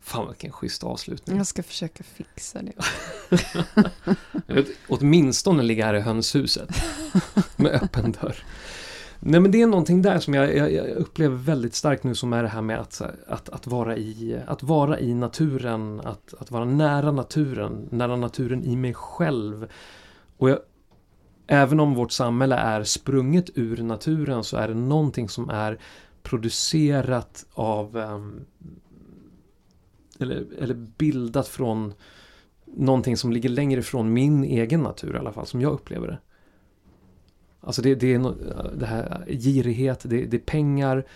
Fan 0.05 0.29
vilken 0.29 0.53
schysst 0.53 0.85
avslutning. 0.85 1.37
Jag 1.37 1.47
ska 1.47 1.63
försöka 1.63 2.05
fixa 2.05 2.59
det. 2.63 2.73
Åtminstone 4.89 5.63
ligga 5.63 5.87
här 5.87 5.95
i 5.95 6.01
hönshuset. 6.01 6.69
Med 7.57 7.73
öppen 7.83 8.13
dörr. 8.13 8.37
Nej 9.21 9.41
men 9.41 9.51
det 9.51 9.63
är 9.63 9.67
någonting 9.67 10.03
där 10.03 10.19
som 10.19 10.35
jag, 10.35 10.57
jag, 10.57 10.73
jag, 10.73 10.87
upplever 10.89 11.37
väldigt 11.37 11.75
starkt 11.75 12.05
nu 12.05 12.15
som 12.15 12.33
är 12.33 12.43
det 12.43 12.49
här 12.49 12.63
med 12.63 12.81
att, 12.81 13.01
att, 13.27 13.49
att, 13.49 13.67
vara, 13.67 13.97
i, 13.97 14.41
att 14.47 14.63
vara 14.63 15.01
i 15.01 15.15
naturen, 15.15 16.01
att, 16.01 16.35
att 16.39 16.51
vara 16.51 16.65
nära 16.65 17.13
naturen, 17.13 17.89
nära 17.91 18.17
naturen 18.17 18.65
i 18.65 18.77
mig 18.77 18.95
själv. 18.95 19.69
Och 20.37 20.51
jag, 20.51 20.59
även 21.47 21.81
om 21.81 21.95
vårt 21.95 22.13
samhälle 22.13 22.57
är 22.57 22.85
sprunget 22.85 23.51
ur 23.55 23.83
naturen 23.83 24.45
så 24.45 24.57
är 24.57 24.69
det 24.69 24.75
någonting 24.75 25.29
som 25.29 25.51
är 25.51 25.79
producerat 26.23 27.47
av 27.55 27.97
ehm, 27.97 28.45
eller, 30.19 30.47
eller 30.59 30.75
bildat 30.75 31.49
från 31.49 31.95
någonting 32.65 33.17
som 33.17 33.33
ligger 33.33 33.49
längre 33.49 33.81
ifrån 33.81 34.13
min 34.13 34.45
egen 34.45 34.83
natur 34.83 35.17
i 35.17 35.19
alla 35.19 35.33
fall, 35.33 35.47
som 35.47 35.61
jag 35.61 35.73
upplever 35.73 36.09
det. 36.09 36.19
Alltså 37.61 37.83
det, 37.83 37.95
det 37.95 38.15
är 38.15 38.35
det 38.77 38.87
här 38.87 39.25
girighet, 39.29 40.01
det, 40.05 40.25
det 40.25 40.37
är 40.37 40.41
pengar 40.41 41.07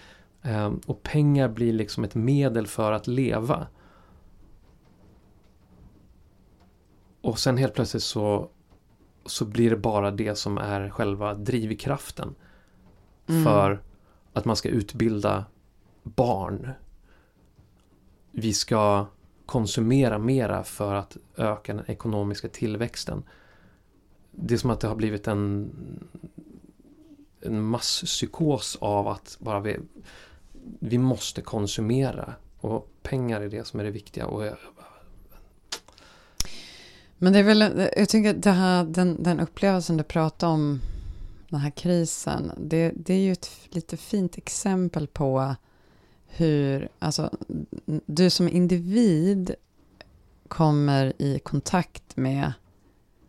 ehm, 0.42 0.80
och 0.86 1.02
pengar 1.02 1.48
blir 1.48 1.72
liksom 1.72 2.04
ett 2.04 2.14
medel 2.14 2.66
för 2.66 2.92
att 2.92 3.06
leva. 3.06 3.66
Och 7.20 7.38
sen 7.38 7.56
helt 7.56 7.74
plötsligt 7.74 8.02
så 8.02 8.50
så 9.28 9.44
blir 9.44 9.70
det 9.70 9.76
bara 9.76 10.10
det 10.10 10.34
som 10.34 10.58
är 10.58 10.90
själva 10.90 11.34
drivkraften. 11.34 12.34
Mm. 13.26 13.44
För 13.44 13.82
att 14.32 14.44
man 14.44 14.56
ska 14.56 14.68
utbilda 14.68 15.44
barn. 16.02 16.70
Vi 18.32 18.52
ska 18.52 19.06
konsumera 19.46 20.18
mera 20.18 20.64
för 20.64 20.94
att 20.94 21.16
öka 21.36 21.74
den 21.74 21.84
ekonomiska 21.86 22.48
tillväxten. 22.48 23.22
Det 24.30 24.54
är 24.54 24.58
som 24.58 24.70
att 24.70 24.80
det 24.80 24.88
har 24.88 24.96
blivit 24.96 25.28
en, 25.28 25.70
en 27.40 27.62
masspsykos 27.62 28.78
av 28.80 29.08
att 29.08 29.36
bara 29.40 29.60
vi, 29.60 29.76
vi 30.78 30.98
måste 30.98 31.42
konsumera. 31.42 32.34
Och 32.60 32.90
pengar 33.02 33.40
är 33.40 33.48
det 33.48 33.66
som 33.66 33.80
är 33.80 33.84
det 33.84 33.90
viktiga. 33.90 34.26
Och 34.26 34.46
jag, 34.46 34.56
men 37.18 37.32
det 37.32 37.38
är 37.38 37.42
väl, 37.42 37.88
jag 37.96 38.08
tycker 38.08 38.30
att 38.30 38.42
det 38.42 38.50
här, 38.50 38.84
den, 38.84 39.22
den 39.22 39.40
upplevelsen 39.40 39.96
du 39.96 40.02
pratar 40.04 40.48
om, 40.48 40.80
den 41.48 41.60
här 41.60 41.70
krisen, 41.70 42.52
det, 42.56 42.92
det 42.96 43.14
är 43.14 43.20
ju 43.20 43.32
ett 43.32 43.50
lite 43.70 43.96
fint 43.96 44.38
exempel 44.38 45.06
på 45.06 45.54
hur, 46.26 46.88
alltså, 46.98 47.30
du 48.06 48.30
som 48.30 48.48
individ 48.48 49.54
kommer 50.48 51.12
i 51.18 51.38
kontakt 51.38 52.16
med 52.16 52.52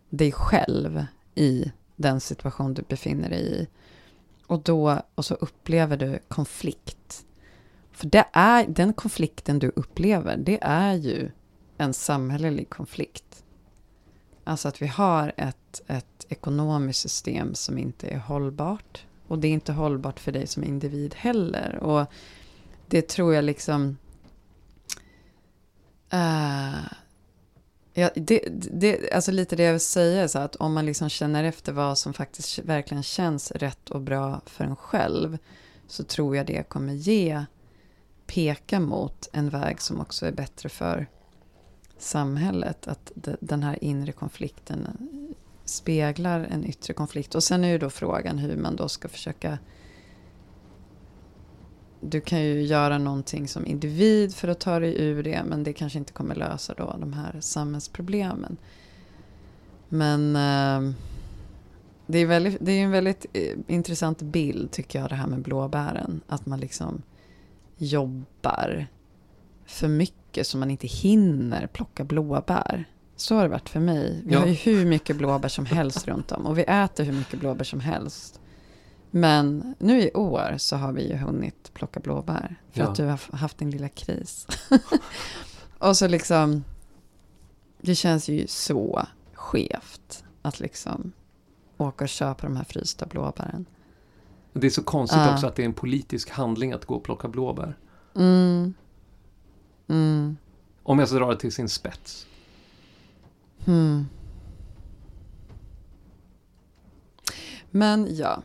dig 0.10 0.32
själv 0.32 1.06
i 1.36 1.72
den 1.96 2.20
situation 2.20 2.74
du 2.74 2.82
befinner 2.82 3.30
dig 3.30 3.62
i. 3.62 3.68
Och 4.48 4.64
då, 4.64 5.02
och 5.16 5.26
så 5.26 5.34
upplever 5.34 5.98
du 5.98 6.20
konflikt. 6.28 7.26
För 7.92 8.08
det 8.08 8.26
är, 8.34 8.68
den 8.68 8.94
konflikten 8.94 9.60
du 9.60 9.72
upplever, 9.76 10.38
det 10.38 10.60
är 10.62 10.94
ju 10.94 11.32
en 11.78 11.94
samhällelig 11.94 12.70
konflikt. 12.70 13.44
Alltså 14.44 14.68
att 14.68 14.82
vi 14.82 14.88
har 14.88 15.34
ett, 15.38 15.82
ett 15.88 16.26
ekonomiskt 16.30 17.00
system 17.00 17.56
som 17.56 17.78
inte 17.78 18.08
är 18.08 18.18
hållbart. 18.18 19.06
Och 19.28 19.40
det 19.40 19.48
är 19.48 19.52
inte 19.52 19.72
hållbart 19.72 20.20
för 20.20 20.32
dig 20.32 20.48
som 20.48 20.64
individ 20.64 21.16
heller. 21.16 21.76
Och 21.76 22.08
det 22.88 23.08
tror 23.08 23.34
jag 23.34 23.44
liksom... 23.44 23.98
Uh, 26.14 26.94
ja, 27.94 28.10
det, 28.16 28.40
det, 28.72 29.12
alltså 29.12 29.32
lite 29.32 29.56
det 29.56 29.64
jag 29.64 29.72
vill 29.72 29.80
säga 29.80 30.24
är 30.24 30.28
så 30.28 30.40
att 30.40 30.56
om 30.56 30.74
man 30.74 30.86
liksom 30.86 31.10
känner 31.10 31.44
efter 31.44 31.72
vad 31.72 31.98
som 31.98 32.14
faktiskt 32.14 32.60
verkligen 32.60 33.04
känns 33.04 33.52
rätt 33.52 33.90
och 33.90 34.02
bra 34.02 34.42
för 34.46 34.64
en 34.64 34.76
själv. 34.76 35.38
Så 35.88 36.04
tror 36.04 36.36
jag 36.36 36.46
det 36.46 36.70
kommer 36.70 36.94
ge, 36.94 37.46
peka 38.28 38.80
mot 38.80 39.30
en 39.32 39.50
väg 39.50 39.82
som 39.82 40.00
också 40.00 40.26
är 40.26 40.32
bättre 40.32 40.70
för 40.70 41.08
samhället. 42.02 42.88
Att 42.88 43.12
den 43.40 43.64
här 43.64 43.84
inre 43.84 44.12
konflikten 44.12 44.88
speglar 45.66 46.40
en 46.40 46.66
yttre 46.66 46.94
konflikt. 46.94 47.36
Och 47.36 47.44
sen 47.44 47.64
är 47.64 47.70
ju 47.70 47.78
då 47.78 47.90
frågan 47.90 48.38
hur 48.38 48.58
man 48.58 48.76
då 48.76 48.90
ska 48.90 49.08
försöka 49.08 49.58
du 52.02 52.22
kan 52.22 52.42
ju 52.42 52.62
göra 52.62 52.98
någonting 52.98 53.48
som 53.48 53.66
individ 53.66 54.36
för 54.36 54.48
att 54.48 54.60
ta 54.60 54.80
dig 54.80 55.02
ur 55.02 55.24
det. 55.24 55.44
Men 55.46 55.64
det 55.64 55.74
kanske 55.74 56.00
inte 56.00 56.14
kommer 56.14 56.36
lösa 56.36 56.74
då 56.74 56.96
de 57.00 57.14
här 57.14 57.38
samhällsproblemen. 57.40 58.58
Men 59.90 60.36
eh, 60.36 60.94
det, 62.08 62.18
är 62.18 62.26
väldigt, 62.26 62.58
det 62.62 62.72
är 62.72 62.84
en 62.84 62.92
väldigt 62.92 63.26
eh, 63.34 63.58
intressant 63.68 64.22
bild 64.22 64.72
tycker 64.72 65.00
jag 65.00 65.10
det 65.10 65.16
här 65.16 65.28
med 65.28 65.42
blåbären. 65.42 66.22
Att 66.28 66.46
man 66.46 66.60
liksom 66.60 67.02
jobbar 67.78 68.88
för 69.66 69.88
mycket 69.88 70.19
så 70.44 70.58
man 70.58 70.72
inte 70.72 70.88
hinner 70.88 71.68
plocka 71.68 72.04
blåbär. 72.04 72.86
Så 73.16 73.36
har 73.36 73.44
det 73.44 73.50
varit 73.50 73.70
för 73.70 73.80
mig. 73.80 74.22
Vi 74.26 74.34
ja. 74.34 74.40
har 74.40 74.48
ju 74.48 74.54
hur 74.54 74.86
mycket 74.86 75.18
blåbär 75.18 75.50
som 75.50 75.66
helst 75.66 76.08
runt 76.08 76.32
om. 76.32 76.46
Och 76.46 76.58
vi 76.58 76.64
äter 76.64 77.04
hur 77.04 77.14
mycket 77.14 77.40
blåbär 77.40 77.66
som 77.66 77.80
helst. 77.80 78.40
Men 79.12 79.76
nu 79.80 80.02
i 80.02 80.12
år 80.14 80.56
så 80.58 80.76
har 80.76 80.92
vi 80.92 81.10
ju 81.10 81.16
hunnit 81.16 81.74
plocka 81.74 82.00
blåbär. 82.00 82.56
För 82.72 82.82
ja. 82.82 82.88
att 82.88 82.96
du 82.96 83.06
har 83.06 83.38
haft 83.38 83.58
din 83.58 83.72
lilla 83.72 83.90
kris. 83.90 84.48
och 85.78 85.98
så 85.98 86.08
liksom. 86.08 86.64
Det 87.82 87.96
känns 87.96 88.30
ju 88.30 88.48
så 88.48 89.06
skevt. 89.34 90.24
Att 90.42 90.60
liksom 90.60 91.12
åka 91.78 92.06
och 92.06 92.10
köpa 92.10 92.48
de 92.48 92.56
här 92.56 92.64
frysta 92.64 93.06
blåbären. 93.06 93.66
Det 94.54 94.68
är 94.68 94.72
så 94.72 94.84
konstigt 94.84 95.20
uh. 95.20 95.34
också 95.34 95.48
att 95.48 95.56
det 95.56 95.64
är 95.64 95.66
en 95.66 95.74
politisk 95.74 96.30
handling 96.30 96.72
att 96.72 96.86
gå 96.86 96.96
och 96.96 97.04
plocka 97.04 97.28
blåbär. 97.28 97.78
Mm. 98.16 98.74
Mm. 99.90 100.38
Om 100.84 101.00
jag 101.00 101.08
ska 101.08 101.18
dra 101.18 101.30
det 101.30 101.40
till 101.40 101.52
sin 101.52 101.70
spets. 101.70 102.28
Mm. 103.66 104.06
Men 107.72 108.16
ja, 108.16 108.42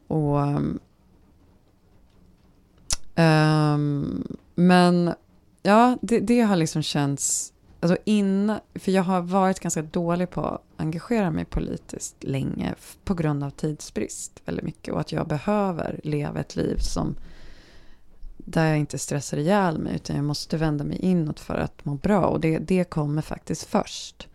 Och 0.07 0.39
um, 3.17 4.27
men 4.55 5.15
ja, 5.63 5.99
det, 6.03 6.21
det 6.21 6.41
har 6.41 6.57
liksom 6.57 6.83
känts... 6.83 7.53
Alltså 7.81 7.99
in, 8.05 8.55
för 8.75 8.93
jag 8.93 9.03
har 9.03 9.21
varit 9.21 9.61
ganska 9.61 9.83
dålig 9.83 10.31
på 10.31 10.41
att 10.45 10.63
engagera 10.77 11.31
mig 11.31 11.45
politiskt 11.45 12.25
länge 12.25 12.75
på 13.05 13.15
grund 13.15 13.45
av 13.45 13.51
tidsbrist 13.51 14.43
väldigt 14.45 14.65
mycket. 14.65 14.95
Och 14.95 15.01
att 15.01 15.13
jag 15.13 15.29
behöver 15.29 16.01
leva 16.05 16.41
ett 16.41 16.57
liv 16.57 16.79
som 16.79 17.17
där 18.37 18.67
jag 18.69 18.79
inte 18.79 18.99
stressar 18.99 19.37
ihjäl 19.37 19.79
mig 19.79 19.95
utan 19.95 20.17
jag 20.17 20.25
måste 20.25 20.57
vända 20.57 20.85
mig 20.85 20.99
inåt 20.99 21.41
för 21.41 21.55
att 21.55 21.85
må 21.85 21.95
bra. 21.95 22.27
Och 22.27 22.41
det, 22.41 22.59
det 22.59 22.85
kommer 22.85 23.23
faktiskt 23.23 23.65
först. 23.65 24.29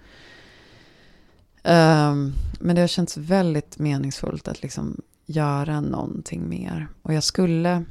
Um, 1.64 2.34
men 2.60 2.76
det 2.76 2.82
har 2.82 2.88
känts 2.88 3.18
väldigt 3.18 3.80
meningsfullt 3.80 4.48
att 4.48 4.62
liksom 4.62 5.02
göra 5.26 5.82
någonting 5.82 6.50
mer. 6.50 6.88
Och 7.02 7.14
jag 7.14 7.24
skulle 7.24 7.86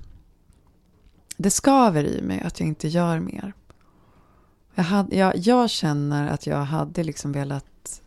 det 1.42 1.50
skaver 1.50 2.04
i 2.04 2.22
mig 2.22 2.40
att 2.40 2.60
jag 2.60 2.68
inte 2.68 2.88
gör 2.88 3.20
mer. 3.20 3.52
Jag, 4.74 4.84
hade, 4.84 5.16
jag, 5.16 5.36
jag 5.36 5.70
känner 5.70 6.28
att 6.28 6.46
jag 6.46 6.64
hade 6.64 7.04
liksom 7.04 7.32
velat 7.32 8.02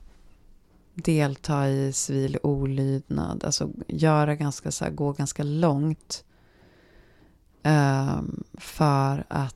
delta 0.94 1.70
i 1.70 1.94
civil 1.94 2.38
olydnad. 2.44 3.44
Alltså 3.44 3.70
göra 3.88 4.36
ganska, 4.36 4.72
så 4.72 4.86
här, 4.86 4.92
gå 4.92 5.12
ganska 5.12 5.44
långt. 5.44 6.26
Um, 7.64 8.44
för 8.54 9.26
att 9.28 9.56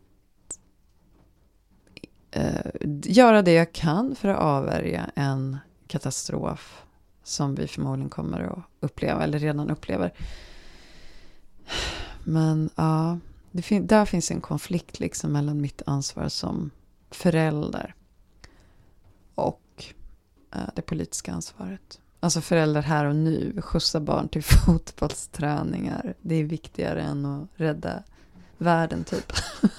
uh, 2.37 2.71
göra 3.03 3.41
det 3.41 3.53
jag 3.53 3.73
kan 3.73 4.15
för 4.15 4.29
att 4.29 4.39
avvärja 4.39 5.09
en 5.15 5.57
katastrof 5.87 6.83
som 7.23 7.55
vi 7.55 7.67
förmodligen 7.67 8.09
kommer 8.09 8.41
att 8.41 8.59
uppleva, 8.79 9.23
eller 9.23 9.39
redan 9.39 9.69
upplever. 9.69 10.13
Men 12.23 12.69
ja, 12.75 13.19
det 13.51 13.61
fin 13.61 13.87
där 13.87 14.05
finns 14.05 14.31
en 14.31 14.41
konflikt 14.41 14.99
liksom 14.99 15.31
mellan 15.31 15.61
mitt 15.61 15.81
ansvar 15.85 16.29
som 16.29 16.71
förälder 17.11 17.95
och 19.35 19.93
eh, 20.55 20.69
det 20.75 20.81
politiska 20.81 21.33
ansvaret. 21.33 21.99
Alltså 22.19 22.41
föräldrar 22.41 22.81
här 22.81 23.05
och 23.05 23.15
nu, 23.15 23.61
skjutsa 23.61 23.99
barn 23.99 24.27
till 24.29 24.43
fotbollsträningar. 24.65 26.13
Det 26.21 26.35
är 26.35 26.43
viktigare 26.43 27.01
än 27.01 27.25
att 27.25 27.47
rädda 27.55 28.03
världen 28.57 29.03
typ. 29.03 29.33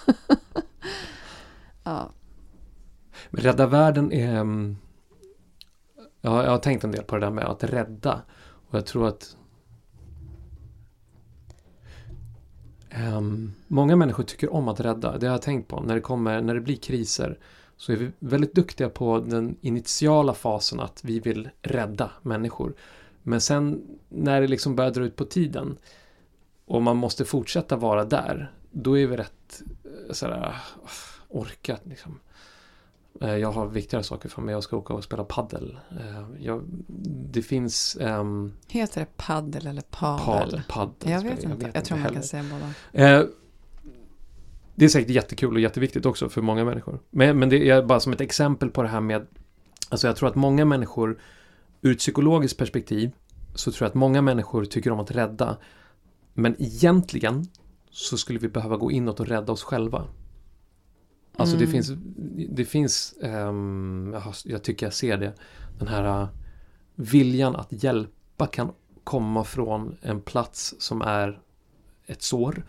ja. 1.84 2.10
Men 3.30 3.42
rädda 3.42 3.66
världen 3.66 4.12
är... 4.12 4.40
Mm, 4.40 4.76
jag 6.28 6.34
har, 6.34 6.44
jag 6.44 6.50
har 6.50 6.58
tänkt 6.58 6.84
en 6.84 6.90
del 6.90 7.04
på 7.04 7.16
det 7.16 7.26
där 7.26 7.30
med 7.30 7.44
att 7.44 7.64
rädda. 7.64 8.22
Och 8.68 8.78
jag 8.78 8.86
tror 8.86 9.08
att... 9.08 9.36
um, 13.16 13.52
många 13.66 13.96
människor 13.96 14.24
tycker 14.24 14.52
om 14.52 14.68
att 14.68 14.80
rädda. 14.80 15.18
Det 15.18 15.26
har 15.26 15.34
jag 15.34 15.42
tänkt 15.42 15.68
på. 15.68 15.80
När 15.80 15.94
det, 15.94 16.00
kommer, 16.00 16.40
när 16.40 16.54
det 16.54 16.60
blir 16.60 16.76
kriser 16.76 17.38
så 17.76 17.92
är 17.92 17.96
vi 17.96 18.10
väldigt 18.18 18.54
duktiga 18.54 18.88
på 18.88 19.18
den 19.18 19.56
initiala 19.60 20.34
fasen 20.34 20.80
att 20.80 21.04
vi 21.04 21.20
vill 21.20 21.48
rädda 21.62 22.10
människor. 22.22 22.74
Men 23.22 23.40
sen 23.40 23.82
när 24.08 24.40
det 24.40 24.46
liksom 24.46 24.76
börjar 24.76 24.90
dra 24.90 25.04
ut 25.04 25.16
på 25.16 25.24
tiden 25.24 25.78
och 26.66 26.82
man 26.82 26.96
måste 26.96 27.24
fortsätta 27.24 27.76
vara 27.76 28.04
där, 28.04 28.52
då 28.70 28.98
är 28.98 29.06
vi 29.06 29.16
rätt 29.16 29.62
eh, 29.84 30.12
sådär, 30.12 30.54
ah, 30.54 30.88
orkat 31.28 31.80
liksom. 31.84 32.20
Eh, 33.20 33.36
Jag 33.36 33.52
har 33.52 33.66
viktigare 33.66 34.04
saker 34.04 34.28
för 34.28 34.42
mig. 34.42 34.52
Jag 34.52 34.62
ska 34.62 34.76
åka 34.76 34.94
och 34.94 35.04
spela 35.04 35.24
paddel. 35.24 35.78
Eh, 35.90 36.44
Jag, 36.44 36.64
det 37.32 37.42
finns 37.42 37.96
ehm, 38.00 38.52
Heter 38.68 39.00
det 39.00 39.06
paddel 39.16 39.66
eller 39.66 39.82
padel? 39.82 40.24
paddel. 40.24 40.62
paddel 40.68 41.10
Jag 41.12 41.22
vet 41.22 41.44
inte. 41.44 41.70
Jag, 41.74 41.84
tror 41.84 41.96
man 41.96 42.02
heller. 42.02 42.14
kan 42.14 42.22
säga 42.22 42.44
båda. 42.92 43.08
Eh, 43.18 43.24
det 44.74 44.84
är 44.84 44.88
säkert 44.88 45.10
jättekul 45.10 45.54
och 45.54 45.60
jätteviktigt 45.60 46.06
också 46.06 46.28
för 46.28 46.42
många 46.42 46.64
människor. 46.64 47.00
Men, 47.10 47.38
men 47.38 47.48
det 47.48 47.70
är 47.70 47.82
bara 47.82 48.00
som 48.00 48.12
ett 48.12 48.20
exempel 48.20 48.70
på 48.70 48.82
det 48.82 48.88
här 48.88 49.00
med 49.00 49.26
Alltså 49.90 50.06
jag 50.06 50.16
tror 50.16 50.28
att 50.28 50.34
många 50.34 50.64
människor 50.64 51.20
ur 51.82 51.92
ett 51.92 51.98
psykologiskt 51.98 52.58
perspektiv 52.58 53.10
så 53.54 53.72
tror 53.72 53.84
jag 53.84 53.88
att 53.88 53.94
många 53.94 54.22
människor 54.22 54.64
tycker 54.64 54.90
om 54.92 55.00
att 55.00 55.10
rädda. 55.10 55.56
Men 56.34 56.56
egentligen 56.62 57.46
så 57.90 58.16
skulle 58.18 58.38
vi 58.38 58.48
behöva 58.48 58.76
gå 58.76 58.90
inåt 58.90 59.20
och 59.20 59.26
rädda 59.26 59.52
oss 59.52 59.62
själva. 59.62 60.04
Alltså 61.38 61.56
det 61.56 61.64
Mm. 61.64 61.72
finns, 61.72 61.92
det 62.56 62.64
finns 62.64 63.14
ehm, 63.22 64.16
jag, 64.44 64.62
tycker 64.62 64.86
jag 64.86 64.92
ser 64.92 65.16
det, 65.16 65.32
den 65.78 65.88
här 65.88 66.22
uh, 66.22 66.28
viljan 66.94 67.56
att 67.56 67.68
hjälpa 67.84 68.46
kan 68.46 68.72
komma 69.04 69.44
från 69.44 69.96
en 70.02 70.20
plats 70.20 70.74
som 70.78 71.02
är 71.02 71.40
ett 72.06 72.22
sår. 72.22 72.64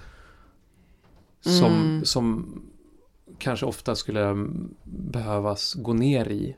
Som, 1.41 1.73
Mm. 1.73 2.05
som 2.05 2.61
kanske 3.37 3.65
ofta 3.65 3.95
skulle 3.95 4.47
behövas 4.83 5.73
gå 5.73 5.93
ner 5.93 6.27
i. 6.29 6.55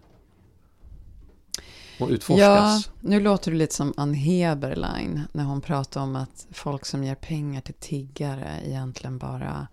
Och 1.99 2.09
Ja, 2.09 2.14
utforskas. 2.16 2.91
nu 3.01 3.20
låter 3.20 3.51
du 3.51 3.57
lite 3.57 3.76
som 3.76 3.93
Ann 3.97 4.14
Heberlein 4.14 5.22
när 5.34 5.43
hon 5.43 5.62
pratar 5.62 6.01
om 6.01 6.16
att 6.16 6.47
folk 6.51 6.86
som 6.86 7.03
ger 7.03 7.16
pengar 7.16 7.62
till 7.62 7.74
tiggare 7.74 8.59
egentligen 8.66 9.18
bara 9.18 9.68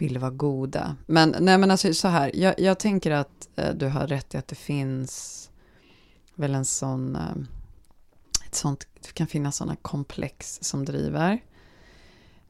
vill 0.00 0.18
vara 0.18 0.30
goda. 0.30 0.96
Men 1.06 1.36
nej 1.40 1.58
men 1.58 1.70
alltså 1.70 1.94
så 1.94 2.08
här, 2.08 2.30
jag, 2.34 2.60
jag 2.60 2.78
tänker 2.78 3.10
att 3.10 3.48
eh, 3.56 3.74
du 3.74 3.86
har 3.86 4.06
rätt 4.06 4.34
i 4.34 4.36
att 4.36 4.48
det 4.48 4.54
finns 4.54 5.50
väl 6.34 6.54
en 6.54 6.64
sån, 6.64 7.16
eh, 7.16 7.36
ett 8.46 8.54
sånt, 8.54 8.86
det 9.00 9.12
kan 9.12 9.26
finnas 9.26 9.56
såna 9.56 9.76
komplex 9.76 10.58
som 10.62 10.84
driver. 10.84 11.44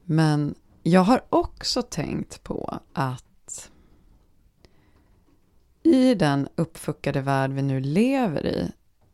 Men 0.04 0.54
jag 0.82 1.00
har 1.00 1.24
också 1.30 1.82
tänkt 1.82 2.42
på 2.42 2.80
att 2.92 3.70
i 5.82 6.14
den 6.14 6.48
uppfuckade 6.56 7.20
värld 7.20 7.50
vi 7.50 7.62
nu 7.62 7.80
lever 7.80 8.46
i 8.46 8.72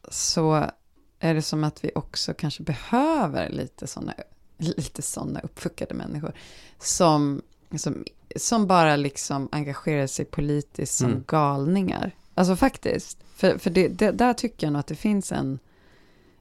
så 0.08 0.70
är 1.18 1.34
det 1.34 1.42
som 1.42 1.64
att 1.64 1.84
vi 1.84 1.90
också 1.94 2.34
kanske 2.34 2.62
behöver 2.62 3.50
lite 3.50 3.86
såna, 3.86 4.14
lite 4.58 5.02
såna 5.02 5.40
uppfuckade 5.40 5.94
människor 5.94 6.32
som, 6.78 7.42
som, 7.76 8.04
som 8.38 8.66
bara 8.66 8.96
liksom 8.96 9.48
engagerar 9.52 10.06
sig 10.06 10.24
politiskt 10.24 10.94
som 10.98 11.10
Mm. 11.10 11.24
galningar. 11.26 12.10
Alltså 12.34 12.56
faktiskt. 12.56 13.18
För, 13.34 13.58
för 13.58 13.70
det, 13.70 13.88
det, 13.88 14.10
där 14.10 14.32
tycker 14.32 14.66
jag 14.66 14.72
nog 14.72 14.80
att 14.80 14.86
det 14.86 14.94
finns 14.94 15.32
en, 15.32 15.58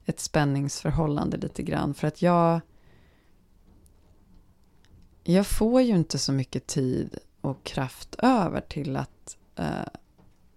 ett 0.05 0.19
spänningsförhållande 0.19 1.37
lite 1.37 1.63
grann. 1.63 1.93
För 1.93 2.07
att 2.07 2.21
jag... 2.21 2.61
Jag 5.23 5.47
får 5.47 5.81
ju 5.81 5.95
inte 5.95 6.17
så 6.17 6.31
mycket 6.31 6.67
tid 6.67 7.17
och 7.41 7.63
kraft 7.63 8.15
över 8.17 8.61
till 8.61 8.95
att 8.95 9.37
eh, 9.55 9.65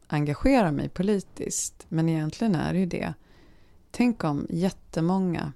engagera 0.06 0.72
mig 0.72 0.88
politiskt. 0.88 1.86
Men 1.88 2.08
egentligen 2.08 2.54
är 2.54 2.72
det 2.72 2.78
ju 2.78 2.86
det. 2.86 3.14
Tänk 3.90 4.24
om 4.24 4.46
jättemånga 4.50 5.52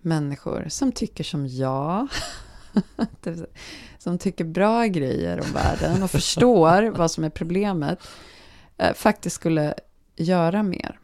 människor 0.00 0.66
som 0.68 0.92
tycker 0.92 1.24
som 1.24 1.46
jag, 1.46 2.08
som 3.98 4.18
tycker 4.18 4.44
bra 4.44 4.86
grejer 4.86 5.40
om 5.40 5.52
världen 5.52 6.02
och 6.02 6.10
förstår 6.10 6.90
vad 6.96 7.10
som 7.10 7.24
är 7.24 7.30
problemet, 7.30 8.08
eh, 8.76 8.94
faktiskt 8.94 9.36
skulle 9.36 9.74
göra 10.16 10.62
mer. 10.62 10.98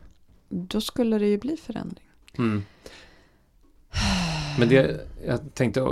Då 0.49 0.81
skulle 0.81 1.19
det 1.19 1.27
ju 1.27 1.39
bli 1.39 1.57
förändring. 1.57 2.09
Mm. 2.39 2.65
Men 4.59 4.69
det, 4.69 5.07
jag 5.27 5.55
tänkte 5.55 5.87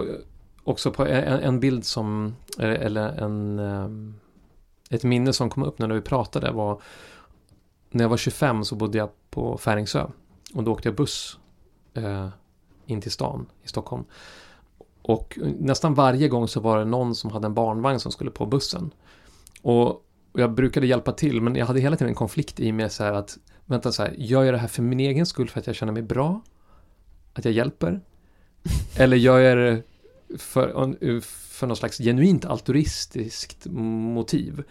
också 0.64 0.90
på 0.90 1.06
en, 1.06 1.40
en 1.40 1.60
bild 1.60 1.84
som, 1.84 2.36
eller 2.58 3.08
en, 3.08 3.58
ehm, 3.58 4.14
ett 4.90 5.04
minne 5.04 5.32
som 5.32 5.50
kom 5.50 5.62
upp 5.62 5.78
när 5.78 5.88
vi 5.88 6.00
pratade 6.00 6.50
var 6.50 6.82
när 7.90 8.04
jag 8.04 8.08
var 8.08 8.16
25 8.16 8.64
så 8.64 8.74
bodde 8.74 8.98
jag 8.98 9.10
på 9.30 9.58
Färingsö 9.58 10.06
och 10.54 10.64
då 10.64 10.72
åkte 10.72 10.88
jag 10.88 10.96
buss 10.96 11.38
eh, 11.94 12.28
in 12.86 13.00
till 13.00 13.12
stan 13.12 13.46
i 13.62 13.68
Stockholm. 13.68 14.04
Och 15.02 15.38
nästan 15.58 15.94
varje 15.94 16.28
gång 16.28 16.48
så 16.48 16.60
var 16.60 16.78
det 16.78 16.84
någon 16.84 17.14
som 17.14 17.30
hade 17.30 17.46
en 17.46 17.54
barnvagn 17.54 18.00
som 18.00 18.12
skulle 18.12 18.30
på 18.30 18.46
bussen. 18.46 18.90
Och 19.62 20.04
jag 20.32 20.54
brukade 20.54 20.86
hjälpa 20.86 21.12
till 21.12 21.40
men 21.40 21.54
jag 21.54 21.66
hade 21.66 21.80
hela 21.80 21.96
tiden 21.96 22.08
en 22.08 22.14
konflikt 22.14 22.60
i 22.60 22.72
mig 22.72 22.90
så 22.90 23.04
här 23.04 23.12
att 23.12 23.38
vänta 23.64 23.92
så 23.92 24.02
här, 24.02 24.14
gör 24.18 24.44
jag 24.44 24.54
det 24.54 24.58
här 24.58 24.68
för 24.68 24.82
min 24.82 25.00
egen 25.00 25.26
skull 25.26 25.48
för 25.48 25.60
att 25.60 25.66
jag 25.66 25.76
känner 25.76 25.92
mig 25.92 26.02
bra? 26.02 26.42
Att 27.32 27.44
jag 27.44 27.54
hjälper? 27.54 28.00
Eller 28.96 29.16
gör 29.16 29.38
jag 29.38 29.58
det 29.58 29.82
för, 30.38 31.20
för 31.20 31.66
något 31.66 31.78
slags 31.78 31.98
genuint 31.98 32.44
altruistiskt 32.44 33.66
motiv? 33.66 34.64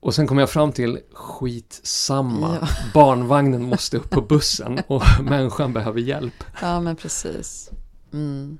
Och 0.00 0.14
sen 0.14 0.26
kom 0.26 0.38
jag 0.38 0.50
fram 0.50 0.72
till 0.72 0.98
skitsamma. 1.12 2.58
Ja. 2.60 2.68
Barnvagnen 2.94 3.62
måste 3.62 3.96
upp 3.96 4.10
på 4.10 4.20
bussen 4.20 4.80
och 4.86 5.02
människan 5.22 5.72
behöver 5.72 6.00
hjälp. 6.00 6.44
Ja, 6.60 6.80
men 6.80 6.96
precis. 6.96 7.70
Mm. 8.12 8.58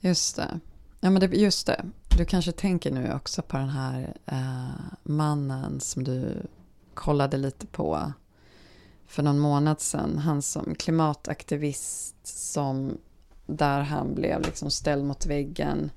Just 0.00 0.36
det. 0.36 0.60
Ja, 1.00 1.10
men 1.10 1.20
det, 1.20 1.26
just 1.26 1.66
det. 1.66 1.84
Du 2.18 2.24
kanske 2.24 2.52
tänker 2.52 2.90
nu 2.90 3.12
också 3.14 3.42
på 3.42 3.56
den 3.56 3.68
här 3.68 4.16
eh, 4.26 4.68
mannen 5.02 5.80
som 5.80 6.04
du 6.04 6.42
kollade 6.94 7.36
lite 7.36 7.66
på 7.66 8.12
för 9.06 9.22
någon 9.22 9.38
månad 9.38 9.80
sedan. 9.80 10.18
Han 10.18 10.42
som 10.42 10.74
klimataktivist 10.74 12.16
som 12.24 12.98
där 13.46 13.80
han 13.80 14.14
blev 14.14 14.40
liksom 14.40 14.70
ställd 14.70 15.04
mot 15.04 15.26
väggen. 15.26 15.90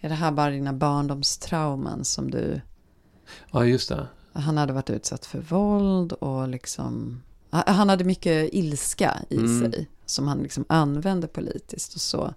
Är 0.00 0.08
det 0.08 0.14
här 0.14 0.32
bara 0.32 0.50
dina 0.50 0.72
barndomstrauman 0.72 2.04
som 2.04 2.30
du... 2.30 2.60
Ja, 3.52 3.64
just 3.64 3.88
det. 3.88 4.06
Han 4.32 4.56
hade 4.56 4.72
varit 4.72 4.90
utsatt 4.90 5.26
för 5.26 5.38
våld 5.38 6.12
och 6.12 6.48
liksom... 6.48 7.22
Han 7.50 7.88
hade 7.88 8.04
mycket 8.04 8.48
ilska 8.52 9.18
i 9.30 9.36
Mm. 9.36 9.60
sig 9.60 9.88
som 10.06 10.28
han 10.28 10.38
liksom 10.38 10.64
använde 10.68 11.26
politiskt. 11.26 11.94
Och 11.94 12.00
så 12.00 12.34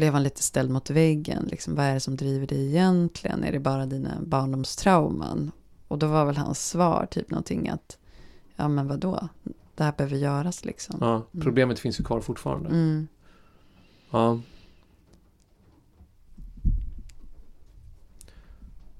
blev 0.00 0.12
han 0.12 0.22
lite 0.22 0.42
ställd 0.42 0.70
mot 0.70 0.90
väggen. 0.90 1.44
Liksom, 1.50 1.74
vad 1.74 1.86
är 1.86 1.94
det 1.94 2.00
som 2.00 2.16
driver 2.16 2.46
dig 2.46 2.66
egentligen? 2.66 3.44
Är 3.44 3.52
det 3.52 3.60
bara 3.60 3.86
dina 3.86 4.20
barndomstrauman? 4.20 5.50
Och 5.88 5.98
då 5.98 6.06
var 6.06 6.24
väl 6.24 6.36
hans 6.36 6.68
svar 6.68 7.06
typ 7.10 7.30
någonting 7.30 7.68
att 7.68 7.98
ja 8.56 8.68
men 8.68 8.88
vadå? 8.88 9.28
Det 9.74 9.84
här 9.84 9.92
behöver 9.96 10.16
göras 10.16 10.64
liksom. 10.64 10.96
Ja, 11.00 11.26
problemet 11.40 11.78
finns 11.78 12.00
ju 12.00 12.04
kvar 12.04 12.20
fortfarande. 12.20 12.68
Mm. 12.68 13.08
Ja. 14.10 14.40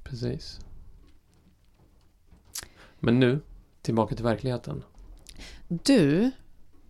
Precis. 0.04 0.60
Men 2.98 3.20
nu, 3.20 3.40
tillbaka 3.82 4.14
till 4.14 4.24
verkligheten. 4.24 4.82
Du, 5.68 6.30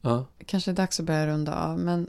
Ja, 0.00 0.26
kanske 0.46 0.70
är 0.70 0.74
dags 0.74 1.00
att 1.00 1.06
börja 1.06 1.26
runda 1.26 1.54
av, 1.54 1.78
men 1.78 2.08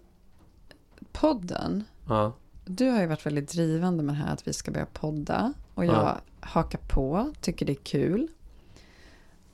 podden, 1.11 1.83
ja, 2.07 2.33
du 2.65 2.89
har 2.89 3.01
ju 3.01 3.07
varit 3.07 3.25
väldigt 3.25 3.51
drivande 3.51 4.03
med 4.03 4.15
det 4.15 4.19
här 4.19 4.33
att 4.33 4.47
vi 4.47 4.53
ska 4.53 4.71
börja 4.71 4.85
podda. 4.85 5.53
Och 5.73 5.85
jag 5.85 5.93
Ja. 5.95 6.21
hakar 6.39 6.79
på, 6.87 7.33
tycker 7.41 7.65
det 7.65 7.73
är 7.73 7.83
kul. 7.83 8.27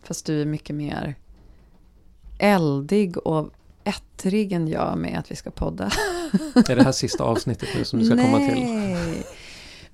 Fast 0.03 0.25
du 0.25 0.41
är 0.41 0.45
mycket 0.45 0.75
mer 0.75 1.15
eldig 2.39 3.17
och 3.17 3.49
ettrig 3.83 4.51
än 4.51 4.67
jag 4.67 4.97
med 4.97 5.19
att 5.19 5.31
vi 5.31 5.35
ska 5.35 5.51
podda. 5.51 5.91
är 6.69 6.75
det 6.75 6.83
här 6.83 6.91
sista 6.91 7.23
avsnittet 7.23 7.69
nu 7.77 7.85
som 7.85 7.99
du 7.99 8.05
ska 8.05 8.15
komma 8.15 8.37
till? 8.37 8.63
Nej. 8.65 9.25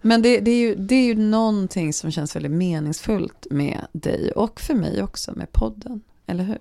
Men 0.02 0.22
det, 0.22 0.40
det, 0.40 0.52
är 0.52 0.60
ju, 0.60 0.76
det 0.76 0.96
är 0.96 1.06
ju 1.06 1.16
någonting 1.16 1.94
som 1.94 2.12
känns 2.12 2.36
väldigt 2.36 2.52
meningsfullt 2.52 3.48
med 3.50 3.88
dig 3.92 4.32
och 4.32 4.60
för 4.62 4.74
mig 4.74 5.04
också 5.04 5.34
med 5.36 5.52
podden, 5.52 6.02
eller 6.26 6.44
hur? 6.44 6.58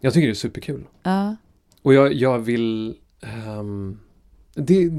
Jag 0.00 0.12
tycker 0.12 0.26
det 0.26 0.32
är 0.32 0.34
superkul. 0.34 0.86
Ja. 1.02 1.36
Och 1.82 1.94
jag, 1.94 2.12
jag 2.12 2.38
vill... 2.38 2.96
ehm, 3.20 3.98
det, 4.60 4.90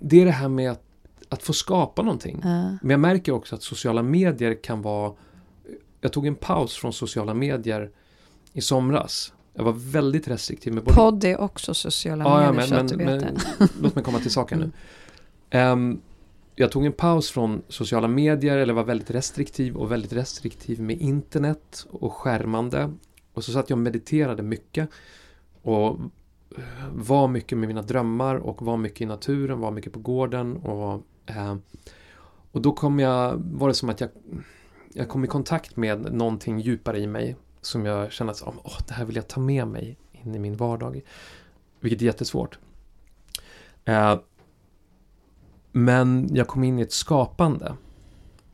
det 0.00 0.20
är 0.20 0.24
det 0.24 0.30
här 0.30 0.48
med 0.48 0.70
att, 0.70 0.82
att 1.28 1.42
få 1.42 1.52
skapa 1.52 2.02
någonting. 2.02 2.40
ja. 2.44 2.70
Men 2.82 2.90
jag 2.90 3.00
märker 3.00 3.32
också 3.32 3.54
att 3.54 3.62
sociala 3.62 4.02
medier 4.02 4.62
kan 4.62 4.82
vara... 4.82 5.12
Jag 6.00 6.12
tog 6.12 6.26
en 6.26 6.34
paus 6.34 6.74
från 6.76 6.92
sociala 6.92 7.34
medier 7.34 7.90
i 8.52 8.60
somras. 8.60 9.32
Jag 9.54 9.64
var 9.64 9.72
väldigt 9.72 10.28
restriktiv 10.28 10.74
med 10.74 10.84
både... 10.84 10.96
Podd 10.96 11.24
är 11.24 11.40
också 11.40 11.74
sociala 11.74 12.24
Ja, 12.24 12.42
ja, 12.42 12.52
medier, 12.52 12.70
men, 12.70 12.88
så 12.88 12.94
att 12.94 12.98
du 12.98 13.04
vet 13.04 13.06
men 13.22 13.34
det. 13.58 13.68
låt 13.80 13.94
mig 13.94 14.04
komma 14.04 14.18
till 14.18 14.30
saken 14.30 14.58
nu. 14.58 14.64
Mm. 15.50 15.72
Ehm, 15.72 16.00
jag 16.54 16.70
tog 16.72 16.86
en 16.86 16.92
paus 16.92 17.30
från 17.30 17.62
sociala 17.68 18.08
medier, 18.08 18.56
eller 18.56 18.74
var 18.74 18.84
väldigt 18.84 19.10
restriktiv 19.10 19.76
och 19.76 19.92
väldigt 19.92 20.12
restriktiv 20.12 20.80
med 20.80 21.00
internet 21.00 21.86
och 21.90 22.12
skärmande. 22.12 22.92
Och 23.32 23.44
så 23.44 23.52
satt 23.52 23.70
jag 23.70 23.76
och 23.76 23.82
mediterade 23.82 24.42
mycket. 24.42 24.88
Och 25.62 25.98
var 26.92 27.28
mycket 27.28 27.58
med 27.58 27.68
mina 27.68 27.82
drömmar 27.82 28.34
och 28.34 28.62
var 28.62 28.76
mycket 28.76 29.00
i 29.00 29.06
naturen, 29.06 29.60
var 29.60 29.70
mycket 29.70 29.92
på 29.92 29.98
gården. 29.98 30.56
Och, 30.56 31.02
eh, 31.26 31.56
och 32.52 32.62
då 32.62 32.72
kom 32.72 32.98
jag, 32.98 33.36
var 33.36 33.68
det 33.68 33.74
som 33.74 33.88
att 33.88 34.00
jag, 34.00 34.10
jag 34.92 35.08
kom 35.08 35.24
i 35.24 35.26
kontakt 35.26 35.76
med 35.76 36.14
någonting 36.14 36.60
djupare 36.60 36.98
i 36.98 37.06
mig. 37.06 37.36
Som 37.60 37.86
jag 37.86 38.12
kände 38.12 38.32
att 38.32 38.42
oh, 38.42 38.78
det 38.88 38.94
här 38.94 39.04
vill 39.04 39.16
jag 39.16 39.28
ta 39.28 39.40
med 39.40 39.68
mig 39.68 39.98
in 40.12 40.34
i 40.34 40.38
min 40.38 40.56
vardag. 40.56 41.00
Vilket 41.80 42.02
är 42.02 42.06
jättesvårt. 42.06 42.58
Eh, 43.84 44.18
men 45.72 46.34
jag 46.34 46.48
kom 46.48 46.64
in 46.64 46.78
i 46.78 46.82
ett 46.82 46.92
skapande. 46.92 47.76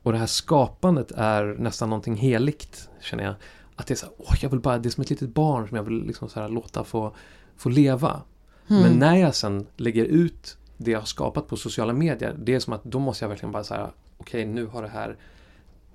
Och 0.03 0.13
det 0.13 0.19
här 0.19 0.27
skapandet 0.27 1.13
är 1.13 1.45
nästan 1.59 1.91
någonting 1.91 2.17
heligt, 2.17 2.89
känner 3.01 3.25
jag. 3.25 3.35
Att 3.77 3.87
det 3.87 3.95
är 3.95 3.97
så 3.97 4.07
här, 4.07 4.15
åh, 4.19 4.35
jag 4.41 4.51
vill 4.51 4.61
bara, 4.61 4.79
det 4.79 4.89
är 4.89 4.91
som 4.91 5.03
ett 5.03 5.11
litet 5.11 5.35
barn 5.35 5.69
som 5.69 5.77
jag 5.77 5.85
vill 5.85 6.07
liksom 6.07 6.29
så 6.29 6.41
här 6.41 6.49
låta 6.49 6.85
få, 6.85 7.15
få 7.57 7.69
leva. 7.69 8.23
Mm. 8.71 8.83
Men 8.83 8.99
när 8.99 9.17
jag 9.17 9.35
sen 9.35 9.67
lägger 9.77 10.05
ut 10.05 10.57
det 10.77 10.91
jag 10.91 10.99
har 10.99 11.07
skapat 11.07 11.49
på 11.49 11.57
sociala 11.57 11.93
medier, 11.93 12.37
det 12.39 12.55
är 12.55 12.61
som 12.61 12.73
att 12.73 12.85
då 12.85 12.99
måste 12.99 13.25
jag 13.25 13.29
verkligen 13.29 13.53
bara 13.53 13.65
säga, 13.65 13.91
okej, 14.17 14.47
nu 14.47 14.67
har 14.67 14.83
det 14.83 14.89
här, 14.89 15.17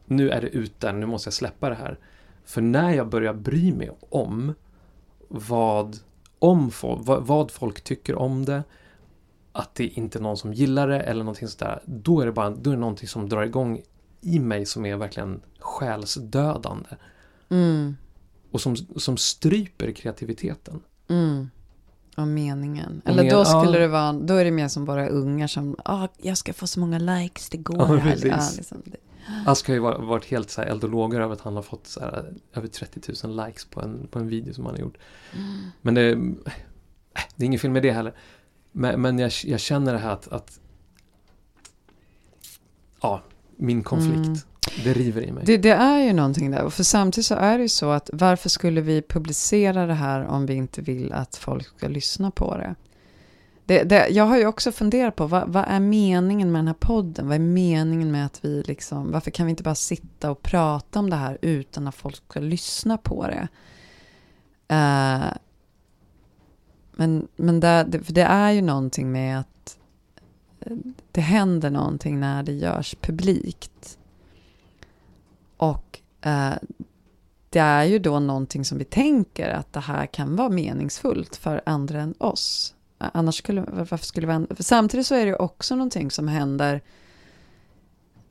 nu 0.05 0.29
är 0.29 0.41
det 0.41 0.47
ute, 0.47 0.91
nu 0.91 1.05
måste 1.05 1.27
jag 1.27 1.33
släppa 1.33 1.69
det 1.69 1.75
här. 1.75 1.99
För 2.45 2.61
när 2.61 2.93
jag 2.93 3.09
börjar 3.09 3.33
bry 3.33 3.73
mig 3.73 3.91
om 4.09 4.53
vad, 5.27 5.97
om 6.39 6.71
folk, 6.71 6.99
vad, 7.03 7.23
vad 7.23 7.51
folk 7.51 7.81
tycker 7.81 8.15
om 8.15 8.45
det, 8.45 8.63
att 9.51 9.75
det 9.75 9.87
inte 9.87 10.19
är 10.19 10.21
någon 10.21 10.37
som 10.37 10.53
gillar 10.53 10.87
det 10.87 10.99
eller 10.99 11.23
någonting 11.23 11.47
sådär, 11.47 11.81
då 11.85 12.21
är 12.21 12.25
det 12.25 12.31
bara 12.31 12.49
då 12.49 12.69
är 12.69 12.73
det 12.73 12.79
någonting 12.79 13.07
som 13.07 13.29
drar 13.29 13.43
igång 13.43 13.81
i 14.21 14.39
mig 14.39 14.65
som 14.65 14.85
är 14.85 14.95
verkligen 14.95 15.41
själsdödande 15.59 16.89
Mm. 17.49 17.95
och 18.51 18.61
som, 18.61 18.75
som 18.75 19.17
stryper 19.17 19.91
kreativiteten. 19.91 20.81
Mm. 21.09 21.49
Och 22.17 22.27
meningen. 22.27 23.01
Eller 23.05 23.23
men- 23.23 23.33
då 23.33 23.45
skulle 23.45 23.73
ja. 23.73 23.79
det 23.79 23.87
vara, 23.87 24.13
då 24.13 24.33
är 24.33 24.45
det 24.45 24.51
mer 24.51 24.67
som 24.67 24.85
bara 24.85 25.07
ungar 25.09 25.47
som, 25.47 25.75
ah, 25.85 26.07
jag 26.17 26.37
ska 26.37 26.53
få 26.53 26.67
så 26.67 26.79
många 26.79 26.99
likes 26.99 27.49
det 27.49 27.57
går. 27.57 27.77
Ja, 27.77 27.85
här." 27.95 28.11
precis. 28.11 28.25
Ja, 28.25 28.49
liksom. 28.57 28.83
Ask 29.45 29.67
har 29.67 29.73
ju 29.73 29.79
varit, 29.79 30.25
helt 30.25 30.49
så 30.49 30.61
här 30.61 30.67
eld 30.67 30.83
och 30.83 30.89
lågor 30.89 31.21
över 31.21 31.33
att 31.33 31.41
han 31.41 31.55
har 31.55 31.63
fått 31.63 31.87
så 31.87 31.99
här, 31.99 32.33
över 32.53 32.67
30 32.67 33.27
000 33.27 33.45
likes 33.45 33.65
på 33.65 33.81
en, 33.81 34.07
på 34.11 34.19
en 34.19 34.27
video 34.27 34.53
som 34.53 34.65
han 34.65 34.75
har 34.75 34.81
gjort. 34.81 34.97
Men 35.81 35.93
det, 35.93 36.09
äh, 36.11 36.17
det 37.35 37.43
är 37.43 37.45
ingen 37.45 37.59
film 37.59 37.73
med 37.73 37.83
det 37.83 37.91
heller. 37.91 38.13
Men, 38.71 39.01
men 39.01 39.19
jag, 39.19 39.31
jag 39.45 39.59
känner 39.59 39.93
det 39.93 39.99
här 39.99 40.11
att, 40.11 40.27
att 40.27 40.59
ja, 43.01 43.21
min 43.55 43.83
konflikt, 43.83 44.17
Mm 44.17 44.37
det 44.83 44.93
river 44.93 45.21
i 45.21 45.31
mig. 45.31 45.43
Det, 45.45 45.57
det 45.57 45.71
är 45.71 45.99
ju 45.99 46.13
någonting 46.13 46.51
där. 46.51 46.63
Och 46.63 46.73
för 46.73 46.83
samtidigt 46.83 47.25
så 47.25 47.35
är 47.35 47.57
det 47.57 47.61
ju 47.61 47.69
så 47.69 47.89
att 47.89 48.09
varför 48.13 48.49
skulle 48.49 48.81
vi 48.81 49.01
publicera 49.01 49.85
det 49.85 49.93
här 49.93 50.25
om 50.25 50.45
vi 50.45 50.53
inte 50.53 50.81
vill 50.81 51.13
att 51.13 51.35
folk 51.35 51.67
ska 51.77 51.87
lyssna 51.87 52.31
på 52.31 52.57
det? 52.57 52.75
Det, 53.65 53.83
det, 53.83 54.07
jag 54.09 54.23
har 54.23 54.37
ju 54.37 54.45
också 54.45 54.71
funderat 54.71 55.15
på 55.15 55.27
vad, 55.27 55.49
vad 55.49 55.65
är 55.67 55.79
meningen 55.79 56.51
med 56.51 56.59
den 56.59 56.67
här 56.67 56.75
podden? 56.79 57.27
Vad 57.27 57.35
är 57.35 57.39
meningen 57.39 58.11
med 58.11 58.25
att 58.25 58.45
vi 58.45 58.63
liksom, 58.67 59.11
varför 59.11 59.31
kan 59.31 59.45
vi 59.45 59.49
inte 59.49 59.63
bara 59.63 59.75
sitta 59.75 60.31
och 60.31 60.41
prata 60.41 60.99
om 60.99 61.09
det 61.09 61.15
här 61.15 61.37
utan 61.41 61.87
att 61.87 61.95
folk 61.95 62.15
ska 62.15 62.39
lyssna 62.39 62.97
på 62.97 63.27
det? 63.27 63.47
Uh, 64.73 65.33
men 66.95 67.27
men 67.35 67.59
det, 67.59 67.85
det, 67.89 68.03
för 68.03 68.13
det 68.13 68.23
är 68.23 68.51
ju 68.51 68.61
någonting 68.61 69.11
med 69.11 69.39
att 69.39 69.77
eh, 70.59 70.77
det 71.11 71.21
händer 71.21 71.69
någonting 71.69 72.19
när 72.19 72.43
det 72.43 72.51
görs 72.51 72.95
publikt. 73.01 73.97
Och 75.57 75.99
eh, 76.21 76.53
det 77.49 77.59
är 77.59 77.83
ju 77.83 77.99
då 77.99 78.19
någonting 78.19 78.65
som 78.65 78.77
vi 78.77 78.83
tänker 78.83 79.49
att 79.49 79.73
det 79.73 79.79
här 79.79 80.05
kan 80.05 80.35
vara 80.35 80.49
meningsfullt 80.49 81.35
för 81.35 81.61
andra 81.65 82.01
än 82.01 82.15
oss. 82.17 82.75
Eh, 82.99 83.07
annars 83.13 83.35
skulle, 83.35 83.61
varför 83.61 83.97
skulle 83.97 84.27
vi, 84.27 84.55
för 84.55 84.63
samtidigt 84.63 85.07
så 85.07 85.15
är 85.15 85.25
det 85.25 85.31
ju 85.31 85.35
också 85.35 85.75
någonting 85.75 86.11
som 86.11 86.27
händer 86.27 86.81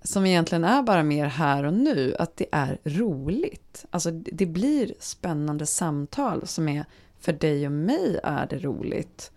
som 0.02 0.26
egentligen 0.26 0.64
är 0.64 0.82
bara 0.82 1.02
mer 1.02 1.26
här 1.26 1.64
och 1.64 1.74
nu, 1.74 2.16
att 2.18 2.36
det 2.36 2.46
är 2.52 2.78
roligt. 2.84 3.84
Alltså 3.90 4.10
det 4.10 4.30
det 4.30 4.46
blir 4.46 4.94
spännande 5.00 5.66
samtal 5.66 6.46
som 6.46 6.68
är 6.68 6.84
för 7.18 7.32
dig 7.32 7.66
och 7.66 7.72
mig 7.72 8.20
är 8.22 8.46
det 8.46 8.58
roligt. 8.58 9.30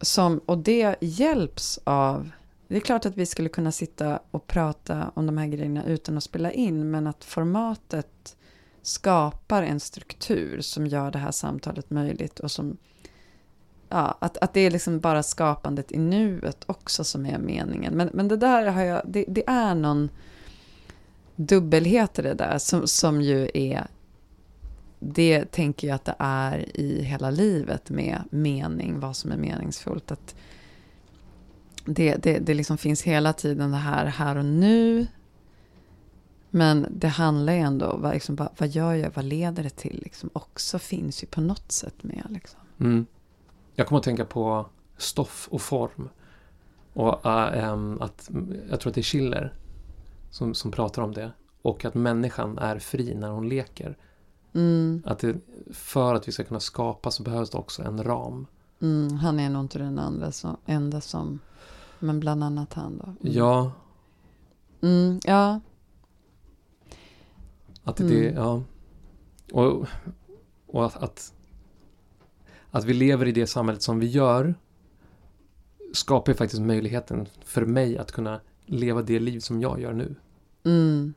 Som, 0.00 0.38
och 0.46 0.58
det 0.58 0.96
hjälps 1.00 1.80
av 1.84 2.30
det 2.68 2.76
är 2.76 2.80
klart 2.80 3.06
att 3.06 3.16
vi 3.16 3.26
skulle 3.26 3.48
kunna 3.48 3.72
sitta 3.72 4.20
och 4.30 4.46
prata 4.46 5.10
om 5.14 5.26
de 5.26 5.38
här 5.38 5.46
grejerna 5.46 5.84
utan 5.84 6.16
att 6.16 6.24
spela 6.24 6.52
in, 6.52 6.90
men 6.90 7.06
att 7.06 7.24
formatet 7.24 8.36
skapar 8.82 9.62
en 9.62 9.80
struktur 9.80 10.60
som 10.60 10.86
gör 10.86 11.10
det 11.10 11.18
här 11.18 11.30
samtalet 11.30 11.90
möjligt 11.90 12.40
och 12.40 12.50
som 12.50 12.76
Ja, 13.90 14.18
att, 14.20 14.36
att 14.36 14.54
det 14.54 14.60
är 14.60 14.70
liksom 14.70 15.00
bara 15.00 15.22
skapandet 15.22 15.92
i 15.92 15.98
nuet 15.98 16.64
också 16.66 17.04
som 17.04 17.26
är 17.26 17.38
meningen. 17.38 17.94
Men, 17.94 18.10
men 18.12 18.28
det 18.28 18.36
där 18.36 18.66
har 18.66 18.82
jag, 18.82 19.02
det, 19.06 19.24
det 19.28 19.48
är 19.48 19.74
någon 19.74 20.10
dubbelhet 21.36 22.18
i 22.18 22.22
det 22.22 22.34
där 22.34 22.58
som, 22.58 22.86
som 22.86 23.22
ju 23.22 23.50
är, 23.54 23.86
det 24.98 25.52
tänker 25.52 25.88
jag 25.88 25.94
att 25.94 26.04
det 26.04 26.14
är 26.18 26.76
i 26.76 27.02
hela 27.02 27.30
livet 27.30 27.90
med 27.90 28.22
mening, 28.30 29.00
vad 29.00 29.16
som 29.16 29.32
är 29.32 29.36
meningsfullt. 29.36 30.10
Att 30.10 30.34
det, 31.94 32.14
det, 32.16 32.38
det 32.38 32.54
liksom 32.54 32.78
finns 32.78 33.02
hela 33.02 33.32
tiden 33.32 33.70
det 33.70 33.76
här, 33.76 34.06
här 34.06 34.36
och 34.36 34.44
nu. 34.44 35.06
Men 36.50 36.86
det 36.90 37.08
handlar 37.08 37.52
ju 37.52 37.58
ändå, 37.58 37.96
vad, 37.96 38.14
liksom, 38.14 38.36
vad, 38.36 38.48
vad 38.58 38.68
gör 38.68 38.94
jag, 38.94 39.10
vad 39.14 39.24
leder 39.24 39.62
det 39.62 39.70
till? 39.76 40.00
Liksom, 40.04 40.30
också 40.32 40.78
finns 40.78 41.22
ju 41.22 41.26
på 41.26 41.40
något 41.40 41.72
sätt 41.72 42.02
med. 42.02 42.26
Liksom. 42.30 42.60
Mm. 42.80 43.06
Jag 43.74 43.86
kommer 43.86 43.98
att 43.98 44.04
tänka 44.04 44.24
på 44.24 44.66
stoff 44.96 45.48
och 45.50 45.62
form. 45.62 46.08
Och 46.92 47.26
äm, 47.56 48.00
att, 48.02 48.30
jag 48.70 48.80
tror 48.80 48.90
att 48.90 48.94
det 48.94 49.00
är 49.00 49.02
Schiller 49.02 49.54
som, 50.30 50.54
som 50.54 50.70
pratar 50.70 51.02
om 51.02 51.12
det. 51.14 51.32
Och 51.62 51.84
att 51.84 51.94
människan 51.94 52.58
är 52.58 52.78
fri 52.78 53.14
när 53.14 53.28
hon 53.28 53.48
leker. 53.48 53.96
Mm, 54.54 55.02
Att 55.06 55.18
det, 55.18 55.36
för 55.70 56.14
att 56.14 56.28
vi 56.28 56.32
ska 56.32 56.44
kunna 56.44 56.60
skapa 56.60 57.10
så 57.10 57.22
behövs 57.22 57.50
det 57.50 57.58
också 57.58 57.82
en 57.82 58.04
ram. 58.04 58.46
mm, 58.80 59.10
han 59.16 59.40
är 59.40 59.50
nog 59.50 59.64
inte 59.64 59.78
den 59.78 59.98
andra 59.98 60.32
som, 60.32 60.56
enda 60.66 61.00
som, 61.00 61.38
men 62.00 62.20
bland 62.20 62.44
annat 62.44 62.74
han 62.74 62.98
då. 62.98 63.04
Mm. 63.04 63.36
Ja, 63.36 63.72
Mm, 64.80 65.20
ja, 65.24 65.60
att 67.84 67.96
det, 67.96 68.28
Mm. 68.28 68.34
ja. 68.34 68.62
Och, 69.52 69.86
och 70.66 70.86
att, 70.86 70.96
att, 70.96 71.32
att 72.70 72.84
vi 72.84 72.94
lever 72.94 73.26
i 73.26 73.32
det 73.32 73.46
samhället 73.46 73.82
som 73.82 73.98
vi 74.00 74.06
gör 74.06 74.54
skapar 75.92 76.32
ju 76.32 76.36
faktiskt 76.36 76.62
möjligheten 76.62 77.26
för 77.44 77.64
mig 77.66 77.98
att 77.98 78.12
kunna 78.12 78.40
leva 78.66 79.02
det 79.02 79.18
liv 79.20 79.40
som 79.40 79.60
jag 79.60 79.80
gör 79.80 79.92
nu. 79.92 80.14
mm. 80.64 81.14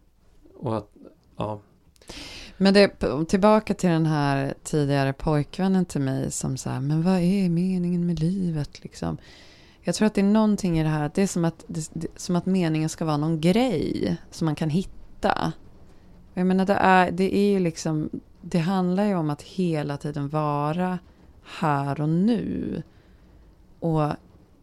Och 0.55 0.77
att, 0.77 0.89
ja, 1.37 1.59
Men 2.57 2.73
det, 2.73 2.91
tillbaka 3.27 3.73
till 3.73 3.89
den 3.89 4.05
här 4.05 4.53
tidigare 4.63 5.13
pojkvännen 5.13 5.85
till 5.85 6.01
mig 6.01 6.31
som 6.31 6.57
här, 6.65 6.79
men 6.79 7.01
vad 7.03 7.19
är 7.19 7.49
meningen 7.49 8.05
med 8.05 8.19
livet 8.19 8.83
liksom? 8.83 9.17
Jag 9.83 9.95
tror 9.95 10.05
att 10.05 10.13
det 10.13 10.21
är 10.21 10.25
någonting 10.25 10.79
i 10.79 10.83
det 10.83 10.89
här, 10.89 11.05
att 11.05 11.13
det 11.13 11.21
är 11.21 11.27
som 11.27 11.45
att, 11.45 11.65
det, 11.67 11.89
det, 11.93 12.07
som 12.15 12.35
att 12.35 12.45
meningen 12.45 12.89
ska 12.89 13.05
vara 13.05 13.17
någon 13.17 13.41
grej 13.41 14.17
som 14.31 14.45
man 14.45 14.55
kan 14.55 14.69
hitta. 14.69 15.53
Jag 16.33 16.47
menar, 16.47 16.65
det 16.65 16.73
är, 16.73 17.11
det 17.11 17.35
är 17.35 17.51
ju 17.51 17.59
liksom, 17.59 18.09
det 18.41 18.59
handlar 18.59 19.05
ju 19.05 19.15
om 19.15 19.29
att 19.29 19.41
hela 19.41 19.97
tiden 19.97 20.29
vara 20.29 20.99
här 21.43 22.01
och 22.01 22.09
nu. 22.09 22.83
Och 23.79 24.11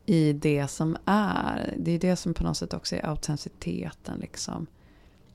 i 0.07 0.33
det 0.33 0.69
som 0.69 0.97
är. 1.05 1.75
Det 1.79 1.91
är 1.91 1.99
det 1.99 2.17
som 2.17 2.35
på 2.35 2.45
något 2.45 2.57
sätt 2.57 2.75
också 2.75 2.97
är 2.97 3.07
autenticiteten 3.07 4.19
liksom. 4.19 4.67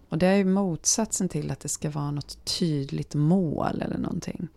Och 0.09 0.17
det 0.17 0.27
är 0.27 0.35
ju 0.35 0.45
motsatsen 0.45 1.29
till 1.29 1.51
att 1.51 1.59
det 1.59 1.69
ska 1.69 1.89
vara 1.89 2.11
något 2.11 2.45
tydligt 2.59 3.15
mål 3.15 3.81
eller 3.81 3.97
någonting. 3.97 4.47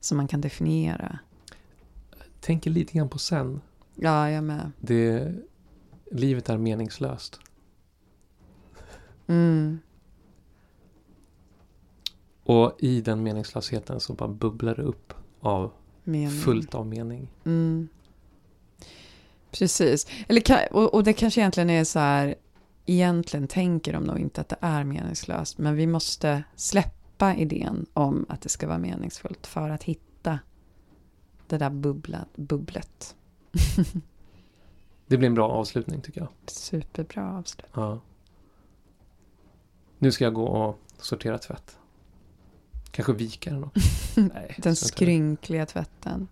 Som 0.00 0.16
man 0.16 0.28
kan 0.28 0.40
definiera. 0.40 1.18
tänker 2.40 2.70
lite 2.70 2.92
grann 2.92 3.08
på 3.08 3.18
sen. 3.18 3.60
Ja, 3.94 4.30
jag 4.30 4.44
med. 4.44 4.70
Det, 4.80 5.32
livet 6.10 6.48
är 6.48 6.58
meningslöst. 6.58 7.40
Mm. 9.26 9.78
Och 12.44 12.76
i 12.78 13.00
den 13.00 13.22
meningslösheten 13.22 14.00
så 14.00 14.12
bara 14.12 14.28
bubblar 14.28 14.74
det 14.74 14.82
upp 14.82 15.14
av 15.40 15.72
Mening. 16.04 16.30
fullt 16.30 16.74
av 16.74 16.86
mening. 16.86 17.28
Mm. 17.44 17.88
Precis. 19.50 20.06
Eller, 20.28 20.72
och 20.94 21.04
det 21.04 21.12
kanske 21.12 21.40
egentligen 21.40 21.70
är 21.70 21.84
så 21.84 21.98
här, 21.98 22.34
egentligen 22.86 23.48
tänker 23.48 23.92
de 23.92 24.04
nog 24.04 24.18
inte 24.18 24.40
att 24.40 24.48
det 24.48 24.56
är 24.60 24.84
meningslöst, 24.84 25.58
men 25.58 25.76
vi 25.76 25.86
måste 25.86 26.44
släppa 26.56 27.34
idén 27.34 27.86
om 27.94 28.26
att 28.28 28.40
det 28.40 28.48
ska 28.48 28.66
vara 28.66 28.78
meningsfullt 28.78 29.46
för 29.46 29.70
att 29.70 29.82
hitta 29.82 30.38
det 31.46 31.58
där 31.58 31.70
bubbla, 31.70 32.24
bubblet. 32.36 33.16
Det 35.06 35.16
blir 35.18 35.26
en 35.28 35.34
bra 35.34 35.48
avslutning 35.48 36.00
tycker 36.00 36.20
jag. 36.20 36.28
Superbra 36.46 37.38
avslut. 37.38 37.66
Ja. 37.74 38.00
Nu 39.98 40.12
ska 40.12 40.24
jag 40.24 40.34
gå 40.34 40.44
och 40.46 40.78
sortera 40.98 41.38
tvätt. 41.38 41.78
Kanske 42.90 43.12
vika 43.12 43.50
den 43.50 43.64
också. 43.64 43.80
Nej, 44.34 44.54
Den 44.58 44.76
skrynkliga 44.76 45.66
tvätten. 45.66 46.28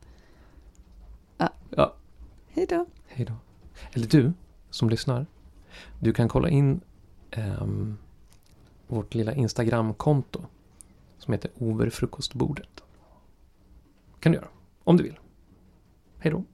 Ja, 1.76 1.94
Hej 2.48 2.66
då. 2.66 2.86
hej 3.08 3.26
då. 3.26 3.34
Eller 3.92 4.06
du 4.06 4.32
som 4.70 4.90
lyssnar. 4.90 5.26
Du 6.00 6.12
kan 6.12 6.28
kolla 6.28 6.48
in 6.48 6.80
ehm, 7.30 7.98
vårt 8.86 9.14
lilla 9.14 9.32
Instagramkonto 9.34 10.42
som 11.18 11.32
heter 11.32 11.50
Overfrukostbordet. 11.58 12.82
kan 14.20 14.32
du 14.32 14.38
göra. 14.38 14.48
Om 14.84 14.96
du 14.96 15.02
vill. 15.02 15.18
Hej 16.18 16.32
då. 16.32 16.44